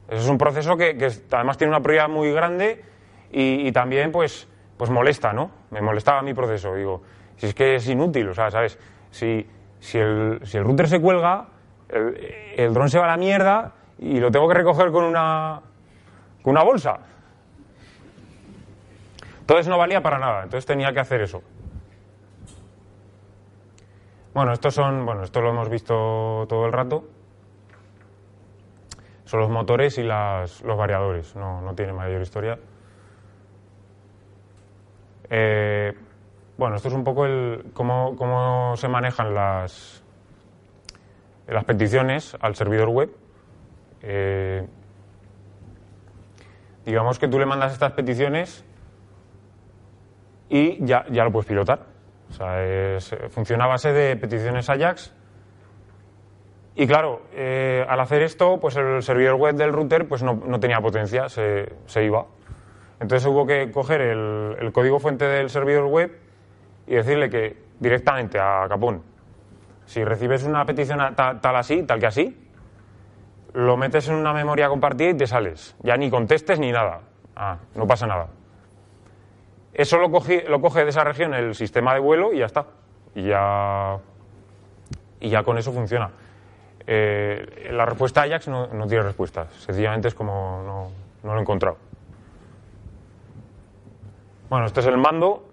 Eso 0.08 0.22
es 0.22 0.30
un 0.30 0.38
proceso 0.38 0.78
que, 0.78 0.96
además 1.32 1.58
tiene 1.58 1.72
una 1.72 1.82
prioridad 1.82 2.10
muy 2.10 2.32
grande 2.32 2.84
y, 3.32 3.68
y 3.68 3.72
también 3.72 4.12
pues, 4.12 4.48
pues 4.78 4.90
molesta, 4.90 5.34
¿no? 5.34 5.50
Me 5.72 5.82
molestaba 5.82 6.22
mi 6.22 6.34
proceso. 6.34 6.76
Digo, 6.76 7.02
si 7.38 7.48
es 7.48 7.56
que 7.56 7.76
es 7.76 7.88
inútil, 7.88 8.30
o 8.30 8.34
sea, 8.34 8.52
¿sabes? 8.52 8.78
Si, 9.12 9.48
si, 9.80 9.98
el, 9.98 10.40
si 10.44 10.58
el 10.58 10.64
router 10.64 10.88
se 10.88 11.00
cuelga, 11.00 11.48
el, 11.90 12.74
dron 12.74 12.90
se 12.90 12.98
va 13.00 13.06
a 13.06 13.10
la 13.10 13.18
mierda 13.18 13.74
y 14.00 14.20
lo 14.20 14.32
tengo 14.32 14.48
que 14.48 14.54
recoger 14.56 14.92
con 14.92 15.04
una, 15.04 15.62
con 16.42 16.52
una 16.52 16.64
bolsa. 16.64 17.00
Entonces 19.42 19.68
no 19.68 19.78
valía 19.78 20.02
para 20.02 20.20
nada, 20.20 20.44
entonces 20.44 20.66
tenía 20.66 20.94
que 20.94 21.00
hacer 21.00 21.22
eso. 21.22 21.42
Bueno, 24.34 24.54
estos 24.54 24.74
son, 24.74 25.06
bueno, 25.06 25.24
esto 25.24 25.42
lo 25.42 25.50
hemos 25.50 25.70
visto 25.70 26.46
todo 26.50 26.66
el 26.66 26.72
rato. 26.72 27.04
Son 29.26 29.40
los 29.40 29.50
motores 29.50 29.98
y 29.98 30.04
las- 30.04 30.62
los 30.64 30.78
variadores, 30.78 31.36
no, 31.36 31.62
no 31.62 31.76
tiene 31.76 31.94
mayor 31.94 32.22
historia. 32.22 32.58
Eh, 35.30 35.94
bueno, 36.58 36.76
esto 36.76 36.88
es 36.88 36.94
un 36.94 37.04
poco 37.04 37.26
el 37.26 37.72
cómo, 37.74 38.16
cómo 38.16 38.76
se 38.78 38.88
manejan 38.88 39.34
las, 39.34 40.03
las 41.48 41.64
peticiones 41.66 42.36
al 42.40 42.56
servidor 42.56 42.90
web. 42.90 43.10
Eh, 44.02 44.66
digamos 46.86 47.20
que 47.20 47.28
tú 47.28 47.40
le 47.40 47.46
mandas 47.46 47.74
estas 47.74 47.92
peticiones 47.94 48.64
y 50.50 50.84
ya, 50.86 51.06
ya 51.10 51.24
lo 51.24 51.32
puedes 51.32 51.48
pilotar. 51.48 51.86
O 52.30 52.34
sea, 52.34 52.64
es- 52.64 53.16
funciona 53.30 53.66
a 53.66 53.68
base 53.68 53.92
de 53.94 54.16
peticiones 54.16 54.70
Ajax. 54.70 55.14
Y 56.76 56.88
claro, 56.88 57.22
eh, 57.34 57.86
al 57.88 58.00
hacer 58.00 58.24
esto, 58.24 58.60
pues 58.60 58.76
el 58.76 59.04
servidor 59.04 59.36
web 59.36 59.56
del 59.56 59.72
router 59.72 60.08
pues 60.08 60.24
no, 60.24 60.34
no 60.46 60.60
tenía 60.60 60.80
potencia, 60.82 61.30
se, 61.30 61.72
se 61.86 62.04
iba. 62.04 62.26
Entonces 63.00 63.28
hubo 63.28 63.46
que 63.46 63.70
coger 63.72 64.02
el, 64.02 64.56
el 64.60 64.72
código 64.72 65.00
fuente 65.00 65.26
del 65.26 65.50
servidor 65.50 65.86
web 65.86 66.18
y 66.88 66.96
decirle 66.96 67.30
que 67.30 67.58
directamente 67.80 68.40
a 68.40 68.66
Capón, 68.68 69.04
si 69.86 70.04
recibes 70.04 70.44
una 70.44 70.66
petición 70.66 71.02
a 71.02 71.16
ta- 71.16 71.40
tal 71.42 71.56
así, 71.56 71.84
tal 71.84 72.00
que 72.00 72.08
así, 72.08 72.40
lo 73.54 73.78
metes 73.78 74.08
en 74.10 74.16
una 74.16 74.34
memoria 74.34 74.68
compartida 74.70 75.10
y 75.10 75.18
te 75.18 75.28
sales. 75.28 75.76
Ya 75.84 75.96
ni 75.98 76.10
contestes 76.10 76.60
ni 76.60 76.72
nada. 76.72 77.02
Ah, 77.36 77.58
no 77.76 77.86
pasa 77.88 78.08
nada. 78.08 78.28
eso 79.74 79.98
lo, 79.98 80.08
lo 80.08 80.62
coge 80.62 80.84
de 80.84 80.90
esa 80.90 81.04
región 81.04 81.34
el 81.34 81.56
sistema 81.56 81.94
de 81.94 82.00
vuelo 82.00 82.32
y 82.34 82.40
ya 82.40 82.46
está. 82.46 82.66
Y 83.16 83.24
ya, 83.28 83.98
y 85.20 85.30
ya 85.30 85.44
con 85.44 85.58
eso 85.58 85.72
funciona. 85.72 86.10
Eh, 86.86 87.70
la 87.72 87.86
respuesta 87.86 88.24
Ajax 88.24 88.48
no, 88.48 88.68
no, 88.68 88.88
tiene 88.88 89.04
respuesta. 89.04 89.48
Sencillamente 89.60 90.08
es 90.10 90.14
como 90.16 90.62
no, 90.66 90.92
no 91.24 91.34
lo 91.34 91.40
he 91.40 91.42
encontrado. 91.42 91.78
Bueno, 94.50 94.66
este 94.66 94.82
es 94.82 94.86
el 94.88 94.98
mando. 94.98 95.50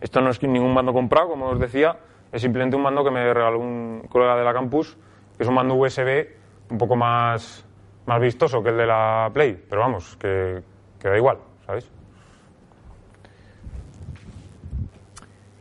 Esto 0.00 0.20
no 0.20 0.30
es 0.30 0.42
ningún 0.42 0.72
mando 0.74 0.92
comprado, 0.92 1.28
como 1.28 1.46
os 1.46 1.58
decía. 1.60 1.96
Es 2.34 2.42
simplemente 2.42 2.74
un 2.74 2.82
mando 2.82 3.04
que 3.04 3.12
me 3.12 3.32
regaló 3.32 3.60
un 3.60 4.08
colega 4.10 4.34
de 4.34 4.42
la 4.42 4.52
campus, 4.52 4.98
que 5.36 5.44
es 5.44 5.48
un 5.48 5.54
mando 5.54 5.76
USB 5.76 6.26
un 6.68 6.78
poco 6.78 6.96
más, 6.96 7.64
más 8.06 8.20
vistoso 8.20 8.60
que 8.60 8.70
el 8.70 8.76
de 8.76 8.86
la 8.86 9.30
Play. 9.32 9.64
Pero 9.70 9.82
vamos, 9.82 10.16
que, 10.16 10.60
da 11.00 11.16
igual, 11.16 11.38
¿sabéis? 11.64 11.88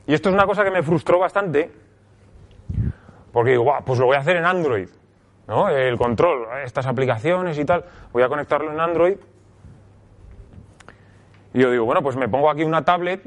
Y 0.08 0.16
esto 0.16 0.30
es 0.30 0.34
una 0.34 0.48
cosa 0.48 0.64
que 0.64 0.72
me 0.72 0.82
frustró 0.82 1.20
bastante, 1.20 1.72
porque 3.32 3.52
digo, 3.52 3.72
pues 3.86 4.00
lo 4.00 4.08
voy 4.08 4.16
a 4.16 4.22
hacer 4.22 4.38
en 4.38 4.46
Android, 4.46 4.90
¿no? 5.48 5.70
El 5.70 5.96
control, 6.00 6.48
estas 6.64 6.88
aplicaciones 6.88 7.60
y 7.60 7.66
tal, 7.66 7.86
voy 8.12 8.24
a 8.24 8.30
conectarlo 8.30 8.72
en 8.72 8.80
Android. 8.80 9.18
Y 11.54 11.60
yo 11.60 11.70
digo, 11.70 11.86
bueno, 11.86 12.02
pues 12.02 12.16
me 12.16 12.28
pongo 12.28 12.50
aquí 12.50 12.64
una 12.64 12.84
tablet, 12.84 13.24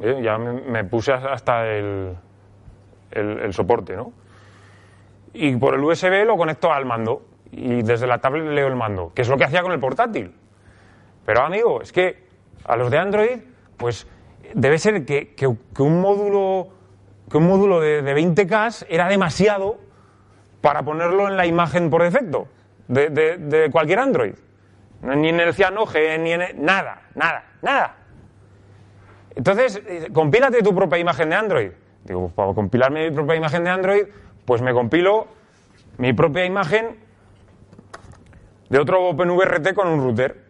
¿eh? 0.00 0.20
ya 0.22 0.38
me, 0.38 0.82
puse 0.84 1.12
hasta 1.12 1.68
el, 1.68 2.16
el, 3.10 3.52
soporte, 3.52 3.96
¿no? 3.96 4.12
Y 5.32 5.56
por 5.56 5.74
el 5.74 5.80
USB 5.84 6.24
lo 6.24 6.36
conecto 6.36 6.72
al 6.72 6.86
mando 6.86 7.22
y 7.52 7.82
desde 7.82 8.06
la 8.06 8.18
tablet 8.18 8.44
leo 8.44 8.66
el 8.66 8.76
mando, 8.76 9.12
que 9.14 9.22
es 9.22 9.28
lo 9.28 9.36
que 9.36 9.44
hacía 9.44 9.62
con 9.62 9.72
el 9.72 9.80
portátil. 9.80 10.34
Pero 11.24 11.42
amigo, 11.42 11.82
es 11.82 11.92
que 11.92 12.26
a 12.64 12.76
los 12.76 12.90
de 12.90 12.98
Android, 12.98 13.38
pues 13.76 14.06
debe 14.54 14.78
ser 14.78 15.04
que, 15.04 15.34
que, 15.34 15.46
un 15.46 16.00
módulo, 16.00 16.68
que 17.30 17.36
un 17.36 17.46
módulo 17.46 17.80
de, 17.80 18.02
de 18.02 18.16
20K 18.16 18.86
era 18.88 19.08
demasiado 19.08 19.78
para 20.60 20.82
ponerlo 20.82 21.28
en 21.28 21.36
la 21.36 21.46
imagen 21.46 21.90
por 21.90 22.02
defecto 22.02 22.48
de, 22.88 23.68
cualquier 23.70 23.98
Android. 23.98 24.34
Ni 25.02 25.28
en 25.28 25.40
el 25.40 25.54
Cyanogen, 25.54 26.24
ni 26.24 26.32
en 26.32 26.64
nada, 26.64 27.02
nada, 27.14 27.44
nada. 27.62 27.96
Entonces, 29.34 29.80
eh, 29.86 30.08
compílate 30.12 30.62
tu 30.62 30.74
propia 30.74 30.98
imagen 30.98 31.30
de 31.30 31.36
Android. 31.36 31.70
Digo, 32.06 32.20
pues 32.20 32.32
para 32.34 32.54
compilarme 32.54 33.10
mi 33.10 33.14
propia 33.14 33.34
imagen 33.34 33.64
de 33.64 33.70
Android, 33.70 34.06
pues 34.44 34.62
me 34.62 34.72
compilo 34.72 35.26
mi 35.98 36.12
propia 36.12 36.44
imagen 36.44 36.98
de 38.68 38.78
otro 38.78 39.08
OpenVRT 39.08 39.74
con 39.74 39.88
un 39.88 40.00
router. 40.00 40.44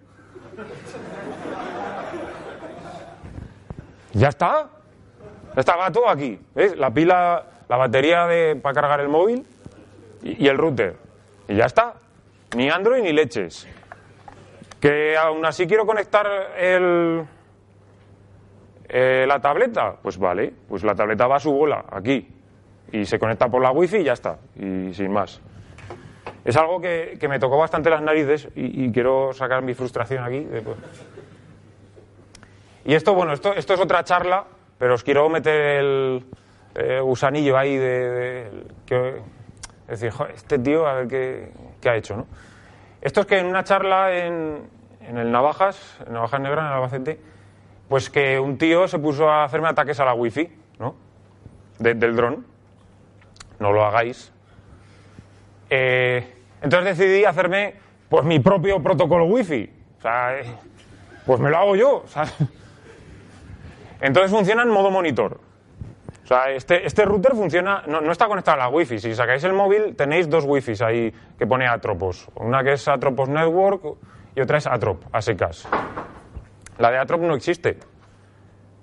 Ya 4.13 4.29
está. 4.29 4.69
Estaba 5.57 5.91
todo 5.91 6.09
aquí. 6.09 6.39
¿Ves? 6.55 6.77
La 6.77 6.91
pila, 6.91 7.45
la 7.69 7.77
batería 7.77 8.27
de, 8.27 8.57
para 8.57 8.75
cargar 8.75 9.01
el 9.01 9.09
móvil 9.09 9.47
y 10.23 10.47
el 10.49 10.59
router. 10.59 10.97
Y 11.49 11.57
ya 11.57 11.67
está. 11.67 11.95
Ni 12.55 12.69
Android 12.69 13.03
ni 13.03 13.13
leches. 13.13 13.67
Que 14.81 15.17
aún 15.17 15.45
así 15.45 15.67
quiero 15.67 15.87
conectar 15.87 16.27
el, 16.59 17.25
eh, 18.89 19.25
la 19.27 19.41
tableta. 19.41 19.97
Pues 20.03 20.19
vale, 20.19 20.53
pues 20.69 20.85
la 20.85 20.95
tableta 20.95 21.27
va 21.27 21.37
a 21.37 21.41
su 21.41 21.53
bola, 21.53 21.85
aquí. 21.91 22.29
Y 22.93 23.05
se 23.05 23.19
conecta 23.19 23.49
por 23.49 23.63
la 23.63 23.73
wifi 23.73 23.99
y 23.99 24.05
ya 24.05 24.13
está. 24.13 24.39
Y 24.57 24.93
sin 24.95 25.13
más. 25.13 25.41
Es 26.45 26.57
algo 26.57 26.81
que, 26.81 27.17
que 27.19 27.29
me 27.29 27.41
tocó 27.41 27.59
bastante 27.59 27.91
las 27.91 28.03
narices 28.03 28.49
y, 28.55 28.91
quiero 28.93 29.33
sacar 29.33 29.63
mi 29.63 29.75
frustración 29.75 30.23
aquí. 30.23 30.41
Después. 30.45 30.77
Y 32.85 32.95
esto, 32.95 33.15
bueno, 33.15 33.33
esto, 33.33 33.53
esto 33.53 33.75
es 33.75 33.81
otra 33.81 34.05
charla, 34.05 34.45
pero 34.79 34.95
os 34.95 35.03
quiero 35.03 35.29
meter 35.29 35.81
el 35.81 36.25
eh, 36.77 37.01
gusanillo 37.01 37.59
ahí 37.59 37.77
de, 37.77 38.49
que, 38.87 39.23
es 39.89 40.01
decir, 40.01 40.11
joder, 40.11 40.35
este 40.37 40.59
tío 40.61 40.87
a 40.87 40.95
ver 40.95 41.09
qué, 41.09 41.53
qué, 41.81 41.91
ha 41.91 41.97
hecho, 41.97 42.17
¿no? 42.17 42.27
Esto 43.01 43.23
es 43.23 43.27
que 43.27 43.39
en 43.39 43.47
una 43.47 43.65
charla 43.65 44.17
en, 44.17 44.69
en 45.01 45.19
el 45.19 45.33
Navajas, 45.33 45.99
en 46.07 46.13
Navajas 46.13 46.41
Negra, 46.41 46.63
en 46.63 46.69
Albacete, 46.69 47.21
pues 47.89 48.11
que 48.11 48.39
un 48.39 48.59
tío 48.59 48.89
se 48.89 48.99
puso 48.99 49.29
a 49.29 49.45
hacerme 49.45 49.69
ataques 49.69 49.99
a 50.01 50.05
la 50.05 50.15
wifi, 50.15 50.49
¿no? 50.79 50.95
De, 51.79 51.95
del 51.95 52.17
dron. 52.17 52.47
No 53.59 53.73
lo 53.73 53.85
hagáis. 53.85 54.33
Eh, 55.71 56.35
entonces 56.63 56.99
decidí 56.99 57.25
hacerme, 57.25 57.75
pues, 58.09 58.25
mi 58.25 58.41
propio 58.41 58.83
protocolo 58.83 59.25
wifi. 59.27 59.71
O 59.99 60.03
sea, 60.03 60.39
eh, 60.39 60.45
pues 61.25 61.41
me 61.41 61.51
lo 61.51 61.59
hago 61.59 61.77
yo. 61.77 62.05
Entonces 64.01 64.31
funciona 64.31 64.63
en 64.63 64.69
modo 64.69 64.91
monitor. 64.91 65.41
O 66.23 66.27
sea, 66.27 66.51
este, 66.51 66.85
este 66.85 67.05
router 67.05 67.33
funciona, 67.33 67.85
no, 67.87 68.01
no, 68.01 68.11
está 68.13 68.27
conectado 68.27 68.61
a 68.61 68.65
la 68.65 68.69
wifi. 68.69 68.99
Si 68.99 69.15
sacáis 69.15 69.45
el 69.45 69.53
móvil, 69.53 69.95
tenéis 69.97 70.29
dos 70.29 70.45
wifis 70.45 70.83
ahí 70.83 71.13
que 71.39 71.47
pone 71.47 71.67
Atropos. 71.67 72.29
Una 72.35 72.63
que 72.65 72.73
es 72.73 72.89
Atropos 72.89 73.29
Network 73.29 73.97
y 74.35 74.41
otra 74.41 74.59
es 74.59 74.67
Atrop, 74.67 75.05
a 75.13 75.23
secas. 75.23 75.69
La 76.79 76.91
de 76.91 76.99
Atrop 76.99 77.21
no 77.23 77.35
existe. 77.35 77.79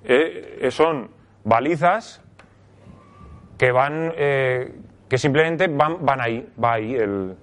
Eh, 0.04 0.68
son 0.72 1.10
balizas 1.44 2.22
que 3.58 3.72
van, 3.72 4.12
eh, 4.16 4.74
que 5.08 5.18
simplemente 5.18 5.68
van, 5.68 6.06
van 6.06 6.22
ahí, 6.22 6.50
va 6.62 6.74
ahí 6.74 6.96
el, 6.96 7.36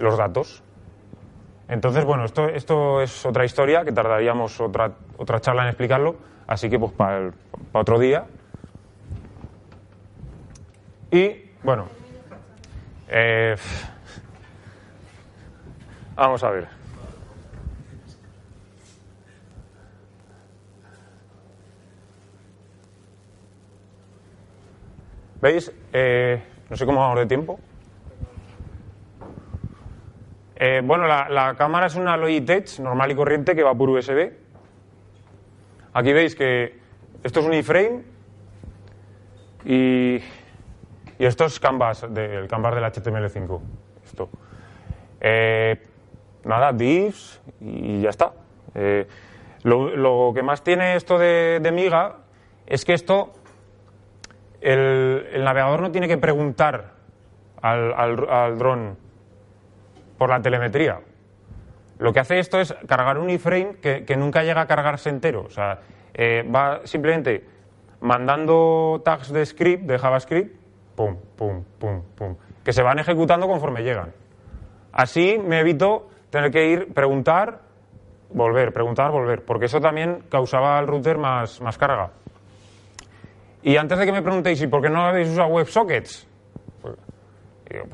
los 0.00 0.16
datos. 0.16 0.62
Entonces, 1.68 2.04
bueno, 2.04 2.24
esto, 2.24 2.48
esto 2.48 3.00
es 3.00 3.24
otra 3.24 3.44
historia 3.44 3.84
que 3.84 3.92
tardaríamos 3.92 4.60
otra, 4.60 4.92
otra 5.16 5.40
charla 5.40 5.62
en 5.62 5.68
explicarlo, 5.68 6.16
así 6.46 6.68
que 6.68 6.78
pues 6.78 6.92
para, 6.92 7.18
el, 7.18 7.32
otro 7.72 7.98
día. 7.98 8.26
Y, 11.10 11.50
bueno, 11.62 11.88
eh, 13.08 13.56
vamos 16.14 16.42
a 16.42 16.50
ver. 16.50 16.81
¿Veis? 25.42 25.72
Eh, 25.92 26.40
no 26.70 26.76
sé 26.76 26.86
cómo 26.86 27.00
vamos 27.00 27.18
de 27.18 27.26
tiempo. 27.26 27.58
Eh, 30.54 30.80
bueno, 30.84 31.08
la, 31.08 31.56
cámara 31.58 31.86
es 31.86 31.96
una 31.96 32.16
Logitech 32.16 32.78
normal 32.78 33.10
y 33.10 33.16
corriente 33.16 33.56
que 33.56 33.64
va 33.64 33.74
por 33.74 33.90
USB. 33.90 34.32
Aquí 35.94 36.12
veis 36.12 36.36
que 36.36 36.78
esto 37.24 37.40
es 37.40 37.46
un 37.46 37.54
iframe 37.54 38.04
y, 39.64 40.14
y 41.18 41.26
esto 41.26 41.46
es 41.46 41.58
Canvas, 41.58 42.06
del 42.08 42.46
Canvas 42.46 42.76
del 42.76 42.84
HTML5. 42.84 43.60
Esto. 44.04 44.30
Eh, 45.20 45.82
nada, 46.44 46.72
divs 46.72 47.42
y 47.60 48.00
ya 48.00 48.10
está. 48.10 48.32
Lo, 49.64 50.32
que 50.32 50.42
más 50.44 50.62
tiene 50.62 50.94
esto 50.94 51.18
de, 51.18 51.58
de 51.60 51.72
Miga 51.72 52.18
es 52.64 52.84
que 52.84 52.92
esto, 52.92 53.32
el, 54.62 55.44
navegador 55.44 55.82
no 55.82 55.90
tiene 55.90 56.08
que 56.08 56.18
preguntar 56.18 56.92
al, 57.60 57.92
al, 57.92 58.30
al 58.30 58.58
dron 58.58 58.96
por 60.18 60.30
la 60.30 60.40
telemetría. 60.40 61.00
Lo 61.98 62.12
que 62.12 62.20
hace 62.20 62.38
esto 62.38 62.60
es 62.60 62.74
cargar 62.86 63.18
un 63.18 63.30
iframe 63.30 63.76
que, 63.80 64.04
que 64.04 64.16
nunca 64.16 64.42
llega 64.42 64.62
a 64.62 64.66
cargarse 64.66 65.10
entero. 65.10 65.42
O 65.42 65.50
sea, 65.50 65.80
eh, 66.14 66.42
va 66.42 66.80
simplemente 66.84 67.44
mandando 68.00 69.00
tags 69.04 69.32
de 69.32 69.46
script, 69.46 69.84
de 69.84 69.98
JavaScript, 69.98 70.56
pum, 70.96 71.16
pum, 71.36 71.64
pum, 71.78 72.02
pum, 72.16 72.36
que 72.64 72.72
se 72.72 72.82
van 72.82 72.98
ejecutando 72.98 73.46
conforme 73.46 73.82
llegan. 73.82 74.12
Así 74.92 75.38
me 75.38 75.60
evito 75.60 76.08
tener 76.30 76.50
que 76.50 76.66
ir, 76.66 76.92
preguntar, 76.92 77.60
volver, 78.30 78.72
preguntar, 78.72 79.10
volver, 79.10 79.44
porque 79.44 79.66
eso 79.66 79.80
también 79.80 80.24
causaba 80.28 80.78
al 80.78 80.86
router 80.86 81.18
más, 81.18 81.60
más 81.60 81.78
carga. 81.78 82.10
Y 83.62 83.76
antes 83.76 83.98
de 83.98 84.06
que 84.06 84.12
me 84.12 84.22
preguntéis, 84.22 84.60
¿y 84.62 84.66
por 84.66 84.82
qué 84.82 84.88
no 84.88 85.02
habéis 85.02 85.28
usado 85.28 85.48
WebSockets? 85.48 86.26
Pues, 86.80 86.96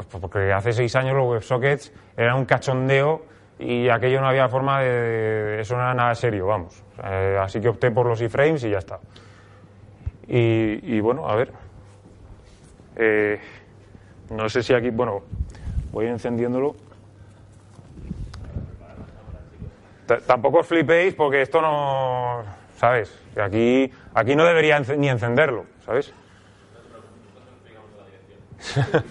pues 0.08 0.20
porque 0.20 0.52
hace 0.52 0.72
seis 0.72 0.96
años 0.96 1.14
los 1.14 1.28
WebSockets 1.28 1.92
eran 2.16 2.36
un 2.36 2.46
cachondeo 2.46 3.22
y 3.58 3.88
aquello 3.88 4.20
no 4.20 4.28
había 4.28 4.48
forma 4.48 4.80
de... 4.80 5.60
Eso 5.60 5.76
no 5.76 5.82
era 5.82 5.94
nada 5.94 6.14
serio, 6.14 6.46
vamos. 6.46 6.82
Eh, 7.04 7.36
así 7.40 7.60
que 7.60 7.68
opté 7.68 7.90
por 7.90 8.06
los 8.06 8.20
iframes 8.20 8.64
y 8.64 8.70
ya 8.70 8.78
está. 8.78 8.98
Y, 10.26 11.00
bueno, 11.00 11.28
a 11.28 11.36
ver. 11.36 11.52
Eh, 12.96 13.40
no 14.30 14.48
sé 14.48 14.62
si 14.62 14.74
aquí... 14.74 14.90
Bueno, 14.90 15.22
voy 15.90 16.06
encendiéndolo. 16.06 16.76
Tampoco 20.26 20.60
os 20.60 20.66
flipéis 20.66 21.14
porque 21.14 21.42
esto 21.42 21.60
no... 21.60 22.57
¿Sabes? 22.78 23.12
Aquí, 23.36 23.92
aquí 24.14 24.36
no 24.36 24.44
debería 24.44 24.78
ni 24.78 25.08
encenderlo, 25.08 25.66
¿sabes? 25.84 26.14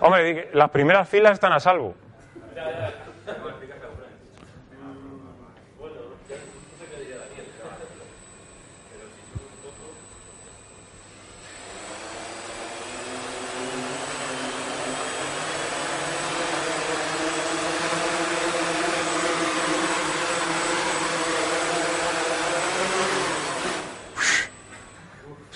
Hombre, 0.00 0.48
las 0.54 0.70
primeras 0.70 1.08
filas 1.08 1.32
están 1.32 1.52
a 1.52 1.60
salvo. 1.60 1.94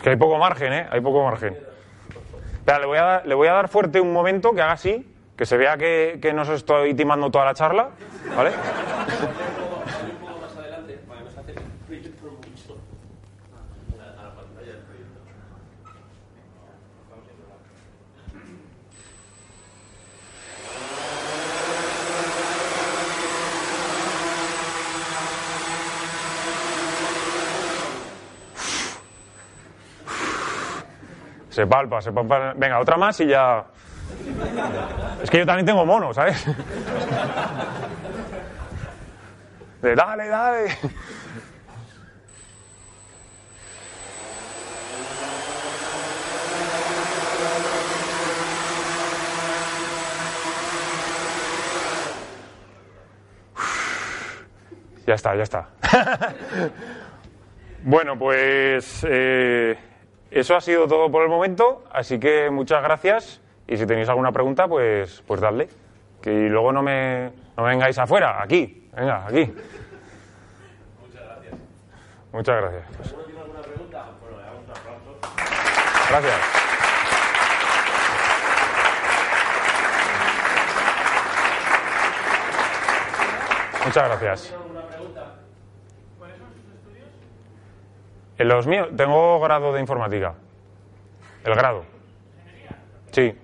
Que 0.07 0.11
hay 0.11 0.17
poco 0.17 0.39
margen, 0.39 0.73
¿eh? 0.73 0.87
Hay 0.89 1.01
poco 1.01 1.25
margen. 1.25 1.59
Espera, 2.59 2.79
le 2.79 2.87
voy 2.87 2.97
a 2.97 3.03
dar, 3.03 3.27
le 3.27 3.35
voy 3.35 3.49
a 3.49 3.55
dar 3.55 3.67
fuerte 3.67 4.01
un 4.01 4.13
momento 4.13 4.53
que 4.53 4.63
haga 4.63 4.71
así, 4.71 5.05
que 5.37 5.45
se 5.45 5.57
vea 5.57 5.77
que, 5.77 6.21
que 6.23 6.33
no 6.33 6.43
os 6.43 6.49
estoy 6.51 6.95
timando 6.95 7.29
toda 7.29 7.45
la 7.45 7.55
charla, 7.55 7.89
¿vale? 8.37 8.53
Se 31.57 31.67
palpa, 31.67 32.03
se 32.03 32.13
palpa. 32.13 32.53
Venga, 32.55 32.79
otra 32.81 32.99
más 32.99 33.19
y 33.21 33.29
ya. 33.29 33.65
Es 35.23 35.31
que 35.31 35.39
yo 35.39 35.47
también 35.47 35.65
tengo 35.65 35.87
mono, 35.87 36.13
¿sabes? 36.13 36.45
Dale, 39.81 40.29
dale. 40.29 40.77
Ya 55.07 55.15
está, 55.15 55.35
ya 55.35 55.43
está. 55.43 55.71
bueno, 57.83 58.19
pues 58.19 59.07
eh, 59.09 59.79
eso 60.39 60.55
ha 60.55 60.61
sido 60.61 60.87
todo 60.87 61.11
por 61.11 61.23
el 61.23 61.29
momento, 61.29 61.85
así 61.91 62.19
que 62.19 62.51
muchas 62.51 62.83
gracias 62.83 63.41
y 63.67 63.77
si 63.77 63.87
tenéis 63.87 64.09
alguna 64.09 64.33
pregunta, 64.33 64.69
pues, 64.69 65.23
pues 65.27 65.41
dadle. 65.41 65.69
Que 66.21 66.31
luego 66.31 66.73
no 66.73 66.83
me, 66.83 67.33
no 67.57 67.63
me 67.63 67.71
vengáis 67.71 67.99
afuera, 67.99 68.43
aquí, 68.43 68.89
venga, 68.95 69.27
aquí. 69.27 69.53
Muchas 71.03 71.25
gracias. 71.25 71.55
Muchas 72.33 72.57
gracias. 72.61 72.85
tiene 73.25 73.41
alguna 73.41 73.61
pregunta? 73.61 74.05
Bueno, 74.21 74.37
le 74.37 74.45
damos 74.45 74.65
un 74.65 74.71
aplauso. 74.71 75.19
Gracias. 76.11 76.67
Muchas 83.85 84.09
gracias. 84.09 84.66
En 88.39 88.49
los 88.49 88.67
míos, 88.67 88.89
tengo 88.97 89.41
grado 89.41 89.73
de 89.73 89.81
informática. 89.81 90.35
El 91.45 91.55
grado. 91.55 91.85
Sí, 93.11 93.35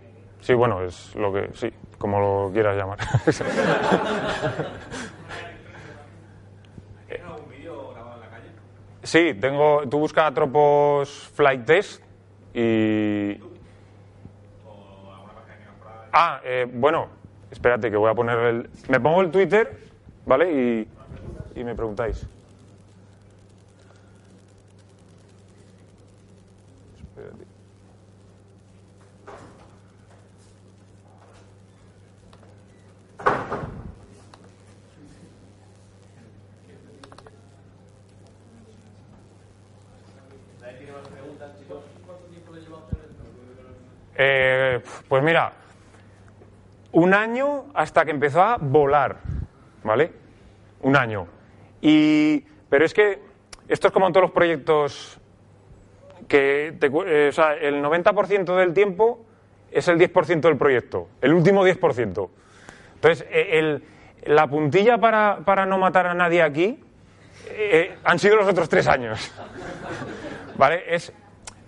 sí, 0.40 0.54
bueno, 0.54 0.82
es 0.82 1.14
lo 1.14 1.32
que, 1.32 1.50
sí, 1.54 1.72
como 1.98 2.20
lo 2.20 2.50
quieras 2.52 2.76
llamar. 2.76 2.98
algún 7.24 7.48
vídeo 7.48 7.92
grabado 7.92 8.16
en 8.16 8.20
la 8.20 8.28
calle? 8.28 8.48
Sí, 9.02 9.34
tengo, 9.40 9.88
tú 9.88 9.98
buscas 9.98 10.26
Atropos 10.26 11.30
Flight 11.34 11.64
Test 11.64 12.02
y... 12.52 13.40
Ah, 16.12 16.40
eh, 16.44 16.66
bueno, 16.70 17.08
espérate 17.50 17.90
que 17.90 17.96
voy 17.96 18.10
a 18.10 18.14
poner 18.14 18.38
el... 18.38 18.70
Me 18.88 19.00
pongo 19.00 19.22
el 19.22 19.30
Twitter, 19.30 19.78
¿vale? 20.26 20.52
Y, 20.52 20.88
y 21.60 21.64
me 21.64 21.74
preguntáis. 21.74 22.28
Eh, 44.16 44.80
pues 45.08 45.22
mira, 45.22 45.52
un 46.92 47.14
año 47.14 47.66
hasta 47.74 48.04
que 48.04 48.10
empezó 48.10 48.42
a 48.42 48.56
volar, 48.58 49.18
¿vale? 49.82 50.12
Un 50.80 50.96
año. 50.96 51.26
Y, 51.80 52.44
pero 52.68 52.84
es 52.84 52.92
que 52.92 53.20
esto 53.68 53.88
es 53.88 53.92
como 53.92 54.06
en 54.06 54.12
todos 54.12 54.24
los 54.24 54.32
proyectos 54.32 55.18
que 56.28 56.76
eh, 56.80 57.26
o 57.28 57.32
sea, 57.32 57.54
el 57.54 57.82
90% 57.82 58.56
del 58.56 58.72
tiempo 58.72 59.24
es 59.70 59.88
el 59.88 59.98
10% 59.98 60.40
del 60.40 60.56
proyecto, 60.56 61.08
el 61.20 61.32
último 61.32 61.66
10%. 61.66 62.28
Entonces, 62.94 63.26
eh, 63.30 63.80
la 64.26 64.46
puntilla 64.46 64.98
para, 64.98 65.38
para, 65.44 65.66
no 65.66 65.78
matar 65.78 66.06
a 66.06 66.14
nadie 66.14 66.42
aquí 66.42 66.78
han 68.04 68.18
sido 68.18 68.36
los 68.36 68.46
otros 68.46 68.68
tres 68.68 68.86
años. 68.86 69.32
¿Vale? 70.56 70.84
Es, 70.86 71.12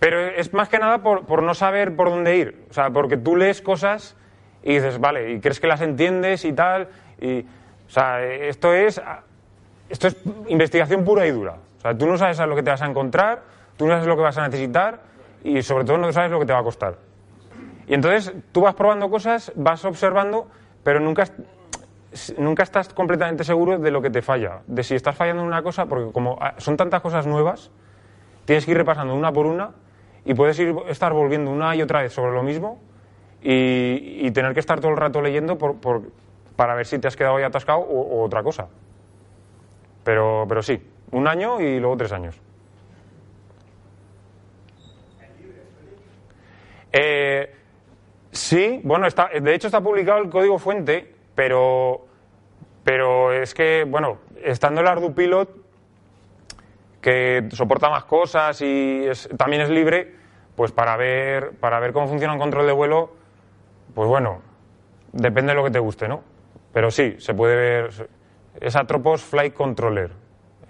pero 0.05 0.21
es 0.21 0.53
más 0.53 0.69
que 0.69 0.79
nada 0.79 0.99
por, 0.99 1.25
por, 1.25 1.43
no 1.43 1.55
saber 1.55 1.97
por 1.97 2.11
dónde 2.11 2.37
ir. 2.37 2.67
O 2.69 2.75
sea, 2.75 2.91
porque 2.91 3.17
tú 3.17 3.37
lees 3.37 3.63
cosas 3.63 4.15
y 4.63 4.75
dices, 4.75 5.01
vale, 5.01 5.33
y 5.33 5.41
crees 5.41 5.61
que 5.61 5.67
las 5.67 5.81
entiendes 5.81 6.45
y 6.45 6.53
tal. 6.53 6.89
Y, 7.19 7.41
o 7.41 7.91
sea, 7.91 8.23
esto 8.23 8.75
es, 8.75 9.01
esto 9.89 10.09
es 10.09 10.17
investigación 10.49 11.07
pura 11.07 11.27
y 11.27 11.31
dura. 11.31 11.55
O 11.79 11.81
sea, 11.81 11.97
tú 11.97 12.07
no 12.07 12.19
sabes 12.19 12.39
a 12.39 12.47
lo 12.47 12.55
que 12.55 12.63
te 12.63 12.69
vas 12.69 12.83
a 12.83 12.87
encontrar, 12.87 13.45
tú 13.79 13.87
no 13.87 13.93
sabes 13.93 14.07
lo 14.07 14.15
que 14.15 14.21
vas 14.21 14.37
a 14.37 14.43
necesitar 14.43 15.01
y 15.43 15.63
sobre 15.63 15.87
todo 15.87 15.97
no 15.97 16.13
sabes 16.13 16.31
lo 16.31 16.39
que 16.39 16.45
te 16.45 16.53
va 16.53 16.59
a 16.59 16.65
costar. 16.65 16.99
Y 17.87 17.95
entonces 17.95 18.31
tú 18.53 18.61
vas 18.61 18.75
probando 18.75 19.09
cosas, 19.09 19.53
vas 19.57 19.87
observando, 19.87 20.49
pero 20.83 21.01
nunca, 21.01 21.25
nunca 22.37 22.63
estás 22.63 22.93
completamente 22.93 23.43
seguro 23.43 23.79
de 23.79 23.91
lo 23.91 24.03
que 24.03 24.11
te 24.11 24.21
falla, 24.21 24.61
de 24.67 24.83
si 24.83 24.97
estás 24.97 25.17
fallando 25.17 25.41
en 25.41 25.49
una 25.49 25.63
cosa, 25.63 25.87
porque 25.87 26.13
como 26.13 26.39
son 26.59 26.77
tantas 26.77 27.01
cosas 27.01 27.27
nuevas, 27.27 27.71
tienes 28.45 28.67
que 28.67 28.73
ir 28.73 28.77
repasando 28.77 29.15
una 29.15 29.33
por 29.33 29.47
una 29.47 29.71
y 30.25 30.35
puedes 30.35 30.59
ir, 30.59 30.75
estar 30.89 31.13
volviendo 31.13 31.51
una 31.51 31.75
y 31.77 31.83
otra 31.83 32.03
vez 32.03 32.13
sobre 32.13 32.33
lo 32.33 32.43
mismo 32.43 32.81
y, 33.43 34.31
tener 34.31 34.55
que 34.55 34.61
estar 34.61 34.81
todo 34.81 34.91
el 34.91 34.97
rato 34.97 35.21
leyendo 35.21 35.59
por, 35.59 35.77
para 36.57 36.75
ver 36.75 36.87
si 36.87 36.99
te 36.99 37.09
has 37.09 37.17
quedado 37.17 37.37
ahí 37.37 37.45
atascado 37.45 37.81
o, 37.81 38.23
otra 38.25 38.43
cosa. 38.43 38.69
Pero, 40.03 40.45
pero 40.49 40.63
sí, 40.63 40.81
un 41.13 41.29
año 41.29 41.61
y 41.61 41.79
luego 41.79 41.97
tres 41.97 42.13
años. 42.13 42.41
Eh, 46.93 47.53
sí, 48.31 48.81
bueno, 48.85 49.07
está, 49.07 49.29
de 49.29 49.55
hecho 49.55 49.67
está 49.67 49.81
publicado 49.81 50.23
el 50.23 50.31
código 50.31 50.59
fuente, 50.59 51.13
pero, 51.35 52.07
pero 52.83 53.33
es 53.33 53.53
que, 53.53 53.85
bueno, 53.85 54.19
estando 54.43 54.81
el 54.81 54.87
ArduPilot 54.87 55.64
que 57.05 57.49
soporta 57.53 57.91
más 57.91 58.07
cosas 58.07 58.59
y 58.63 59.05
también 59.37 59.61
es 59.61 59.69
libre, 59.69 60.15
pues 60.57 60.73
para 60.73 60.97
ver, 60.97 61.51
para 61.61 61.79
ver 61.79 61.93
cómo 61.93 62.09
funciona 62.09 62.33
un 62.33 62.39
control 62.39 62.65
de 62.65 62.73
vuelo, 62.73 63.13
pues 63.95 64.09
bueno, 64.09 64.41
depende 65.13 65.53
de 65.53 65.57
lo 65.57 65.65
que 65.65 65.71
te 65.71 65.81
guste, 65.81 66.09
¿no? 66.09 66.23
Pero 66.73 66.91
sí, 66.91 67.17
se 67.19 67.35
puede 67.35 67.57
ver. 67.57 68.09
Es 68.59 68.75
Atropos 68.75 69.23
Flight 69.23 69.53
Controller 69.53 70.13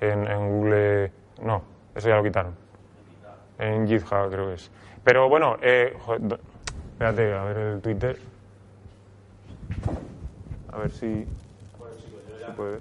en, 0.01 0.49
Google. 0.49 1.13
No, 1.41 1.63
eso 1.95 2.09
ya 2.09 2.17
lo 2.17 2.25
quitaron. 2.25 2.57
En 3.61 3.87
GitHub 3.87 4.29
creo 4.29 4.49
que 4.49 4.55
es. 4.55 4.73
Pero 5.05 5.29
bueno, 5.29 5.57
eh, 5.63 5.97
espérate, 6.95 7.33
a 7.33 7.45
ver 7.45 7.57
el 7.59 7.81
Twitter. 7.81 8.19
A 10.73 10.79
ver 10.79 10.91
si. 10.91 11.29
Ya 12.41 12.53
puede. 12.57 12.81